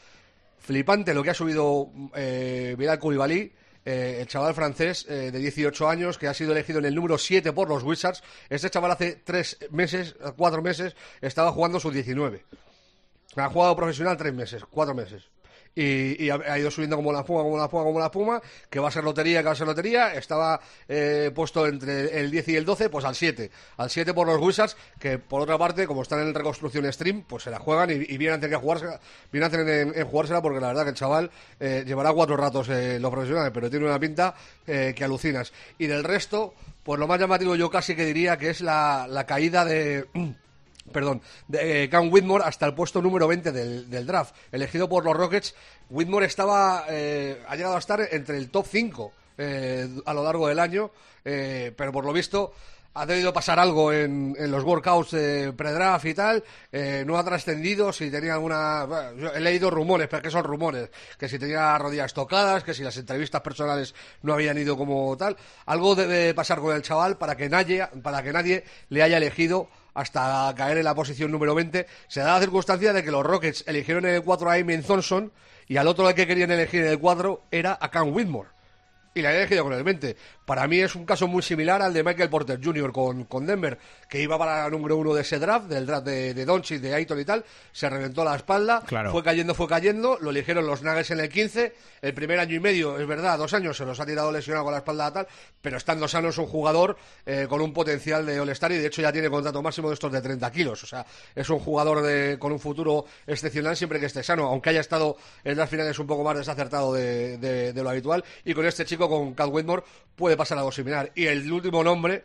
flipante 0.64 1.12
lo 1.12 1.22
que 1.22 1.30
ha 1.30 1.34
subido 1.34 1.90
eh, 2.14 2.74
Bilal 2.78 2.98
eh, 3.86 4.18
el 4.20 4.26
chaval 4.26 4.54
francés 4.54 5.04
eh, 5.10 5.30
de 5.30 5.38
18 5.38 5.88
años 5.88 6.16
que 6.16 6.26
ha 6.26 6.32
sido 6.32 6.52
elegido 6.52 6.78
en 6.78 6.86
el 6.86 6.94
número 6.94 7.18
7 7.18 7.52
por 7.52 7.68
los 7.68 7.82
Wizards. 7.82 8.22
Este 8.48 8.70
chaval 8.70 8.92
hace 8.92 9.16
tres 9.16 9.58
meses, 9.70 10.16
cuatro 10.38 10.62
meses, 10.62 10.96
estaba 11.20 11.52
jugando 11.52 11.78
sus 11.78 11.92
19. 11.92 12.46
Ha 13.36 13.48
jugado 13.50 13.76
profesional 13.76 14.16
tres 14.16 14.32
meses, 14.32 14.64
cuatro 14.64 14.94
meses 14.94 15.33
y, 15.74 16.30
ha, 16.30 16.58
ido 16.58 16.70
subiendo 16.70 16.96
como 16.96 17.12
la 17.12 17.20
espuma, 17.20 17.42
como 17.42 17.56
la 17.56 17.64
espuma, 17.64 17.84
como 17.84 17.98
la 17.98 18.06
espuma, 18.06 18.42
que 18.70 18.78
va 18.78 18.88
a 18.88 18.90
ser 18.90 19.04
lotería, 19.04 19.40
que 19.40 19.46
va 19.46 19.52
a 19.52 19.56
ser 19.56 19.66
lotería, 19.66 20.14
estaba 20.14 20.60
eh, 20.88 21.30
puesto 21.34 21.66
entre 21.66 22.20
el 22.20 22.30
10 22.30 22.48
y 22.48 22.56
el 22.56 22.64
12, 22.64 22.88
pues 22.90 23.04
al 23.04 23.14
7, 23.14 23.50
al 23.76 23.90
7 23.90 24.14
por 24.14 24.26
los 24.26 24.40
Wizards, 24.40 24.76
que 24.98 25.18
por 25.18 25.42
otra 25.42 25.58
parte, 25.58 25.86
como 25.86 26.02
están 26.02 26.20
en 26.20 26.34
reconstrucción 26.34 26.90
stream, 26.92 27.22
pues 27.22 27.44
se 27.44 27.50
la 27.50 27.58
juegan 27.58 27.90
y, 27.90 28.16
vienen 28.16 28.34
a 28.34 28.40
tener 28.40 28.56
que 28.56 28.62
jugársela, 28.62 29.00
vienen 29.32 29.48
a 29.48 29.50
tener 29.50 29.96
en, 29.96 30.06
jugársela 30.06 30.40
porque 30.40 30.60
la 30.60 30.68
verdad 30.68 30.84
que 30.84 30.90
el 30.90 30.96
chaval 30.96 31.30
eh, 31.58 31.82
llevará 31.86 32.12
cuatro 32.12 32.36
ratos 32.36 32.68
eh, 32.68 32.98
los 33.00 33.10
profesionales, 33.10 33.50
pero 33.52 33.68
tiene 33.68 33.86
una 33.86 33.98
pinta 33.98 34.34
que 34.64 35.04
alucinas. 35.04 35.52
Y 35.78 35.86
del 35.86 36.04
resto, 36.04 36.54
pues 36.82 36.98
lo 36.98 37.06
más 37.06 37.20
llamativo 37.20 37.54
yo 37.54 37.70
casi 37.70 37.94
que 37.94 38.04
diría 38.04 38.38
que 38.38 38.50
es 38.50 38.60
la, 38.60 39.06
la 39.08 39.26
caída 39.26 39.64
de 39.64 40.06
perdón, 40.92 41.22
de 41.48 41.84
eh, 41.84 41.88
Cam 41.88 42.12
Whitmore 42.12 42.44
hasta 42.44 42.66
el 42.66 42.74
puesto 42.74 43.00
número 43.00 43.26
20 43.28 43.52
del, 43.52 44.06
draft, 44.06 44.34
elegido 44.52 44.88
por 44.88 45.04
los 45.04 45.16
Rockets. 45.16 45.54
Whitmore 45.90 46.26
estaba, 46.26 46.84
eh, 46.88 47.42
ha 47.48 47.56
llegado 47.56 47.76
a 47.76 47.78
estar 47.78 48.00
entre 48.10 48.38
el 48.38 48.50
top 48.50 48.66
5 48.68 49.12
eh, 49.38 49.88
a 50.04 50.14
lo 50.14 50.22
largo 50.22 50.48
del 50.48 50.58
año, 50.58 50.90
pero 51.22 51.90
por 51.90 52.04
lo 52.04 52.12
visto 52.12 52.52
ha 52.96 53.06
debido 53.06 53.32
pasar 53.32 53.58
algo 53.58 53.92
en, 53.92 54.36
los 54.38 54.62
workouts 54.62 55.16
pre-draft 55.56 56.04
y 56.04 56.14
tal, 56.14 56.44
no 57.04 57.18
ha 57.18 57.24
trascendido 57.24 57.92
si 57.92 58.08
tenía 58.08 58.34
alguna... 58.34 58.86
he 59.34 59.40
leído 59.40 59.68
rumores, 59.68 60.06
pero 60.06 60.22
que 60.22 60.30
son 60.30 60.44
rumores, 60.44 60.90
que 61.18 61.28
si 61.28 61.38
tenía 61.38 61.76
rodillas 61.76 62.14
tocadas, 62.14 62.62
que 62.62 62.72
si 62.72 62.84
las 62.84 62.96
entrevistas 62.96 63.40
personales 63.40 63.94
no 64.22 64.34
habían 64.34 64.58
ido 64.58 64.76
como 64.76 65.16
tal, 65.16 65.36
algo 65.66 65.96
debe 65.96 66.34
pasar 66.34 66.60
con 66.60 66.76
el 66.76 66.82
chaval 66.82 67.16
para 67.16 67.36
que 67.36 67.48
nadie, 67.48 67.84
para 68.02 68.22
que 68.22 68.32
nadie 68.32 68.64
le 68.90 69.02
haya 69.02 69.16
elegido 69.16 69.68
hasta 69.94 70.52
caer 70.56 70.78
en 70.78 70.84
la 70.84 70.94
posición 70.94 71.30
número 71.30 71.54
20. 71.54 71.86
Se 72.08 72.20
da 72.20 72.34
la 72.34 72.40
circunstancia 72.40 72.92
de 72.92 73.02
que 73.02 73.10
los 73.10 73.24
Rockets 73.24 73.64
eligieron 73.66 74.04
en 74.04 74.14
el 74.14 74.22
4 74.22 74.50
a 74.50 74.56
Thompson 74.82 75.32
y 75.66 75.76
al 75.76 75.88
otro 75.88 76.06
al 76.06 76.14
que 76.14 76.26
querían 76.26 76.50
elegir 76.50 76.82
en 76.82 76.88
el 76.88 76.98
4 76.98 77.44
era 77.50 77.78
a 77.80 77.90
Cam 77.90 78.12
Whitmore. 78.12 78.50
Y 79.14 79.22
la 79.22 79.30
han 79.30 79.36
elegido 79.36 79.62
con 79.62 79.72
el 79.72 79.84
20. 79.84 80.16
Para 80.44 80.68
mí 80.68 80.78
es 80.78 80.94
un 80.94 81.06
caso 81.06 81.26
muy 81.26 81.42
similar 81.42 81.80
al 81.80 81.94
de 81.94 82.04
Michael 82.04 82.28
Porter 82.28 82.60
Jr. 82.62 82.92
con, 82.92 83.24
con 83.24 83.46
Denver, 83.46 83.78
que 84.08 84.20
iba 84.20 84.36
para 84.36 84.66
el 84.66 84.72
número 84.72 84.98
uno 84.98 85.14
de 85.14 85.22
ese 85.22 85.38
draft, 85.38 85.68
del 85.68 85.86
draft 85.86 86.04
de, 86.06 86.34
de 86.34 86.44
Doncic, 86.44 86.80
de 86.80 86.94
Aiton 86.94 87.18
y 87.18 87.24
tal, 87.24 87.44
se 87.72 87.88
reventó 87.88 88.24
la 88.24 88.36
espalda, 88.36 88.82
fue 89.10 89.22
cayendo, 89.22 89.54
fue 89.54 89.66
cayendo, 89.66 90.18
lo 90.20 90.30
eligieron 90.30 90.66
los 90.66 90.82
Nuggets 90.82 91.12
en 91.12 91.20
el 91.20 91.30
15, 91.30 91.74
el 92.02 92.14
primer 92.14 92.40
año 92.40 92.56
y 92.56 92.60
medio, 92.60 92.98
es 92.98 93.06
verdad, 93.06 93.38
dos 93.38 93.54
años 93.54 93.76
se 93.76 93.86
los 93.86 93.98
ha 94.00 94.04
tirado 94.04 94.30
lesionado 94.30 94.64
con 94.64 94.72
la 94.72 94.78
espalda 94.78 95.12
tal, 95.12 95.26
pero 95.62 95.78
estando 95.78 96.06
sano 96.08 96.28
es 96.28 96.36
un 96.36 96.46
jugador 96.46 96.98
eh, 97.24 97.46
con 97.48 97.62
un 97.62 97.72
potencial 97.72 98.26
de 98.26 98.38
All-Star 98.38 98.72
y 98.72 98.76
de 98.76 98.86
hecho 98.86 99.00
ya 99.00 99.12
tiene 99.12 99.30
contrato 99.30 99.62
máximo 99.62 99.88
de 99.88 99.94
estos 99.94 100.12
de 100.12 100.20
30 100.20 100.52
kilos, 100.52 100.82
o 100.82 100.86
sea, 100.86 101.06
es 101.34 101.48
un 101.48 101.58
jugador 101.58 102.02
de, 102.02 102.38
con 102.38 102.52
un 102.52 102.60
futuro 102.60 103.06
excepcional 103.26 103.76
siempre 103.76 103.98
que 103.98 104.06
esté 104.06 104.22
sano, 104.22 104.44
aunque 104.44 104.68
haya 104.68 104.80
estado 104.80 105.16
en 105.42 105.56
las 105.56 105.70
finales 105.70 105.98
un 105.98 106.06
poco 106.06 106.22
más 106.22 106.36
desacertado 106.36 106.92
de, 106.92 107.38
de 107.38 107.82
lo 107.82 107.88
habitual, 107.88 108.22
y 108.44 108.52
con 108.52 108.66
este 108.66 108.84
chico, 108.84 109.08
con 109.08 109.32
Cal 109.32 109.48
Whitmore, 109.48 109.84
puede 110.16 110.33
pasar 110.36 110.58
algo 110.58 110.72
similar. 110.72 111.12
Y 111.14 111.26
el 111.26 111.50
último 111.50 111.82
nombre, 111.82 112.24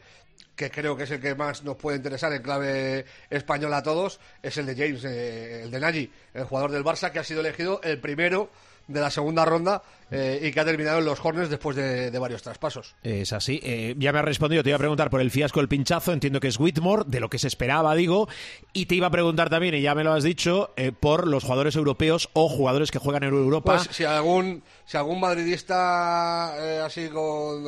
que 0.55 0.69
creo 0.69 0.95
que 0.95 1.03
es 1.03 1.11
el 1.11 1.19
que 1.19 1.35
más 1.35 1.63
nos 1.63 1.77
puede 1.77 1.97
interesar 1.97 2.33
en 2.33 2.41
clave 2.41 3.05
española 3.29 3.77
a 3.77 3.83
todos, 3.83 4.19
es 4.41 4.57
el 4.57 4.65
de 4.65 4.75
James, 4.75 5.03
eh, 5.05 5.63
el 5.63 5.71
de 5.71 5.79
Nagy, 5.79 6.11
el 6.33 6.43
jugador 6.43 6.71
del 6.71 6.83
Barça, 6.83 7.11
que 7.11 7.19
ha 7.19 7.23
sido 7.23 7.41
elegido 7.41 7.81
el 7.83 7.99
primero 7.99 8.49
de 8.89 8.99
la 8.99 9.11
segunda 9.11 9.45
ronda 9.45 9.83
eh, 10.11 10.41
y 10.43 10.51
que 10.51 10.59
ha 10.59 10.65
terminado 10.65 10.97
en 10.97 11.05
los 11.05 11.23
Hornets 11.23 11.49
después 11.49 11.75
de, 11.77 12.17
varios 12.17 12.41
traspasos. 12.41 12.95
Es 13.03 13.31
así. 13.31 13.59
Eh, 13.63 13.95
ya 13.97 14.11
me 14.11 14.19
ha 14.19 14.23
respondido, 14.23 14.63
te 14.63 14.69
iba 14.69 14.75
a 14.75 14.79
preguntar 14.79 15.09
por 15.11 15.21
el 15.21 15.31
fiasco 15.31 15.59
del 15.59 15.69
pinchazo, 15.69 16.11
entiendo 16.11 16.39
que 16.39 16.47
es 16.47 16.59
Whitmore, 16.59 17.03
de 17.05 17.19
lo 17.19 17.29
que 17.29 17.37
se 17.37 17.47
esperaba, 17.47 17.93
digo, 17.95 18.27
y 18.73 18.87
te 18.87 18.95
iba 18.95 19.07
a 19.07 19.11
preguntar 19.11 19.49
también, 19.49 19.75
y 19.75 19.81
ya 19.81 19.93
me 19.93 20.03
lo 20.03 20.11
has 20.11 20.23
dicho, 20.23 20.73
eh, 20.75 20.91
por 20.91 21.27
los 21.27 21.43
jugadores 21.43 21.75
europeos 21.75 22.29
o 22.33 22.49
jugadores 22.49 22.89
que 22.89 22.97
juegan 22.97 23.23
en 23.23 23.29
Europa. 23.29 23.75
Pues 23.75 23.95
si 23.95 24.03
algún, 24.03 24.63
si 24.89 24.97
algún 24.97 25.19
madridista 25.19 26.83
así 26.83 27.09
con, 27.09 27.63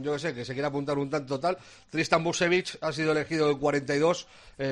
yo 0.00 0.12
qué 0.12 0.18
sé, 0.20 0.32
que 0.32 0.44
se 0.44 0.52
quiera 0.52 0.68
apuntar 0.68 0.96
un 0.96 1.10
tanto 1.10 1.40
tal, 1.40 1.58
Tristan 1.90 2.22
Busevich 2.22 2.78
ha 2.82 2.92
sido 2.92 3.10
elegido 3.10 3.50
el 3.50 3.58
42 3.58 4.28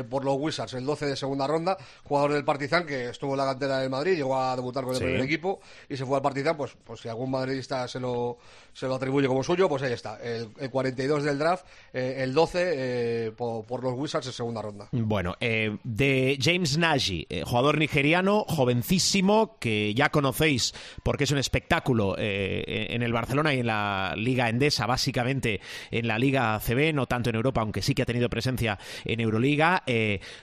por 0.09 0.25
los 0.25 0.37
Wizards, 0.39 0.75
el 0.75 0.87
12 0.87 1.07
de 1.07 1.16
segunda 1.16 1.49
ronda, 1.49 1.77
jugador 2.05 2.33
del 2.35 2.45
Partizan 2.45 2.87
que 2.87 3.11
estuvo 3.11 3.33
en 3.33 3.39
la 3.39 3.47
cantera 3.47 3.81
del 3.81 3.91
Madrid, 3.91 4.14
llegó 4.14 4.39
a 4.39 4.55
debutar 4.55 4.85
con 4.85 4.95
el 4.95 5.01
primer 5.01 5.22
equipo 5.22 5.61
y 5.89 5.97
se 5.97 6.07
fue 6.07 6.16
al 6.16 6.22
Partizan, 6.22 6.57
pues 6.57 6.77
pues 6.85 7.01
si 7.01 7.09
algún 7.09 7.33
madridista 7.33 7.89
se 7.89 7.99
lo, 7.99 8.39
se 8.72 8.87
lo 8.87 8.95
atribuye 8.95 9.27
como 9.27 9.43
suyo, 9.43 9.68
pues 9.68 9.83
ahí 9.83 9.93
está. 9.93 10.20
El, 10.22 10.51
42 10.70 11.25
del 11.25 11.39
draft, 11.39 11.66
eh, 11.93 12.18
el 12.18 12.33
12 12.33 12.61
eh, 12.62 13.33
por, 13.37 13.83
los 13.83 13.95
Wizards 13.95 14.29
en 14.29 14.33
segunda 14.33 14.62
ronda. 14.62 14.89
Bueno, 14.93 15.35
eh, 15.41 15.77
de 15.83 16.39
James 16.41 16.79
Nagy, 16.79 17.27
jugador 17.45 17.79
nigeriano, 17.79 18.45
jovencísimo, 18.49 19.57
que 19.59 19.93
ya 19.93 20.11
conocéis 20.11 20.72
porque 21.03 21.25
es 21.25 21.33
un 21.33 21.39
espectáculo 21.39 21.64
en 21.69 23.03
el 23.03 23.12
Barcelona 23.12 23.55
y 23.55 23.61
en 23.61 23.67
la 23.67 24.15
Liga 24.17 24.49
Endesa, 24.49 24.87
básicamente 24.87 25.61
en 25.91 26.07
la 26.07 26.19
Liga 26.19 26.59
CB, 26.61 26.93
no 26.95 27.07
tanto 27.07 27.31
en 27.31 27.37
Europa, 27.37 27.61
aunque 27.61 27.83
sí 27.83 27.95
que 27.95 28.03
ha 28.03 28.07
tenido 28.07 28.29
presencia 28.29 28.79
en 29.05 29.21
Euroliga. 29.21 29.83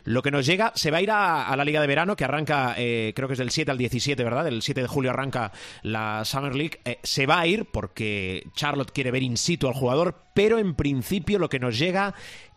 lo 0.05 0.21
que 0.21 0.31
nos 0.31 0.45
llega, 0.45 0.71
se 0.75 0.91
va 0.91 0.97
a 0.97 1.01
ir 1.01 1.11
a, 1.11 1.55
la 1.55 1.65
Liga 1.65 1.81
de 1.81 1.87
Verano, 1.87 2.15
que 2.15 2.23
arranca, 2.23 2.75
creo 2.75 3.27
que 3.27 3.33
es 3.33 3.39
del 3.39 3.51
7 3.51 3.71
al 3.71 3.77
17, 3.77 4.23
¿verdad? 4.23 4.47
El 4.47 4.61
7 4.61 4.81
de 4.81 4.87
julio 4.87 5.11
arranca 5.11 5.51
la 5.83 6.23
Summer 6.25 6.55
League, 6.55 6.79
eh, 6.85 6.99
se 7.03 7.25
va 7.25 7.39
a 7.39 7.47
ir 7.47 7.65
porque 7.65 8.47
Charlotte 8.55 8.91
quiere 8.91 9.11
ver 9.11 9.23
in 9.23 9.37
situ 9.37 9.67
al 9.67 9.73
jugador, 9.73 10.15
pero 10.33 10.59
en 10.59 10.75
principio 10.75 11.39
lo 11.39 11.49
que 11.49 11.59
nos 11.59 11.77
llega 11.77 12.13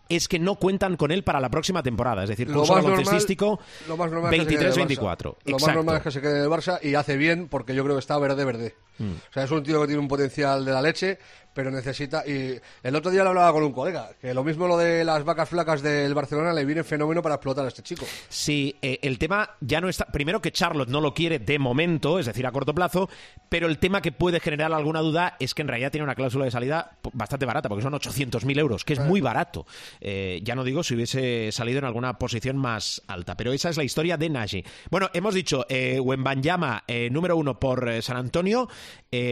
es 0.09 0.29
que 0.29 0.39
no 0.39 0.57
cuentan 0.57 0.97
con 0.97 1.11
él 1.11 1.25
para 1.25 1.41
la 1.41 1.51
próxima 1.51 1.83
temporada. 1.83 2.23
Es 2.25 2.29
decir, 2.29 2.51
curso 2.53 2.75
baloncestístico 2.75 3.59
23-24. 3.89 5.37
Lo 5.45 5.59
más 5.59 5.75
normal 5.75 5.97
es 5.97 6.03
que 6.03 6.11
se 6.11 6.21
quede 6.21 6.39
en 6.39 6.45
el 6.45 6.51
Barça 6.51 6.79
y 6.83 6.95
hace 6.95 7.17
bien 7.17 7.49
porque 7.49 7.75
yo 7.75 7.83
creo 7.85 7.97
que 7.97 8.01
está 8.01 8.19
verde-verde. 8.19 8.75
Mm. 8.99 9.13
O 9.13 9.33
sea, 9.33 9.45
es 9.45 9.51
un 9.51 9.63
tío 9.63 9.81
que 9.81 9.87
tiene 9.87 10.01
un 10.01 10.09
potencial 10.09 10.65
de 10.65 10.73
la 10.73 10.83
leche 10.83 11.19
pero 11.55 11.71
necesita. 11.71 12.27
Y 12.27 12.61
el 12.83 12.97
otro 12.97 13.11
día 13.11 13.23
lo 13.23 13.31
hablaba 13.31 13.53
con 13.53 13.63
un 13.63 13.73
colega, 13.73 14.11
que 14.21 14.35
lo 14.35 14.45
mismo 14.45 14.67
lo 14.67 14.77
de 14.77 15.05
las 15.05 15.25
vacas 15.25 15.49
flacas 15.49 15.81
del 15.81 16.13
Barcelona 16.13 16.53
le 16.53 16.65
viene 16.65 16.85
fenómeno 16.85 17.23
para 17.23 17.37
explotar 17.37 17.65
a 17.65 17.69
este 17.69 17.83
chico. 17.83 18.05
Sí, 18.29 18.77
eh, 18.83 18.99
el 19.03 19.19
tema 19.19 19.51
ya 19.61 19.81
no 19.81 19.89
está. 19.89 20.07
Primero 20.07 20.43
que 20.43 20.53
Charlotte 20.53 20.89
no 20.89 21.01
lo 21.01 21.15
quiere 21.15 21.39
de 21.39 21.59
momento, 21.59 22.19
es 22.19 22.27
decir, 22.27 22.47
a 22.47 22.53
corto 22.53 22.75
plazo, 22.75 23.09
pero 23.49 23.69
el 23.69 23.79
tema 23.79 24.03
que 24.03 24.13
puede 24.13 24.41
generar 24.41 24.73
alguna 24.73 25.01
duda 25.01 25.37
es 25.39 25.55
que 25.55 25.63
en 25.63 25.69
realidad 25.69 25.93
tiene 25.93 26.05
una 26.05 26.15
cláusula 26.15 26.45
de 26.45 26.51
salida 26.51 26.99
bastante 27.13 27.47
barata, 27.47 27.69
porque 27.69 27.83
son 27.83 27.93
800.000 27.93 28.59
euros, 28.59 28.85
que 28.85 28.95
es 28.95 29.01
muy 29.01 29.21
barato. 29.21 29.67
Eh, 30.01 30.41
ya 30.43 30.55
no 30.55 30.65
digo 30.65 30.83
si 30.83 30.95
hubiese 30.95 31.53
salido 31.53 31.79
en 31.79 31.85
alguna 31.85 32.19
posición 32.19 32.57
más 32.57 33.03
alta, 33.07 33.37
pero 33.37 33.53
esa 33.53 33.69
es 33.71 33.77
la 33.77 33.85
historia 33.85 34.17
de 34.17 34.29
Nagy. 34.29 34.65
Bueno, 34.91 35.11
hemos 35.15 35.35
dicho 35.35 35.67
eh, 35.69 36.01
Wembanyama, 36.01 36.85
eh, 36.87 37.09
número 37.11 37.37
uno 37.37 37.59
por 37.61 38.03
San 38.03 38.17
Antonio, 38.17 38.69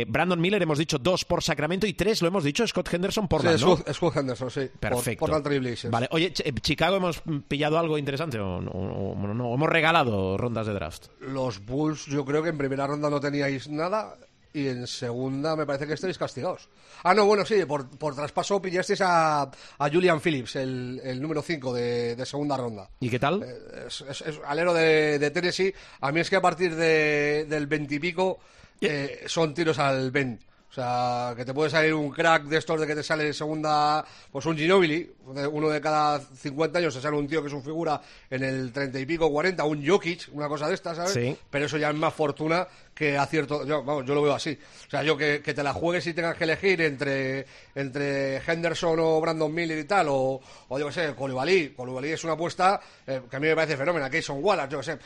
Brandon 0.09 0.41
Miller, 0.41 0.63
hemos 0.63 0.79
dicho 0.79 0.99
dos 0.99 1.25
por 1.25 1.43
Sacramento 1.43 1.87
y 1.87 1.95
tres 1.95 2.23
lo 2.23 2.29
hemos 2.29 2.45
dicho, 2.45 2.67
Scott 2.67 2.93
Henderson 2.93 3.29
por 3.29 3.43
sí, 3.43 3.65
¿no? 3.65 3.77
Scott 3.93 4.17
Henderson, 4.17 4.51
sí. 4.51 4.71
Perfecto. 4.79 5.27
Por, 5.27 5.91
Vale, 5.91 6.09
oye, 6.11 6.33
eh, 6.45 6.53
¿Chicago 6.61 6.97
hemos 6.97 7.23
pillado 7.49 7.79
algo 7.79 7.99
interesante 7.99 8.39
o 8.39 8.61
no, 8.61 9.35
no? 9.35 9.55
¿Hemos 9.55 9.69
regalado 9.69 10.37
rondas 10.37 10.67
de 10.67 10.75
draft? 10.75 11.07
Los 11.21 11.65
Bulls, 11.65 12.07
yo 12.07 12.25
creo 12.25 12.43
que 12.43 12.51
en 12.51 12.59
primera 12.59 12.87
ronda 12.87 13.09
no 13.11 13.21
teníais 13.21 13.69
nada 13.69 14.17
y 14.53 14.69
en 14.69 14.87
segunda 14.87 15.57
me 15.57 15.67
parece 15.67 15.87
que 15.87 15.95
estáis 15.95 16.19
castigados. 16.19 16.69
Ah, 17.05 17.15
no, 17.15 17.25
bueno, 17.25 17.45
sí, 17.45 17.65
por, 17.65 17.89
por 17.89 18.15
traspaso 18.15 18.61
pillasteis 18.61 19.01
a, 19.01 19.43
a 19.43 19.91
Julian 19.91 20.21
Phillips, 20.21 20.57
el, 20.57 21.01
el 21.03 21.21
número 21.21 21.43
5 21.43 21.73
de, 21.73 22.17
de, 22.17 22.27
segunda 22.27 22.57
ronda. 22.57 22.89
¿Y 23.01 23.09
qué 23.09 23.19
tal? 23.19 23.43
Eh, 23.43 23.87
es, 23.87 24.03
es, 24.03 24.41
alero 24.47 24.75
de, 24.75 25.19
de, 25.19 25.31
Tennessee. 25.31 25.75
A 26.01 26.13
mí 26.13 26.21
es 26.21 26.29
que 26.29 26.37
a 26.37 26.43
partir 26.43 26.77
de, 26.77 27.47
del 27.49 27.67
20 27.67 27.95
y 27.95 27.99
pico 27.99 28.39
eh, 28.83 29.25
son 29.27 29.55
tiros 29.55 29.79
al 29.79 30.11
20. 30.11 30.53
O 30.73 30.75
sea, 30.75 31.35
que 31.37 31.45
te 31.45 31.53
puede 31.53 31.69
salir 31.69 31.93
un 31.93 32.11
crack 32.11 32.45
de 32.45 32.57
estos 32.57 32.81
de 32.81 32.87
que 32.87 32.95
te 32.95 33.03
sale 33.03 33.27
en 33.27 33.35
segunda, 33.35 34.03
pues 34.31 34.47
un 34.47 34.57
Ginobili, 34.57 35.07
uno 35.27 35.69
de 35.69 35.83
cada 35.83 36.19
50 36.19 36.79
años 36.79 36.95
se 36.95 37.03
sale 37.03 37.15
un 37.15 37.29
tío 37.29 37.43
que 37.43 37.49
es 37.49 37.53
un 37.53 37.63
figura 37.63 38.01
en 38.31 38.43
el 38.43 38.73
30 38.73 38.99
y 38.99 39.05
pico, 39.05 39.31
40, 39.31 39.65
un 39.65 39.87
Jokic, 39.87 40.31
una 40.33 40.49
cosa 40.49 40.69
de 40.69 40.75
estas, 40.75 40.97
¿sabes? 40.97 41.13
Sí. 41.13 41.37
Pero 41.51 41.67
eso 41.67 41.77
ya 41.77 41.91
es 41.91 41.95
más 41.95 42.15
fortuna 42.15 42.67
que 42.95 43.19
acierto, 43.19 43.67
yo, 43.67 43.83
vamos, 43.83 44.07
yo 44.07 44.15
lo 44.15 44.23
veo 44.23 44.33
así. 44.33 44.59
O 44.87 44.91
sea, 44.91 45.03
yo 45.03 45.15
que, 45.17 45.41
te 45.41 45.63
la 45.63 45.75
juegues 45.75 46.07
y 46.07 46.15
tengas 46.15 46.37
que 46.37 46.45
elegir 46.45 46.81
entre, 46.81 47.47
entre 47.75 48.39
Henderson 48.39 48.99
o 48.99 49.21
Brandon 49.21 49.53
Miller 49.53 49.79
y 49.79 49.85
tal, 49.85 50.09
o, 50.09 50.41
o 50.69 50.79
yo 50.79 50.87
qué 50.87 50.93
sé, 50.93 51.15
Koulibaly. 51.15 51.71
Koulibaly 51.71 52.13
es 52.13 52.25
una 52.25 52.35
apuesta 52.35 52.81
eh, 53.07 53.21
que 53.29 53.37
a 53.37 53.41
mí 53.41 53.49
me 53.49 53.55
parece 53.55 53.77
fenómena. 53.77 54.11
Son 54.23 54.43
Wallace, 54.43 54.73
yo 54.73 54.79
qué 54.79 54.85
sé, 54.85 54.99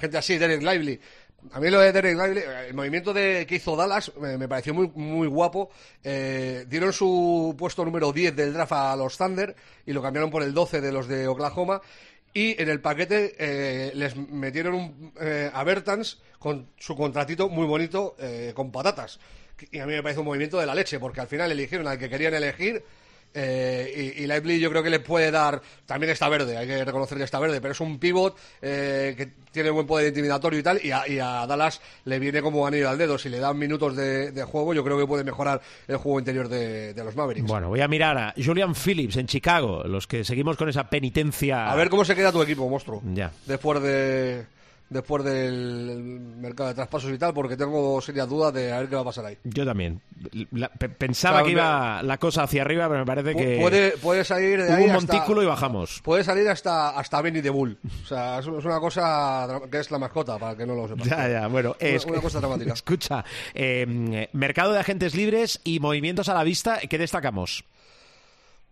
gente 0.00 0.18
así, 0.18 0.38
Derek 0.38 0.62
Lively. 0.62 1.00
A 1.50 1.60
mí 1.60 1.70
lo 1.70 1.80
de 1.80 1.92
Derek 1.92 2.16
Lively, 2.16 2.42
el 2.68 2.74
movimiento 2.74 3.12
de, 3.12 3.44
que 3.46 3.56
hizo 3.56 3.74
Dallas 3.74 4.12
me, 4.16 4.48
pareció 4.48 4.74
muy, 4.74 4.88
muy 4.94 5.26
guapo. 5.26 5.70
Eh, 6.04 6.64
dieron 6.68 6.92
su 6.92 7.54
puesto 7.58 7.84
número 7.84 8.12
10 8.12 8.36
del 8.36 8.52
draft 8.52 8.72
a 8.72 8.96
los 8.96 9.18
Thunder 9.18 9.54
y 9.84 9.92
lo 9.92 10.00
cambiaron 10.00 10.30
por 10.30 10.42
el 10.42 10.54
12 10.54 10.80
de 10.80 10.92
los 10.92 11.08
de 11.08 11.26
Oklahoma. 11.26 11.82
Y 12.32 12.60
en 12.62 12.68
el 12.68 12.80
paquete 12.80 13.34
eh, 13.38 13.92
les 13.94 14.16
metieron 14.16 14.74
un, 14.74 15.12
eh, 15.20 15.50
a 15.52 15.64
Bertans 15.64 16.22
con 16.38 16.68
su 16.78 16.96
contratito 16.96 17.48
muy 17.48 17.66
bonito 17.66 18.16
con 18.54 18.72
patatas. 18.72 19.18
Y 19.70 19.78
a 19.78 19.86
mí 19.86 19.92
me 19.92 20.02
parece 20.02 20.20
un 20.20 20.26
movimiento 20.26 20.58
de 20.58 20.66
la 20.66 20.74
leche, 20.74 20.98
porque 20.98 21.20
al 21.20 21.28
final 21.28 21.52
eligieron 21.52 21.86
al 21.86 21.98
que 21.98 22.08
querían 22.08 22.34
elegir 22.34 22.82
eh, 23.34 24.12
y, 24.16 24.22
y, 24.22 24.26
Lively 24.26 24.60
yo 24.60 24.70
creo 24.70 24.82
que 24.82 24.90
le 24.90 25.00
puede 25.00 25.30
dar, 25.30 25.62
también 25.86 26.12
está 26.12 26.28
verde, 26.28 26.56
hay 26.56 26.66
que 26.66 26.84
reconocer 26.84 27.16
que 27.16 27.24
está 27.24 27.38
verde, 27.38 27.60
pero 27.60 27.72
es 27.72 27.80
un 27.80 27.98
pivot 27.98 28.36
eh, 28.60 29.14
que 29.16 29.30
tiene 29.50 29.70
buen 29.70 29.86
poder 29.86 30.08
intimidatorio 30.08 30.60
y 30.60 30.62
tal, 30.62 30.80
y 30.82 30.90
a, 30.90 31.46
Dallas 31.46 31.80
le 32.04 32.18
viene 32.18 32.42
como 32.42 32.66
anillo 32.66 32.90
al 32.90 32.98
dedo, 32.98 33.16
si 33.16 33.28
le 33.28 33.38
dan 33.38 33.58
minutos 33.58 33.96
de, 33.96 34.44
juego 34.44 34.74
yo 34.74 34.84
creo 34.84 34.98
que 34.98 35.06
puede 35.06 35.24
mejorar 35.24 35.60
el 35.88 35.96
juego 35.96 36.18
interior 36.18 36.48
de, 36.48 36.94
los 37.02 37.16
Mavericks. 37.16 37.48
Bueno, 37.48 37.68
voy 37.68 37.80
a 37.80 37.88
mirar 37.88 38.18
a 38.18 38.34
Julian 38.42 38.74
Phillips 38.74 39.16
en 39.16 39.26
Chicago, 39.26 39.84
los 39.84 40.06
que 40.06 40.24
seguimos 40.24 40.56
con 40.56 40.68
esa 40.68 40.88
penitencia. 40.88 41.70
A 41.70 41.74
ver 41.74 41.88
cómo 41.88 42.04
se 42.04 42.14
queda 42.14 42.32
tu 42.32 42.42
equipo, 42.42 42.68
monstruo. 42.68 43.02
Ya. 43.14 43.32
Después 43.46 43.82
de 43.82 44.44
después 44.92 45.24
del 45.24 46.20
mercado 46.38 46.68
de 46.68 46.74
traspasos 46.74 47.10
y 47.10 47.18
tal, 47.18 47.32
porque 47.32 47.56
tengo 47.56 48.00
serias 48.00 48.28
dudas 48.28 48.52
de 48.52 48.72
a 48.72 48.80
ver 48.80 48.88
qué 48.88 48.94
va 48.94 49.02
a 49.02 49.04
pasar 49.04 49.26
ahí. 49.26 49.38
Yo 49.44 49.64
también. 49.64 50.00
pensaba 50.98 51.42
que 51.42 51.50
iba 51.50 52.02
la 52.02 52.18
cosa 52.18 52.44
hacia 52.44 52.62
arriba, 52.62 52.88
pero 52.88 53.00
me 53.00 53.06
parece 53.06 53.34
que. 53.34 53.58
Puede, 53.60 53.92
puede 53.98 54.24
salir 54.24 54.62
de 54.62 54.72
ahí. 54.72 54.84
un 54.84 54.92
montículo 54.92 55.42
y 55.42 55.46
bajamos. 55.46 56.00
Puede 56.02 56.24
salir 56.24 56.48
hasta, 56.48 56.90
hasta 56.90 57.20
Benny 57.22 57.40
de 57.40 57.50
Bull. 57.50 57.78
O 58.04 58.06
sea, 58.06 58.38
es, 58.38 58.46
una 58.46 58.80
cosa 58.80 59.60
que 59.70 59.78
es 59.78 59.90
la 59.90 59.98
mascota, 59.98 60.38
para 60.38 60.56
que 60.56 60.66
no 60.66 60.74
lo 60.74 60.88
sepa. 60.88 61.04
Ya, 61.04 61.28
ya, 61.28 61.46
bueno. 61.48 61.76
Es, 61.78 62.04
una, 62.04 62.20
cosa 62.20 62.40
dramática. 62.40 62.72
Escucha, 62.74 63.24
eh, 63.54 64.28
mercado 64.32 64.72
de 64.72 64.80
agentes 64.80 65.14
libres 65.14 65.60
y 65.64 65.80
movimientos 65.80 66.28
a 66.28 66.34
la 66.34 66.44
vista, 66.44 66.78
¿qué 66.80 66.98
destacamos? 66.98 67.64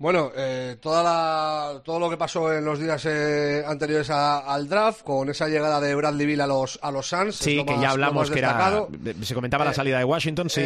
Bueno, 0.01 0.33
eh, 0.35 0.79
toda 0.81 1.03
la, 1.03 1.83
todo 1.85 2.01
lo 2.01 2.09
que 2.09 2.17
pasó 2.17 2.51
en 2.55 2.65
los 2.65 2.79
días 2.79 3.05
eh, 3.05 3.63
anteriores 3.67 4.09
al 4.09 4.67
draft, 4.67 5.03
con 5.03 5.29
esa 5.29 5.47
llegada 5.47 5.79
de 5.79 5.95
Bradley 5.95 6.27
Bill 6.27 6.41
a 6.41 6.47
los, 6.47 6.79
a 6.81 6.91
los 6.91 7.07
Suns. 7.07 7.37
Sí, 7.37 7.63
que 7.67 7.79
ya 7.79 7.91
hablamos 7.91 8.31
que 8.31 8.39
era. 8.39 8.87
Se 9.21 9.35
comentaba 9.35 9.63
la 9.63 9.73
eh, 9.73 9.75
salida 9.75 9.99
de 9.99 10.05
Washington, 10.05 10.49
sí. 10.49 10.63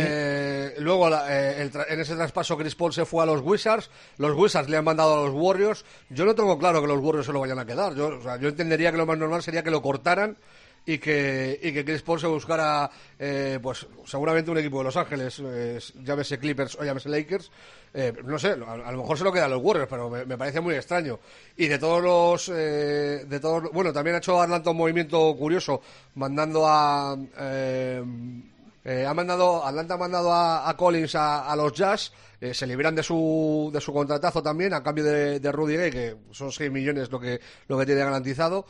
luego, 0.79 1.09
en 1.09 2.01
ese 2.01 2.15
traspaso, 2.15 2.57
Chris 2.57 2.77
Paul 2.77 2.93
se 2.93 3.05
fue 3.05 3.25
a 3.25 3.27
los 3.27 3.41
Wizards. 3.41 3.91
Los 4.19 4.37
Wizards 4.37 4.69
le 4.69 4.77
han 4.77 4.85
mandado 4.85 5.15
a 5.15 5.27
los 5.27 5.35
Warriors. 5.35 5.85
Yo 6.11 6.25
no 6.25 6.37
tengo 6.37 6.57
claro 6.57 6.81
que 6.81 6.87
los 6.87 7.01
Warriors 7.01 7.27
se 7.27 7.33
lo 7.33 7.41
vayan 7.41 7.59
a 7.59 7.67
quedar. 7.67 7.93
Yo, 7.97 8.17
o 8.17 8.23
sea, 8.23 8.37
yo 8.37 8.49
entendería 8.49 8.93
que 8.93 8.99
lo 8.99 9.07
más 9.07 9.19
normal 9.19 9.43
sería 9.43 9.65
que 9.65 9.73
lo 9.73 9.83
cortaran 9.83 10.37
y 10.87 10.99
que, 10.99 11.59
y 11.63 11.73
que 11.73 11.85
Chris 11.85 12.03
Paul 12.03 12.21
se 12.21 12.27
buscara, 12.27 12.91
eh, 13.19 13.59
pues 13.63 13.87
seguramente 14.05 14.51
un 14.51 14.59
equipo 14.59 14.79
de 14.79 14.85
Los 14.85 14.97
Ángeles, 14.97 15.41
eh, 15.43 15.79
llámese 16.03 16.39
Clippers 16.39 16.77
o 16.77 16.85
llámese 16.85 17.09
Lakers, 17.09 17.51
eh, 17.95 18.13
no 18.25 18.39
sé, 18.39 18.53
a, 18.53 18.93
lo 18.93 18.99
mejor 18.99 19.17
se 19.17 19.25
lo 19.25 19.33
quedan 19.33 19.51
los 19.51 19.63
Warriors, 19.63 19.89
pero 19.89 20.11
me, 20.11 20.37
parece 20.37 20.61
muy 20.61 20.75
extraño. 20.75 21.21
Y 21.57 21.69
de 21.69 21.79
todos 21.79 22.03
los, 22.03 22.51
eh, 22.55 23.25
de 23.27 23.41
todos, 23.41 23.71
bueno, 23.73 23.93
también 23.93 24.17
ha 24.17 24.19
hecho 24.19 24.41
Atlanta 24.41 24.71
un 24.71 24.77
movimiento 24.77 25.35
curioso, 25.37 25.81
mandando 26.17 26.67
a, 26.67 27.13
ha 27.13 29.15
mandado, 29.15 29.65
Atlanta 29.65 29.95
ha 29.95 29.99
mandado 29.99 30.33
a, 30.33 30.75
Collins 30.77 31.15
a, 31.15 31.55
los 31.57 31.73
Jazz, 31.73 32.13
se 32.53 32.67
liberan 32.67 32.95
de 32.95 33.03
su, 33.03 33.71
de 33.73 33.81
su 33.81 33.91
contratazo 33.91 34.43
también 34.43 34.75
a 34.75 34.83
cambio 34.83 35.05
de, 35.05 35.41
de 35.41 35.53
Rudy 35.53 35.77
Gay, 35.77 35.91
que 35.91 36.17
son 36.33 36.53
6 36.53 36.71
millones 36.71 37.11
lo 37.11 37.19
que, 37.19 37.41
lo 37.69 37.79
que 37.79 37.87
tiene 37.87 38.03
garantizado, 38.03 38.67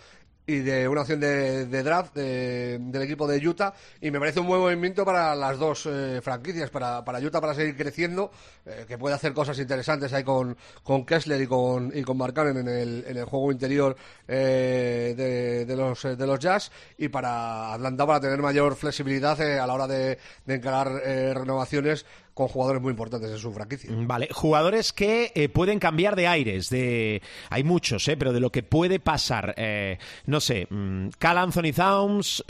y 0.47 0.59
de 0.59 0.88
una 0.88 1.03
opción 1.03 1.20
de, 1.20 1.64
draft 1.82 2.14
del 2.14 3.03
equipo 3.03 3.26
de 3.26 3.47
Utah 3.47 3.74
y 4.01 4.11
me 4.11 4.18
parece 4.18 4.40
un 4.40 4.47
buen 4.47 4.61
movimiento 4.61 5.05
para 5.05 5.34
las 5.34 5.59
dos 5.59 5.86
eh, 5.86 6.20
franquicias, 6.22 6.70
para, 6.70 7.05
para 7.05 7.18
Utah 7.18 7.40
para 7.40 7.55
seguir 7.55 7.76
creciendo, 7.76 8.30
eh, 8.66 8.84
que 8.86 8.99
puede 8.99 9.14
hacer 9.14 9.32
cosas 9.32 9.59
interesantes 9.59 10.12
ahí 10.12 10.22
con, 10.22 10.57
con 10.82 11.07
Kessler 11.07 11.40
y 11.40 11.47
con, 11.47 11.90
y 11.95 12.03
con 12.03 12.18
Mark 12.18 12.34
en 12.36 12.68
el, 12.68 13.05
en 13.07 13.16
el 13.16 13.24
juego 13.24 13.53
interior 13.53 13.97
eh, 14.28 15.14
de, 15.16 15.64
de, 15.64 15.76
los, 15.76 16.03
de 16.03 16.26
los 16.26 16.38
Jazz 16.38 16.70
y 16.99 17.09
para 17.09 17.74
Atlanta 17.74 18.07
para 18.07 18.20
tener 18.20 18.42
mayor 18.42 18.76
flexibilidad 18.76 19.40
a 19.40 19.66
la 19.66 19.74
hora 19.74 19.86
de, 19.86 20.18
de 20.45 20.55
encarar 20.55 20.92
renovaciones 20.92 22.05
con 22.35 22.49
jugadores 22.49 22.82
muy 22.82 22.91
importantes 22.91 23.30
en 23.30 23.39
su 23.39 23.53
franquicia. 23.53 23.91
Mm, 23.91 24.07
vale, 24.07 24.28
jugadores 24.32 24.93
que 24.93 25.32
eh, 25.35 25.49
pueden 25.49 25.78
cambiar 25.78 26.16
de 26.16 26.26
aires, 26.26 26.68
de 26.68 27.22
hay 27.49 27.62
muchos, 27.62 28.07
eh, 28.09 28.16
pero 28.16 28.32
de 28.32 28.41
lo 28.41 28.51
que 28.51 28.62
puede 28.62 28.99
pasar, 28.99 29.55
eh, 29.57 29.99
no 30.26 30.41
sé, 30.41 30.66
mm, 30.68 31.11
Cal 31.18 31.39
Anthony 31.39 31.72
Towns, 31.74 32.45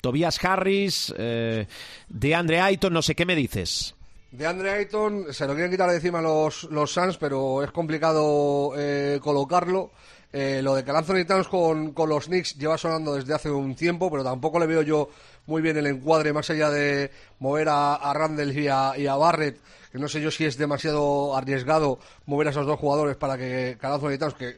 Tobias 0.00 0.44
Harris, 0.44 1.14
de 1.16 2.34
Andre 2.34 2.60
Ayton, 2.60 2.92
no 2.92 3.02
sé, 3.02 3.14
¿qué 3.14 3.24
me 3.24 3.34
dices? 3.34 3.94
De 4.30 4.46
Andre 4.46 4.70
Ayton 4.70 5.26
se 5.32 5.46
lo 5.46 5.54
quieren 5.54 5.70
quitar 5.70 5.88
de 5.90 5.96
encima 5.96 6.20
los, 6.20 6.64
los 6.64 6.92
Suns, 6.92 7.16
pero 7.16 7.62
es 7.62 7.70
complicado 7.70 8.72
colocarlo. 9.20 9.92
Lo 10.32 10.74
de 10.74 10.84
Cal 10.84 10.96
Anthony 10.96 11.24
Towns 11.26 11.48
con, 11.48 11.92
con 11.92 12.08
los 12.08 12.26
Knicks 12.26 12.56
lleva 12.56 12.78
sonando 12.78 13.14
desde 13.14 13.34
hace 13.34 13.50
un 13.50 13.74
tiempo, 13.74 14.10
pero 14.10 14.24
tampoco 14.24 14.58
le 14.58 14.66
veo 14.66 14.82
yo 14.82 15.10
muy 15.46 15.60
bien 15.60 15.76
el 15.76 15.86
encuadre, 15.86 16.32
más 16.32 16.48
allá 16.50 16.70
de 16.70 17.10
mover 17.38 17.68
a, 17.68 17.94
a 17.94 18.14
Randall 18.14 18.56
y 18.56 18.68
a, 18.68 18.94
y 18.96 19.06
a, 19.06 19.14
Barrett, 19.16 19.60
que 19.90 19.98
no 19.98 20.08
sé 20.08 20.20
yo 20.20 20.30
si 20.30 20.44
es 20.44 20.56
demasiado 20.56 21.36
arriesgado 21.36 21.98
mover 22.26 22.46
a 22.48 22.50
esos 22.50 22.66
dos 22.66 22.78
jugadores 22.78 23.16
para 23.16 23.36
que 23.36 23.76
Calazo 23.80 24.16
Towns, 24.16 24.34
que 24.34 24.56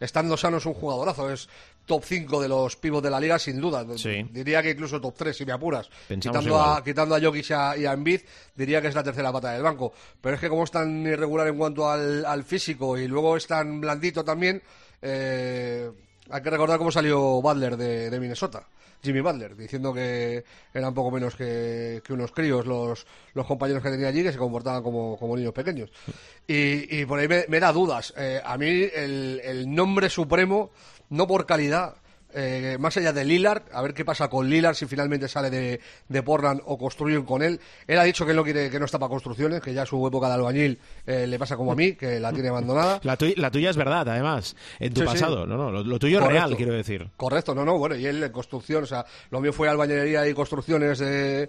estando 0.00 0.36
sano 0.36 0.58
es 0.58 0.66
un 0.66 0.74
jugadorazo, 0.74 1.30
es 1.30 1.48
top 1.86 2.04
5 2.04 2.42
de 2.42 2.48
los 2.48 2.76
pivos 2.76 3.02
de 3.02 3.10
la 3.10 3.20
liga, 3.20 3.38
sin 3.38 3.60
duda. 3.60 3.84
Diría 3.84 4.62
que 4.62 4.70
incluso 4.70 5.00
top 5.00 5.14
3, 5.16 5.36
si 5.36 5.46
me 5.46 5.52
apuras. 5.52 5.88
quitando 6.08 6.60
a, 6.60 6.82
quitando 6.82 7.14
a 7.14 7.20
Jokic 7.20 7.48
y 7.48 7.52
a, 7.52 7.76
y 7.76 7.86
Embiid, 7.86 8.20
diría 8.54 8.82
que 8.82 8.88
es 8.88 8.94
la 8.94 9.04
tercera 9.04 9.32
pata 9.32 9.52
del 9.52 9.62
banco. 9.62 9.92
Pero 10.20 10.34
es 10.34 10.40
que 10.40 10.48
como 10.48 10.64
es 10.64 10.70
tan 10.70 11.06
irregular 11.06 11.46
en 11.46 11.56
cuanto 11.56 11.88
al, 11.88 12.24
al 12.26 12.44
físico 12.44 12.98
y 12.98 13.06
luego 13.06 13.36
es 13.36 13.46
tan 13.46 13.80
blandito 13.80 14.24
también, 14.24 14.62
eh, 15.02 15.90
hay 16.30 16.42
que 16.42 16.50
recordar 16.50 16.78
cómo 16.78 16.90
salió 16.90 17.40
Butler 17.40 17.76
de 17.76 18.20
Minnesota. 18.20 18.66
Jimmy 19.02 19.20
Butler, 19.20 19.56
diciendo 19.56 19.92
que 19.92 20.44
eran 20.72 20.94
poco 20.94 21.10
menos 21.10 21.34
que, 21.36 22.02
unos 22.10 22.32
críos 22.32 22.66
los, 22.66 23.06
los 23.34 23.46
compañeros 23.46 23.82
que 23.82 23.90
tenía 23.90 24.08
allí, 24.08 24.22
que 24.22 24.32
se 24.32 24.38
comportaban 24.38 24.82
como, 24.82 25.36
niños 25.36 25.52
pequeños. 25.52 25.90
Y, 26.46 27.04
por 27.04 27.18
ahí 27.18 27.28
me, 27.28 27.60
da 27.60 27.72
dudas. 27.72 28.12
Eh, 28.16 28.40
a 28.44 28.56
mí 28.58 28.66
el, 28.66 29.40
el 29.44 29.72
nombre 29.72 30.10
supremo, 30.10 30.70
no 31.10 31.26
por 31.26 31.46
calidad, 31.46 31.96
eh, 32.38 32.76
más 32.78 32.94
allá 32.98 33.14
de 33.14 33.24
Lillard, 33.24 33.62
a 33.72 33.80
ver 33.80 33.94
qué 33.94 34.04
pasa 34.04 34.28
con 34.28 34.50
Lillard 34.50 34.74
si 34.74 34.84
finalmente 34.84 35.26
sale 35.26 35.48
de, 35.48 35.80
de 36.06 36.22
Portland 36.22 36.60
o 36.66 36.76
construyen 36.76 37.24
con 37.24 37.42
él. 37.42 37.58
Él 37.86 37.98
ha 37.98 38.04
dicho 38.04 38.26
que 38.26 38.34
no 38.34 38.44
quiere, 38.44 38.68
que 38.68 38.78
no 38.78 38.84
está 38.84 38.98
para 38.98 39.08
construcciones, 39.08 39.62
que 39.62 39.72
ya 39.72 39.86
su 39.86 40.06
época 40.06 40.28
de 40.28 40.34
albañil 40.34 40.78
eh, 41.06 41.26
le 41.26 41.38
pasa 41.38 41.56
como 41.56 41.72
a 41.72 41.74
mí, 41.74 41.94
que 41.94 42.20
la 42.20 42.34
tiene 42.34 42.50
abandonada. 42.50 43.00
La, 43.36 43.50
tuya 43.50 43.70
es 43.70 43.76
verdad, 43.76 44.06
además, 44.06 44.54
en 44.78 44.92
tu 44.92 45.02
pasado, 45.04 45.46
no, 45.46 45.56
no, 45.56 45.70
lo, 45.70 45.98
tuyo 45.98 46.20
es 46.20 46.26
real, 46.26 46.54
quiero 46.56 46.74
decir. 46.74 47.08
Correcto, 47.16 47.54
no, 47.54 47.64
no, 47.64 47.78
bueno, 47.78 47.96
y 47.96 48.04
él 48.04 48.22
en 48.22 48.32
construcción, 48.32 48.82
o 48.82 48.86
sea, 48.86 49.06
lo 49.30 49.40
mío 49.40 49.52
fue 49.52 49.68
albañilería 49.68 50.28
y 50.28 50.34
construcciones 50.34 51.00
eh, 51.00 51.48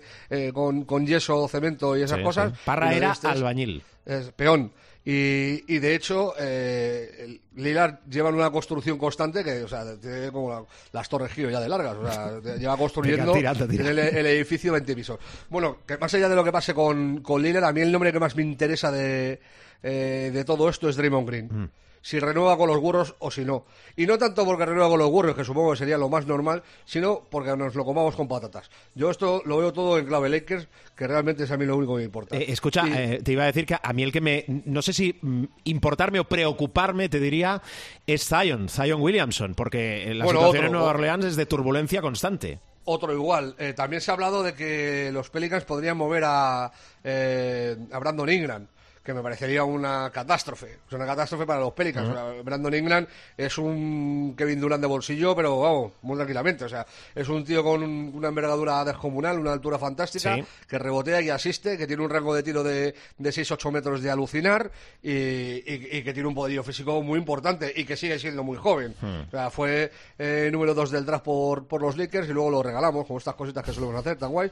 con, 0.54 0.86
con, 0.86 1.06
yeso, 1.06 1.48
cemento 1.50 1.98
y 1.98 2.04
esas 2.04 2.22
cosas. 2.22 2.54
Parra 2.64 2.94
era 2.94 3.12
albañil. 3.24 3.84
Es 4.06 4.32
peón. 4.32 4.72
Y, 5.10 5.80
de 5.80 5.96
hecho, 5.96 6.34
eh, 6.38 7.40
Lillard 7.56 8.00
lleva 8.10 8.30
una 8.30 8.52
construcción 8.52 8.98
constante 8.98 9.42
que, 9.42 9.64
o 9.64 9.68
sea, 9.70 9.98
tiene 9.98 10.34
como 10.34 10.68
las 10.92 11.08
torres 11.08 11.32
Gio 11.32 11.50
ya 11.50 11.62
de 11.62 11.70
largas. 11.70 11.96
O 11.96 12.12
sea, 12.12 12.56
lleva 12.58 12.76
construyendo 12.76 13.34
El, 13.34 14.26
edificio 14.26 14.74
20 14.74 14.96
pisos. 14.96 15.18
Bueno, 15.50 15.78
que 15.88 15.98
más 15.98 16.14
allá 16.14 16.28
de 16.28 16.36
lo 16.36 16.44
que 16.44 16.52
pase 16.52 16.74
con, 16.74 17.22
con 17.22 17.42
Lillard, 17.42 17.64
a 17.64 17.72
mí 17.72 17.80
el 17.80 17.92
nombre 17.94 18.12
que 18.12 18.20
más 18.20 18.36
me 18.36 18.44
interesa 18.44 18.92
de, 18.92 19.40
eh, 19.82 20.30
de 20.34 20.44
todo 20.44 20.68
esto 20.68 20.90
es 20.90 20.98
Draymond 20.98 21.28
Green. 21.30 21.46
Mm 21.46 21.70
si 22.02 22.20
renueva 22.20 22.58
con 22.58 22.68
los 22.68 22.80
burros 22.80 23.16
o 23.20 23.32
si 23.32 23.44
no. 23.44 23.66
Y 23.96 24.06
no 24.06 24.18
tanto 24.18 24.46
porque 24.46 24.66
renueva 24.66 24.90
con 24.90 25.00
los 25.00 25.10
burros, 25.10 25.36
que 25.36 25.44
supongo 25.44 25.72
que 25.72 25.78
sería 25.78 25.98
lo 25.98 26.10
más 26.10 26.26
normal, 26.26 26.64
sino 26.86 27.22
porque 27.30 27.56
nos 27.56 27.76
lo 27.76 27.86
comamos 27.86 28.16
con 28.16 28.28
patatas. 28.28 28.70
Yo 28.96 29.10
esto 29.10 29.42
lo 29.46 29.58
veo 29.58 29.74
todo 29.74 29.98
en 29.98 30.06
clave 30.06 30.30
Lakers, 30.30 30.68
que 30.96 31.08
realmente 31.08 31.44
es 31.44 31.52
a 31.52 31.58
mí 31.58 31.66
lo 31.66 31.76
único 31.76 31.94
que 31.94 32.00
me 32.00 32.06
importa. 32.06 32.38
Eh, 32.38 32.46
escucha, 32.50 32.86
eh, 32.88 33.22
te 33.24 33.32
iba 33.32 33.44
a 33.44 33.48
decir 33.48 33.66
que 33.66 33.78
a 33.82 33.94
mí 33.94 34.04
el 34.04 34.12
que 34.12 34.22
me, 34.22 34.46
no 34.48 34.82
sé 34.82 34.94
si 34.94 35.18
mm, 35.22 35.44
importarme 35.66 36.20
o 36.20 36.26
preocuparme, 36.26 37.10
te 37.10 37.20
diría, 37.20 37.62
es 38.06 38.28
Zion, 38.28 38.70
Zion 38.70 39.02
Williamson, 39.02 39.54
porque 39.56 40.14
la 40.14 40.28
situación 40.28 40.66
en 40.66 40.72
Nueva 40.72 40.92
Orleans 40.92 41.26
es 41.26 41.36
de 41.36 41.46
turbulencia 41.46 42.02
constante. 42.02 42.60
Otro 42.86 43.12
igual. 43.12 43.54
Eh, 43.60 43.74
también 43.74 44.02
se 44.02 44.12
ha 44.12 44.14
hablado 44.14 44.44
de 44.44 44.54
que 44.54 45.10
los 45.12 45.30
Pelicans 45.30 45.66
podrían 45.66 45.98
mover 45.98 46.24
a, 46.26 46.66
a 46.66 48.00
Brandon 48.00 48.30
Ingram 48.30 48.68
que 49.08 49.14
me 49.14 49.24
parecería 49.24 49.64
una 49.64 50.12
catástrofe. 50.12 50.80
Es 50.86 50.92
una 50.92 51.06
catástrofe 51.06 51.46
para 51.46 51.62
los 51.62 51.72
Pelicans. 51.72 52.44
Brandon 52.44 52.74
England 52.74 53.08
es 53.38 53.58
un 53.58 54.36
Kevin 54.38 54.60
Durant 54.60 54.82
de 54.82 54.88
bolsillo, 54.88 55.34
pero 55.34 55.62
vamos, 55.62 55.94
muy 56.02 56.18
tranquilamente. 56.18 56.66
O 56.66 56.70
sea, 56.70 56.86
es 57.16 57.30
un 57.30 57.46
tío 57.46 57.64
con 57.64 57.84
una 57.84 58.28
envergadura 58.28 58.84
descomunal, 58.84 59.40
una 59.40 59.54
altura 59.54 59.80
fantástica, 59.80 60.38
que 60.68 60.78
rebotea 60.78 61.22
y 61.22 61.30
asiste, 61.30 61.78
que 61.78 61.88
tiene 61.88 62.04
un 62.04 62.10
rango 62.10 62.36
de 62.36 62.44
tiro 62.44 62.64
de, 62.64 62.94
de 63.18 63.30
6-8 63.30 63.72
metros 63.72 64.02
de 64.02 64.12
alucinar 64.12 64.70
y, 65.02 65.62
que 66.02 66.12
tiene 66.14 66.28
un 66.28 66.36
poderío 66.36 66.62
físico 66.62 67.02
muy 67.02 67.18
importante 67.18 67.72
y 67.74 67.86
que 67.86 67.96
sigue 67.96 68.20
siendo 68.20 68.44
muy 68.44 68.58
joven. 68.58 68.94
Hmm. 69.00 69.22
O 69.28 69.32
sea, 69.32 69.50
fue 69.50 69.90
eh, 70.20 70.50
número 70.52 70.74
2 70.74 70.92
del 70.92 71.06
draft 71.06 71.24
por, 71.24 71.66
por 71.66 71.82
los 71.82 71.96
Lakers 71.96 72.28
y 72.28 72.34
luego 72.34 72.50
lo 72.52 72.62
regalamos, 72.62 73.08
como 73.08 73.20
estas 73.20 73.36
cositas 73.36 73.64
que 73.64 73.72
solemos 73.72 73.96
hacer, 73.96 74.18
tan 74.18 74.32
guay. 74.32 74.52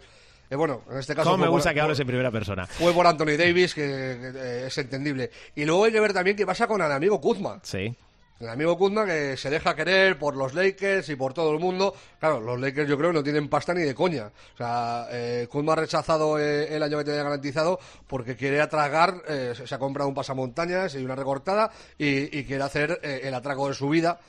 Eh, 0.50 0.56
bueno, 0.56 0.82
en 0.90 0.98
este 0.98 1.16
caso. 1.16 1.38
me 1.38 1.48
gusta 1.48 1.74
que 1.74 1.82
hables 1.82 2.00
en 2.00 2.08
primera 2.08 2.32
persona? 2.32 2.68
Fue 2.68 2.94
por 2.94 3.08
Anthony 3.08 3.38
Davis, 3.38 3.74
que, 3.74 3.84
eh, 3.84 4.64
es 4.68 4.78
entendible. 4.78 5.32
Y 5.56 5.66
luego 5.66 5.86
hay 5.86 5.92
que 5.92 6.00
ver 6.00 6.14
también 6.14 6.36
qué 6.38 6.46
pasa 6.46 6.68
con 6.68 6.82
el 6.82 6.92
amigo 6.92 7.20
Kuzma. 7.20 7.60
Sí. 7.64 7.96
El 8.40 8.50
amigo 8.50 8.78
Kuzma 8.78 9.06
que 9.06 9.38
se 9.38 9.50
deja 9.50 9.74
querer 9.76 10.20
por 10.20 10.36
los 10.36 10.54
Lakers 10.54 11.08
y 11.08 11.16
por 11.16 11.34
todo 11.34 11.54
el 11.54 11.60
mundo. 11.60 11.96
Claro, 12.20 12.42
los 12.42 12.60
Lakers 12.60 12.90
yo 12.90 12.98
creo 12.98 13.12
que 13.12 13.16
no 13.16 13.24
tienen 13.24 13.48
pasta 13.48 13.74
ni 13.74 13.82
de 13.82 13.96
coña. 13.96 14.30
O 14.54 14.58
sea, 14.58 15.08
eh, 15.10 15.48
Kuzma 15.50 15.72
ha 15.74 15.78
rechazado 15.78 16.38
eh, 16.38 16.76
el 16.76 16.84
año 16.84 16.98
que 16.98 17.06
tenía 17.06 17.24
garantizado 17.24 17.80
porque 18.08 18.36
quiere 18.36 18.60
atragar, 18.60 19.22
eh, 19.30 19.54
se 19.66 19.74
ha 19.74 19.80
comprado 19.80 20.10
un 20.10 20.16
pasamontañas 20.16 20.96
y 20.96 21.06
una 21.06 21.16
recortada 21.16 21.72
y, 21.98 22.44
quiere 22.44 22.64
hacer 22.64 23.00
eh, 23.02 23.22
el 23.24 23.34
atraco 23.34 23.70
de 23.70 23.74
su 23.74 23.90
vida 23.90 24.20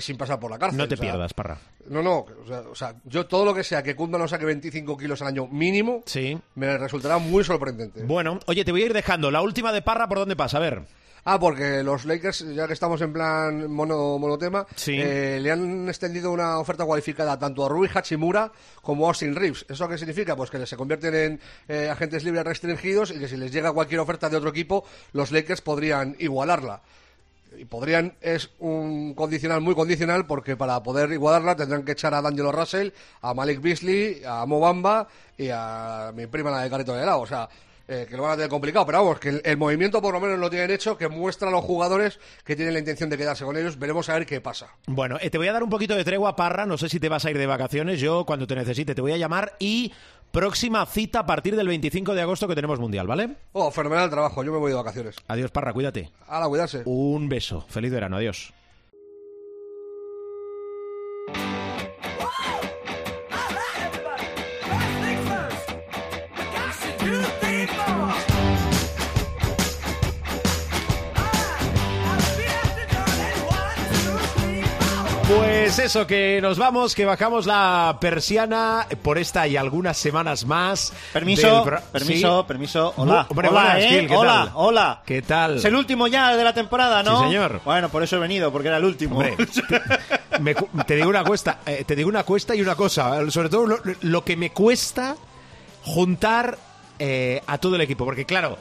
sin 0.00 0.16
pasar 0.16 0.38
por 0.38 0.50
la 0.50 0.58
cárcel. 0.58 0.78
No 0.78 0.88
te 0.88 0.96
pierdas, 0.96 1.34
Parra. 1.34 1.58
No, 1.88 2.02
no, 2.02 2.26
o 2.70 2.74
sea, 2.74 2.94
yo 3.04 3.26
todo 3.26 3.44
lo 3.44 3.54
que 3.54 3.62
sea 3.62 3.82
que 3.82 3.94
Kuzma 3.94 4.18
no 4.18 4.26
saque 4.26 4.44
25 4.44 4.96
kilos 4.96 5.20
al 5.22 5.28
año 5.28 5.46
mínimo, 5.46 6.02
sí. 6.06 6.38
me 6.54 6.78
resultará 6.78 7.18
muy 7.18 7.44
sorprendente. 7.44 8.02
Bueno, 8.04 8.38
oye, 8.46 8.64
te 8.64 8.72
voy 8.72 8.82
a 8.82 8.86
ir 8.86 8.94
dejando. 8.94 9.30
La 9.30 9.42
última 9.42 9.72
de 9.72 9.82
Parra, 9.82 10.08
¿por 10.08 10.18
dónde 10.18 10.36
pasa? 10.36 10.56
A 10.56 10.60
ver. 10.60 10.82
Ah, 11.28 11.40
porque 11.40 11.82
los 11.82 12.04
Lakers, 12.04 12.54
ya 12.54 12.68
que 12.68 12.72
estamos 12.72 13.00
en 13.00 13.12
plan 13.12 13.68
mono, 13.68 14.16
monotema, 14.16 14.64
eh, 14.86 15.40
le 15.42 15.50
han 15.50 15.88
extendido 15.88 16.30
una 16.30 16.60
oferta 16.60 16.84
cualificada 16.84 17.36
tanto 17.36 17.66
a 17.66 17.68
Rui 17.68 17.88
Hachimura 17.92 18.52
como 18.80 19.06
a 19.06 19.08
Austin 19.08 19.34
Reeves. 19.34 19.66
¿Eso 19.68 19.88
qué 19.88 19.98
significa? 19.98 20.36
Pues 20.36 20.50
que 20.50 20.64
se 20.64 20.76
convierten 20.76 21.14
en 21.16 21.40
eh, 21.66 21.88
agentes 21.90 22.22
libres 22.22 22.44
restringidos 22.44 23.10
y 23.10 23.18
que 23.18 23.26
si 23.26 23.36
les 23.36 23.50
llega 23.50 23.72
cualquier 23.72 23.98
oferta 23.98 24.30
de 24.30 24.36
otro 24.36 24.50
equipo, 24.50 24.84
los 25.14 25.32
Lakers 25.32 25.62
podrían 25.62 26.14
igualarla 26.20 26.80
y 27.58 27.64
podrían 27.64 28.14
es 28.20 28.50
un 28.60 29.14
condicional 29.14 29.60
muy 29.60 29.74
condicional 29.74 30.26
porque 30.26 30.56
para 30.56 30.80
poder 30.82 31.10
igualarla 31.10 31.56
tendrán 31.56 31.84
que 31.84 31.92
echar 31.92 32.14
a 32.14 32.22
D'Angelo 32.22 32.52
Russell, 32.52 32.90
a 33.22 33.34
Malik 33.34 33.60
Beasley, 33.60 34.22
a 34.24 34.46
Mobamba 34.46 35.08
y 35.36 35.48
a 35.50 36.12
mi 36.14 36.26
prima 36.28 36.52
la 36.52 36.62
de 36.62 36.70
Carito 36.70 36.94
de 36.94 37.02
Helado. 37.02 37.20
O 37.20 37.26
sea, 37.26 37.48
eh, 37.88 38.06
que 38.08 38.16
lo 38.16 38.24
van 38.24 38.32
a 38.32 38.36
tener 38.36 38.50
complicado, 38.50 38.84
pero 38.84 38.98
vamos, 38.98 39.20
que 39.20 39.40
el, 39.44 39.56
movimiento 39.56 40.02
por 40.02 40.12
lo 40.12 40.20
menos 40.20 40.38
lo 40.38 40.50
tienen 40.50 40.70
hecho, 40.70 40.98
que 40.98 41.08
muestra 41.08 41.48
a 41.48 41.50
los 41.52 41.64
jugadores 41.64 42.18
que 42.44 42.56
tienen 42.56 42.74
la 42.74 42.80
intención 42.80 43.08
de 43.08 43.16
quedarse 43.16 43.44
con 43.44 43.56
ellos. 43.56 43.78
Veremos 43.78 44.08
a 44.08 44.14
ver 44.14 44.26
qué 44.26 44.40
pasa. 44.40 44.74
Bueno, 44.86 45.18
eh, 45.20 45.30
te 45.30 45.38
voy 45.38 45.48
a 45.48 45.52
dar 45.52 45.62
un 45.62 45.70
poquito 45.70 45.94
de 45.94 46.04
tregua, 46.04 46.34
Parra. 46.34 46.66
No 46.66 46.78
sé 46.78 46.88
si 46.88 46.98
te 46.98 47.08
vas 47.08 47.24
a 47.24 47.30
ir 47.30 47.38
de 47.38 47.46
vacaciones. 47.46 48.00
Yo, 48.00 48.24
cuando 48.26 48.46
te 48.46 48.56
necesite, 48.56 48.94
te 48.94 49.00
voy 49.00 49.12
a 49.12 49.16
llamar 49.16 49.54
y 49.58 49.92
próxima 50.32 50.84
cita 50.86 51.20
a 51.20 51.26
partir 51.26 51.54
del 51.56 51.68
25 51.68 52.14
de 52.14 52.22
agosto 52.22 52.48
que 52.48 52.54
tenemos 52.54 52.80
Mundial, 52.80 53.06
¿vale? 53.06 53.36
Oh, 53.52 53.70
fenomenal 53.70 54.10
trabajo. 54.10 54.42
Yo 54.42 54.52
me 54.52 54.58
voy 54.58 54.70
de 54.70 54.76
vacaciones. 54.76 55.16
Adiós, 55.28 55.50
Parra. 55.50 55.72
Cuídate. 55.72 56.10
la 56.28 56.48
cuidarse. 56.48 56.82
Un 56.84 57.28
beso. 57.28 57.64
Feliz 57.68 57.92
verano. 57.92 58.16
Adiós. 58.16 58.52
Pues 75.76 75.90
eso, 75.90 76.06
que 76.06 76.40
nos 76.40 76.56
vamos, 76.56 76.94
que 76.94 77.04
bajamos 77.04 77.44
la 77.44 77.98
persiana 78.00 78.86
por 79.02 79.18
esta 79.18 79.46
y 79.46 79.58
algunas 79.58 79.98
semanas 79.98 80.46
más. 80.46 80.90
Permiso, 81.12 81.66
del 81.66 81.80
permiso, 81.92 82.40
¿Sí? 82.40 82.48
permiso. 82.48 82.94
Hola, 82.96 83.26
Hombre, 83.28 83.48
hola, 83.48 83.60
buenas, 83.62 83.82
¿eh? 83.82 83.88
Gil, 83.90 84.08
¿qué 84.08 84.16
hola, 84.16 84.32
tal? 84.32 84.50
hola. 84.54 85.02
¿Qué 85.04 85.20
tal? 85.20 85.56
Es 85.58 85.64
el 85.66 85.74
último 85.74 86.06
ya 86.06 86.34
de 86.34 86.42
la 86.42 86.54
temporada, 86.54 87.02
¿no? 87.02 87.18
Sí, 87.18 87.24
señor. 87.26 87.60
Bueno, 87.62 87.90
por 87.90 88.02
eso 88.02 88.16
he 88.16 88.18
venido, 88.20 88.50
porque 88.50 88.68
era 88.68 88.78
el 88.78 88.86
último. 88.86 89.16
Hombre, 89.18 89.36
te, 90.30 90.38
me 90.38 90.54
cu- 90.54 90.68
te 90.86 90.96
digo 90.96 91.10
una 91.10 91.24
cuesta, 91.24 91.58
eh, 91.66 91.84
te 91.86 91.94
digo 91.94 92.08
una 92.08 92.22
cuesta 92.24 92.54
y 92.54 92.62
una 92.62 92.74
cosa, 92.74 93.30
sobre 93.30 93.50
todo 93.50 93.66
lo, 93.66 93.78
lo 94.00 94.24
que 94.24 94.34
me 94.34 94.52
cuesta 94.52 95.14
juntar 95.84 96.56
eh, 96.98 97.42
a 97.46 97.58
todo 97.58 97.74
el 97.76 97.82
equipo, 97.82 98.06
porque 98.06 98.24
claro, 98.24 98.56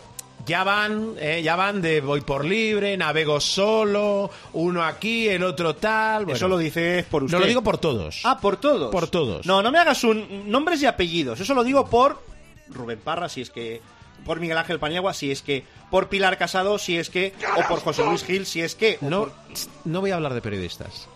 ya 0.46 0.64
van, 0.64 1.14
eh, 1.20 1.42
ya 1.44 1.56
van 1.56 1.82
de 1.82 2.02
voy 2.02 2.22
por 2.22 2.46
libre, 2.46 2.96
navego 2.98 3.40
solo, 3.40 4.30
uno 4.54 4.84
aquí, 4.84 5.28
el 5.28 5.44
otro 5.44 5.76
tal. 5.76 6.26
bueno. 6.26 6.36
Eso 6.38 6.48
lo 6.48 6.58
dices 6.58 7.06
por 7.06 7.24
usted. 7.24 7.36
No 7.38 7.42
lo 7.42 7.48
digo 7.48 7.62
por 7.64 7.78
todos. 7.78 8.22
Ah, 8.24 8.40
por 8.40 8.58
todos. 8.58 8.92
Por 8.92 9.08
todos. 9.08 9.46
No, 9.46 9.62
no 9.64 9.72
me 9.72 9.80
hagas 9.80 10.04
un 10.04 10.50
nombres 10.52 10.82
y 10.82 10.86
apellidos. 10.86 11.40
Eso 11.40 11.54
lo 11.54 11.64
digo 11.64 11.88
por 11.90 12.22
Rubén 12.70 13.00
Parra, 13.00 13.30
si 13.30 13.42
es 13.42 13.50
que. 13.50 13.82
Por 14.26 14.40
Miguel 14.40 14.58
Ángel 14.58 14.80
Paniagua, 14.80 15.14
si 15.14 15.30
es 15.32 15.42
que. 15.44 15.64
Por 15.92 16.10
Pilar 16.10 16.38
Casado, 16.38 16.78
si 16.80 16.98
es 16.98 17.10
que. 17.10 17.34
O 17.58 17.68
por 17.68 17.80
José 17.82 18.04
Luis 18.06 18.24
Gil, 18.24 18.46
si 18.46 18.62
es 18.62 18.74
que. 18.76 18.98
no, 19.02 19.20
por- 19.26 19.34
no 19.84 20.02
voy 20.02 20.12
a 20.12 20.16
hablar 20.16 20.34
de 20.34 20.42
periodistas. 20.42 21.08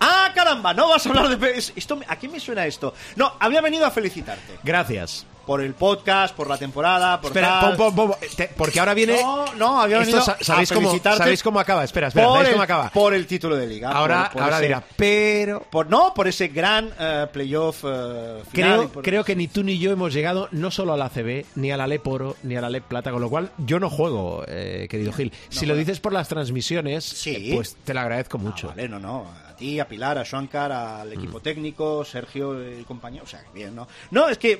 ¡Ah, 0.00 0.32
caramba! 0.34 0.74
No 0.74 0.88
vas 0.88 1.06
a 1.06 1.08
hablar 1.10 1.38
de. 1.38 1.50
Esto, 1.56 2.00
¿A 2.08 2.16
quién 2.16 2.32
me 2.32 2.40
suena 2.40 2.66
esto? 2.66 2.92
No, 3.16 3.34
había 3.38 3.60
venido 3.60 3.86
a 3.86 3.90
felicitarte. 3.90 4.58
Gracias. 4.64 5.24
Por 5.46 5.60
el 5.60 5.74
podcast, 5.74 6.34
por 6.36 6.48
la 6.48 6.56
temporada, 6.56 7.20
por 7.20 7.30
Espera, 7.30 7.60
tal. 7.60 7.76
pom, 7.76 7.94
pom, 7.94 8.08
pom, 8.10 8.16
te- 8.36 8.48
porque 8.56 8.78
ahora 8.78 8.94
viene. 8.94 9.20
No, 9.20 9.52
no, 9.54 9.80
había 9.80 9.96
Esto 9.98 10.06
venido 10.18 10.24
sa- 10.24 10.36
¿sabéis 10.40 10.70
a 10.70 10.74
cómo, 10.76 10.98
¿Sabéis 10.98 11.42
cómo 11.42 11.58
acaba? 11.58 11.82
Espera, 11.84 12.08
espera, 12.08 12.26
por 12.26 12.34
¿sabéis 12.36 12.48
el, 12.48 12.54
cómo 12.54 12.62
acaba? 12.62 12.90
Por 12.90 13.12
el 13.14 13.26
título 13.26 13.56
de 13.56 13.66
liga. 13.66 13.90
ahora 13.90 14.24
por- 14.24 14.32
por 14.34 14.42
ahora 14.42 14.56
ese- 14.58 14.66
dirá, 14.66 14.84
pero. 14.96 15.62
Por, 15.70 15.88
no, 15.90 16.14
por 16.14 16.28
ese 16.28 16.48
gran 16.48 16.90
eh, 16.98 17.26
playoff 17.32 17.84
eh, 17.84 18.42
final. 18.52 18.88
Creo, 18.90 19.02
creo 19.02 19.24
que 19.24 19.34
ni 19.34 19.48
tú 19.48 19.64
ni 19.64 19.78
yo 19.78 19.90
hemos 19.90 20.12
llegado 20.14 20.48
no 20.52 20.70
solo 20.70 20.92
a 20.92 20.96
la 20.96 21.08
CB, 21.08 21.44
ni 21.56 21.70
a 21.72 21.76
la 21.76 21.86
LEP 21.86 22.06
Oro, 22.06 22.36
ni 22.44 22.54
a 22.56 22.60
la 22.60 22.70
LEP 22.70 22.84
Plata, 22.84 23.10
con 23.10 23.20
lo 23.20 23.28
cual 23.28 23.50
yo 23.58 23.80
no 23.80 23.90
juego, 23.90 24.44
eh, 24.46 24.86
querido 24.88 25.12
Gil. 25.12 25.32
si 25.48 25.66
lo 25.66 25.74
dices 25.74 25.98
por 26.00 26.12
las 26.12 26.28
transmisiones, 26.28 27.04
Sí. 27.04 27.50
eh, 27.50 27.54
pues 27.54 27.76
te 27.84 27.94
lo 27.94 28.00
agradezco 28.00 28.38
Ah, 28.38 28.42
mucho. 28.42 28.68
vale, 28.68 28.88
no, 28.88 28.98
no. 29.00 29.26
A 29.48 29.56
ti, 29.56 29.78
a 29.80 29.86
Pilar, 29.86 30.18
a 30.18 30.24
Shankar, 30.24 30.72
al 30.72 31.12
equipo 31.12 31.38
Mm. 31.38 31.42
técnico, 31.42 32.04
Sergio 32.04 32.78
y 32.78 32.82
compañía. 32.84 33.22
O 33.22 33.26
sea, 33.26 33.42
bien, 33.54 33.74
¿no? 33.74 33.86
No, 34.10 34.28
es 34.28 34.38
que. 34.38 34.58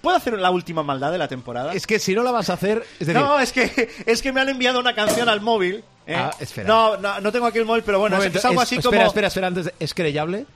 ¿Puedo 0.00 0.16
hacer 0.16 0.38
la 0.38 0.50
última 0.50 0.82
maldad 0.82 1.12
de 1.12 1.18
la 1.18 1.28
temporada? 1.28 1.72
Es 1.72 1.86
que 1.86 1.98
si 1.98 2.14
no 2.14 2.22
la 2.22 2.30
vas 2.30 2.50
a 2.50 2.54
hacer, 2.54 2.84
es 2.98 3.06
decir, 3.06 3.14
no, 3.22 3.38
es 3.38 3.52
que, 3.52 3.88
es 4.06 4.22
que 4.22 4.32
me 4.32 4.40
han 4.40 4.48
enviado 4.48 4.78
una 4.80 4.94
canción 4.94 5.28
al 5.28 5.40
móvil. 5.40 5.84
¿eh? 6.06 6.14
Ah, 6.16 6.30
espera. 6.40 6.66
No, 6.68 6.96
no, 6.96 7.20
no 7.20 7.32
tengo 7.32 7.46
aquí 7.46 7.58
el 7.58 7.64
móvil, 7.66 7.82
pero 7.84 7.98
bueno, 7.98 8.16
momento, 8.16 8.38
es, 8.38 8.44
algo 8.44 8.60
así 8.60 8.76
espera, 8.76 8.98
como. 8.98 9.08
espera, 9.08 9.28
espera, 9.28 9.46
antes 9.48 9.64
de- 9.66 9.74
¿es 9.80 9.94
querellable? 9.94 10.46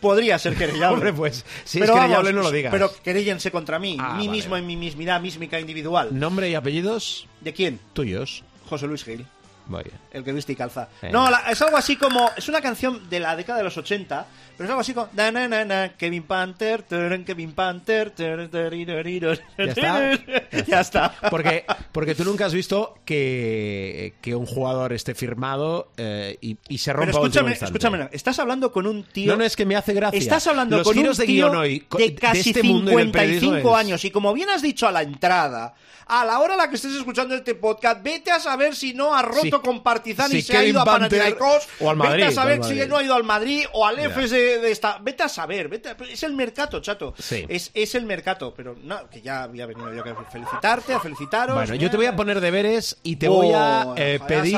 Podría 0.00 0.38
ser 0.38 0.54
querellable. 0.56 0.94
Hombre, 0.94 1.12
pues, 1.12 1.44
si 1.64 1.78
Pero 1.80 1.94
es 1.94 1.98
querellable 2.00 2.30
vamos, 2.30 2.44
no 2.44 2.50
lo 2.50 2.54
digas. 2.54 2.70
Pero 2.70 2.90
queréllense 3.02 3.50
contra 3.50 3.78
mí, 3.78 3.96
Ah, 3.98 4.14
mí 4.14 4.26
vale, 4.26 4.30
mismo 4.30 4.56
en 4.56 4.66
mi 4.66 4.76
mismidad 4.76 5.20
mísmica 5.20 5.58
individual. 5.58 6.08
Nombre 6.18 6.48
y 6.50 6.54
apellidos 6.54 7.26
¿De 7.40 7.52
quién? 7.52 7.80
tuyos. 7.94 8.44
José 8.68 8.86
Luis 8.86 9.04
Gil. 9.04 9.26
Muy 9.66 9.82
bien. 9.82 9.96
El 10.12 10.22
que 10.24 10.32
viste 10.32 10.52
y 10.52 10.56
calza. 10.56 10.88
Sí. 11.00 11.06
No, 11.10 11.30
la- 11.30 11.50
es 11.50 11.60
algo 11.62 11.76
así 11.76 11.96
como. 11.96 12.30
Es 12.36 12.48
una 12.48 12.60
canción 12.60 13.08
de 13.08 13.18
la 13.20 13.34
década 13.34 13.58
de 13.58 13.64
los 13.64 13.76
80, 13.76 14.26
pero 14.56 14.64
es 14.64 14.70
algo 14.70 14.80
así 14.82 14.92
como. 14.92 15.08
na, 15.14 15.30
na, 15.32 15.48
na, 15.48 15.64
na, 15.64 15.88
Kevin 15.96 16.24
Panther, 16.24 16.82
turun, 16.82 17.24
Kevin 17.24 17.52
Panther. 17.52 18.10
turun. 18.10 18.50
¿Ya 18.52 19.64
está? 19.64 20.10
ya 20.66 20.80
está. 20.80 21.14
Porque, 21.30 21.64
porque 21.92 22.14
tú 22.14 22.24
nunca 22.24 22.46
has 22.46 22.52
visto 22.54 22.98
que, 23.04 24.14
que 24.20 24.34
un 24.34 24.46
jugador 24.46 24.92
esté 24.92 25.14
firmado 25.14 25.88
eh, 25.96 26.36
y, 26.40 26.58
y 26.68 26.78
se 26.78 26.92
rompa 26.92 27.06
Pero 27.06 27.18
a 27.18 27.26
escúchame, 27.26 27.52
escúchame. 27.52 28.08
Estás 28.12 28.38
hablando 28.38 28.72
con 28.72 28.86
un 28.86 29.04
tío. 29.04 29.32
No, 29.32 29.38
no, 29.38 29.44
es 29.44 29.56
que 29.56 29.64
me 29.64 29.76
hace 29.76 29.94
gracia. 29.94 30.18
Estás 30.18 30.46
hablando 30.46 30.78
Los 30.78 30.86
con 30.86 30.98
un 30.98 31.04
de 31.04 31.10
tío 31.26 31.48
guion 31.48 31.56
hoy, 31.56 31.86
de 31.98 32.14
casi 32.14 32.50
este 32.50 32.62
del 32.62 33.10
periodismo 33.10 33.54
55 33.54 33.70
es- 33.70 33.76
años. 33.76 34.04
Y 34.04 34.10
como 34.10 34.32
bien 34.32 34.50
has 34.50 34.62
dicho 34.62 34.86
a 34.86 34.92
la 34.92 35.02
entrada, 35.02 35.74
a 36.06 36.24
la 36.24 36.38
hora 36.40 36.54
en 36.54 36.58
la 36.58 36.68
que 36.68 36.76
estés 36.76 36.94
escuchando 36.94 37.34
este 37.34 37.54
podcast, 37.54 38.02
vete 38.02 38.30
a 38.30 38.38
saber 38.40 38.74
si 38.76 38.92
no 38.94 39.14
ha 39.14 39.22
roto 39.22 39.42
Sí. 39.42 39.53
Con 39.62 39.82
Partizan 39.82 40.34
y 40.34 40.42
se 40.42 40.56
ha 40.56 40.64
ido 40.64 40.80
a 40.80 40.84
Panathinaikos. 40.84 41.68
o 41.80 41.90
al 41.90 41.96
Vete 41.96 42.08
Madrid, 42.08 42.24
a 42.24 42.28
o 42.28 42.32
saber 42.32 42.64
si 42.64 42.74
no 42.86 42.96
ha 42.96 43.02
ido 43.02 43.14
al 43.14 43.24
Madrid 43.24 43.64
o 43.72 43.86
al. 43.86 43.98
EFES 43.98 44.30
de, 44.30 44.70
esta. 44.70 44.98
Vete 44.98 45.22
a 45.22 45.28
saber. 45.28 45.68
Vete 45.68 45.90
a- 45.90 45.96
Es 46.10 46.22
el 46.22 46.34
mercado, 46.34 46.80
chato. 46.80 47.14
Sí. 47.18 47.44
Es, 47.48 47.70
es 47.74 47.94
el 47.94 48.04
mercado. 48.06 48.54
Pero 48.54 48.76
no, 48.82 49.08
que 49.10 49.20
ya 49.22 49.44
había 49.44 49.66
venido 49.66 49.92
yo 49.92 50.02
a 50.02 50.24
felicitarte, 50.30 50.92
a 50.94 51.00
felicitaros. 51.00 51.54
Bueno, 51.54 51.74
yo 51.74 51.90
te 51.90 51.96
voy 51.96 52.06
a 52.06 52.16
poner 52.16 52.40
deberes 52.40 52.96
y 53.02 53.16
te 53.16 53.28
Oh, 53.28 53.34
voy 53.34 53.52
a 53.54 53.94
eh, 53.96 54.20
pedir 54.26 54.56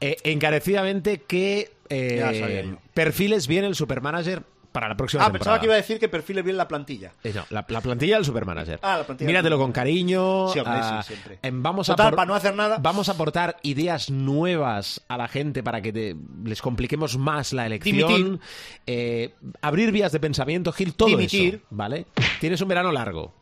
eh, 0.00 0.16
encarecidamente 0.24 1.22
que 1.22 1.72
eh, 1.88 2.74
perfiles 2.94 3.46
bien 3.46 3.64
el 3.64 3.74
supermanager 3.74 4.42
para 4.72 4.88
la 4.88 4.96
próxima 4.96 5.22
Ah, 5.22 5.26
temporada. 5.26 5.38
pensaba 5.44 5.60
que 5.60 5.66
iba 5.66 5.74
a 5.74 5.76
decir 5.76 5.98
que 6.00 6.08
perfile 6.08 6.42
bien 6.42 6.56
la 6.56 6.66
plantilla. 6.66 7.12
Eh, 7.22 7.32
no, 7.34 7.44
la, 7.50 7.64
la 7.68 7.80
plantilla 7.80 8.16
del 8.16 8.24
supermanager. 8.24 8.78
Ah, 8.82 8.98
la 8.98 9.04
plantilla 9.04 9.26
Míratelo 9.28 9.58
con 9.58 9.70
cariño. 9.70 10.48
Sí, 10.48 10.58
hombre, 10.58 10.74
ah, 10.76 11.02
sí, 11.06 11.14
siempre. 11.14 11.38
em, 11.42 11.62
vamos 11.62 11.86
Total, 11.86 12.06
a 12.06 12.10
por- 12.10 12.16
para 12.16 12.26
no 12.26 12.34
hacer 12.34 12.54
nada. 12.54 12.78
Vamos 12.80 13.08
a 13.08 13.12
aportar 13.12 13.56
ideas 13.62 14.10
nuevas 14.10 15.02
a 15.08 15.16
la 15.18 15.28
gente 15.28 15.62
para 15.62 15.80
que 15.82 15.92
te- 15.92 16.16
les 16.44 16.60
compliquemos 16.62 17.18
más 17.18 17.52
la 17.52 17.66
elección. 17.66 18.40
Eh, 18.86 19.34
abrir 19.60 19.92
vías 19.92 20.12
de 20.12 20.20
pensamiento, 20.20 20.72
Gil, 20.72 20.94
todo 20.94 21.08
Dimitir. 21.10 21.56
eso. 21.56 21.64
¿Vale? 21.70 22.06
Tienes 22.40 22.60
un 22.60 22.68
verano 22.68 22.90
largo. 22.92 23.34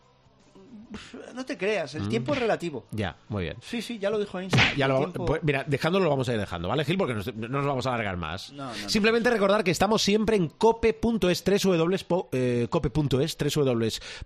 No 1.34 1.44
te 1.44 1.56
creas, 1.56 1.94
Mm. 1.94 1.98
el 1.98 2.08
tiempo 2.08 2.32
es 2.34 2.40
relativo. 2.40 2.84
Ya, 2.90 3.14
muy 3.28 3.44
bien. 3.44 3.56
Sí, 3.62 3.80
sí, 3.80 3.98
ya 3.98 4.10
lo 4.10 4.18
dijo 4.18 4.38
Einstein. 4.40 4.76
Ya 4.76 4.86
el 4.86 4.92
lo, 4.92 4.98
tiempo- 4.98 5.24
pues, 5.26 5.42
mira, 5.44 5.64
dejándolo 5.66 6.04
lo 6.04 6.10
vamos 6.10 6.28
a 6.28 6.32
ir 6.34 6.38
dejando, 6.40 6.68
¿vale, 6.68 6.84
Gil? 6.84 6.98
Porque 6.98 7.14
nos- 7.14 7.32
no 7.34 7.48
nos 7.48 7.66
vamos 7.66 7.86
a 7.86 7.90
alargar 7.94 8.16
más. 8.16 8.52
No, 8.52 8.64
no, 8.66 8.76
no. 8.82 8.88
Simplemente 8.88 9.30
recordar 9.30 9.62
que 9.62 9.70
estamos 9.70 10.02
siempre 10.02 10.36
en 10.36 10.48
cope.es, 10.48 11.44
www, 11.44 12.28
eh, 12.32 12.66
cope.es, 12.68 13.36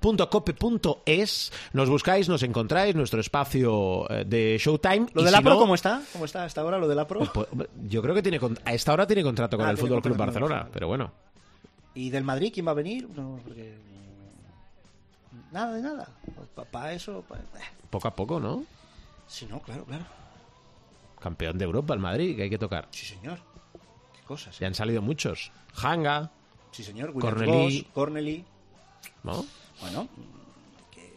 www.cope.es. 0.04 1.52
Nos 1.72 1.88
buscáis, 1.90 2.28
nos 2.28 2.42
encontráis, 2.42 2.94
nuestro 2.94 3.20
espacio 3.20 4.08
eh, 4.10 4.24
de 4.26 4.56
Showtime. 4.58 5.06
¿Lo 5.12 5.20
y 5.20 5.24
de 5.24 5.30
si 5.30 5.36
la 5.36 5.42
Pro 5.42 5.50
no, 5.54 5.58
cómo 5.58 5.74
está? 5.74 6.02
¿Cómo 6.12 6.24
está 6.24 6.44
hasta 6.44 6.60
ahora 6.60 6.78
lo 6.78 6.88
de 6.88 6.94
la 6.94 7.06
Pro? 7.06 7.20
pues, 7.32 7.46
yo 7.88 8.02
creo 8.02 8.14
que 8.14 8.22
tiene 8.22 8.38
con- 8.40 8.58
a 8.64 8.72
esta 8.74 8.92
hora 8.92 9.06
tiene 9.06 9.22
contrato 9.22 9.56
con 9.56 9.66
Ah, 9.66 9.70
el 9.70 9.76
Fútbol 9.78 10.00
Club 10.02 10.16
Barcelona, 10.16 10.68
pero 10.72 10.86
bueno, 10.88 11.12
¿Y 11.96 12.10
del 12.10 12.24
Madrid 12.24 12.50
quién 12.52 12.66
va 12.66 12.72
a 12.72 12.74
venir? 12.74 13.08
No, 13.14 13.38
porque... 13.44 13.72
Nada 15.54 15.72
de 15.76 15.82
nada. 15.82 16.08
Para 16.72 16.92
eso... 16.92 17.22
pa- 17.28 17.36
eh. 17.36 17.62
poco 17.88 18.08
a 18.08 18.14
poco, 18.14 18.40
¿no? 18.40 18.64
Sí, 19.28 19.46
no, 19.48 19.60
claro, 19.60 19.84
claro. 19.84 20.04
Campeón 21.20 21.56
de 21.56 21.64
Europa, 21.64 21.94
el 21.94 22.00
Madrid, 22.00 22.34
que 22.36 22.42
hay 22.42 22.50
que 22.50 22.58
tocar. 22.58 22.88
Sí, 22.90 23.06
señor. 23.06 23.38
Qué 24.12 24.26
cosas. 24.26 24.58
Ya 24.58 24.66
¿eh? 24.66 24.68
han 24.68 24.74
salido 24.74 25.00
muchos. 25.00 25.52
Hanga, 25.80 26.30
Sí, 26.72 26.82
señor. 26.82 27.12
Cornelí. 27.94 28.44
¿no? 29.22 29.46
Bueno, 29.80 30.08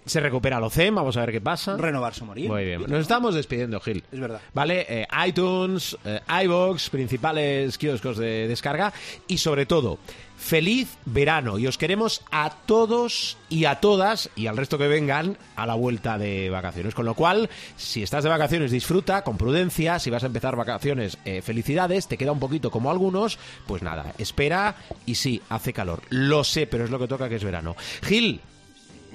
Se 0.05 0.19
recupera 0.19 0.59
Locem, 0.59 0.93
vamos 0.93 1.17
a 1.17 1.21
ver 1.21 1.31
qué 1.31 1.41
pasa. 1.41 1.75
renovarse 1.75 2.21
o 2.23 2.27
morir. 2.27 2.47
Muy 2.47 2.63
bien. 2.63 2.81
Nos 2.87 3.01
estamos 3.01 3.33
despidiendo, 3.33 3.79
Gil. 3.79 4.03
Es 4.11 4.19
verdad. 4.19 4.39
Vale, 4.53 4.85
eh, 4.87 5.07
iTunes, 5.27 5.97
eh, 6.05 6.21
iVoox, 6.43 6.89
principales 6.91 7.75
kioscos 7.79 8.17
de 8.19 8.47
descarga 8.47 8.93
y 9.27 9.39
sobre 9.39 9.65
todo, 9.65 9.97
feliz 10.37 10.97
verano 11.05 11.57
y 11.57 11.67
os 11.67 11.77
queremos 11.77 12.21
a 12.31 12.51
todos 12.65 13.37
y 13.49 13.65
a 13.65 13.79
todas 13.79 14.29
y 14.35 14.47
al 14.47 14.55
resto 14.55 14.77
que 14.77 14.87
vengan 14.87 15.37
a 15.55 15.65
la 15.65 15.73
vuelta 15.73 16.17
de 16.17 16.49
vacaciones. 16.49 16.95
Con 16.95 17.05
lo 17.05 17.15
cual, 17.15 17.49
si 17.75 18.03
estás 18.03 18.23
de 18.23 18.29
vacaciones, 18.29 18.71
disfruta 18.71 19.23
con 19.23 19.37
prudencia. 19.37 19.99
Si 19.99 20.09
vas 20.09 20.23
a 20.23 20.27
empezar 20.27 20.55
vacaciones, 20.55 21.17
eh, 21.25 21.41
felicidades. 21.41 22.07
Te 22.07 22.17
queda 22.17 22.31
un 22.31 22.39
poquito 22.39 22.71
como 22.71 22.91
algunos, 22.91 23.39
pues 23.65 23.81
nada, 23.81 24.13
espera 24.17 24.75
y 25.05 25.15
sí, 25.15 25.41
hace 25.49 25.73
calor. 25.73 26.01
Lo 26.09 26.43
sé, 26.43 26.67
pero 26.67 26.85
es 26.85 26.91
lo 26.91 26.99
que 26.99 27.07
toca 27.07 27.27
que 27.27 27.35
es 27.35 27.43
verano. 27.43 27.75
Gil, 28.03 28.41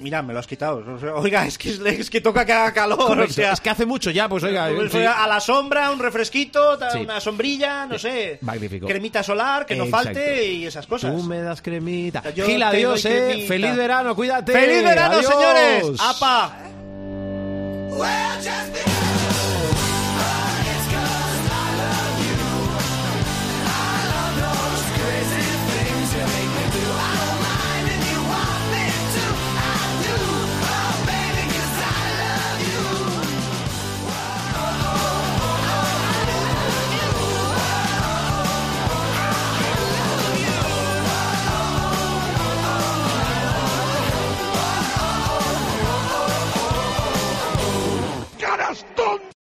Mira, 0.03 0.21
me 0.21 0.33
lo 0.33 0.39
has 0.39 0.47
quitado. 0.47 0.83
O 0.85 0.99
sea, 0.99 1.15
Oiga, 1.15 1.47
es 1.47 1.57
que, 1.57 1.69
es 1.71 2.09
que 2.09 2.19
toca 2.21 2.45
que 2.45 2.51
haga 2.51 2.73
calor. 2.73 2.97
correcto, 2.99 3.31
o 3.31 3.33
sea, 3.35 3.53
es 3.53 3.61
que 3.61 3.69
hace 3.69 3.85
mucho 3.85 4.11
ya, 4.11 4.27
pues 4.27 4.43
oiga, 4.43 4.69
Pues, 4.75 4.91
sí. 4.91 4.99
A 5.03 5.25
la 5.27 5.39
sombra, 5.39 5.89
un 5.91 5.99
refresquito, 5.99 6.77
Sí. 6.91 6.99
una 6.99 7.19
sombrilla, 7.21 7.85
no 7.85 7.97
sé. 7.97 8.37
Magnífico. 8.41 8.85
Cremita 8.85 9.23
solar, 9.23 9.65
que 9.65 9.75
no 9.75 9.85
Exacto. 9.85 10.05
falte 10.07 10.45
y 10.51 10.65
esas 10.65 10.85
cosas. 10.85 11.15
Tú 11.15 11.23
me 11.23 11.39
das 11.41 11.61
cremita. 11.61 12.21
Yo 12.33 12.45
Gil, 12.45 12.61
adiós, 12.61 13.03
eh. 13.05 13.27
cremita. 13.29 13.47
Feliz 13.47 13.75
verano, 13.77 14.15
cuídate. 14.15 14.51
¡Feliz 14.51 14.83
verano, 14.83 15.15
Adiós. 15.15 15.31
señores! 15.33 15.99
¡Apa! 16.01 16.57
Well, 17.95 19.12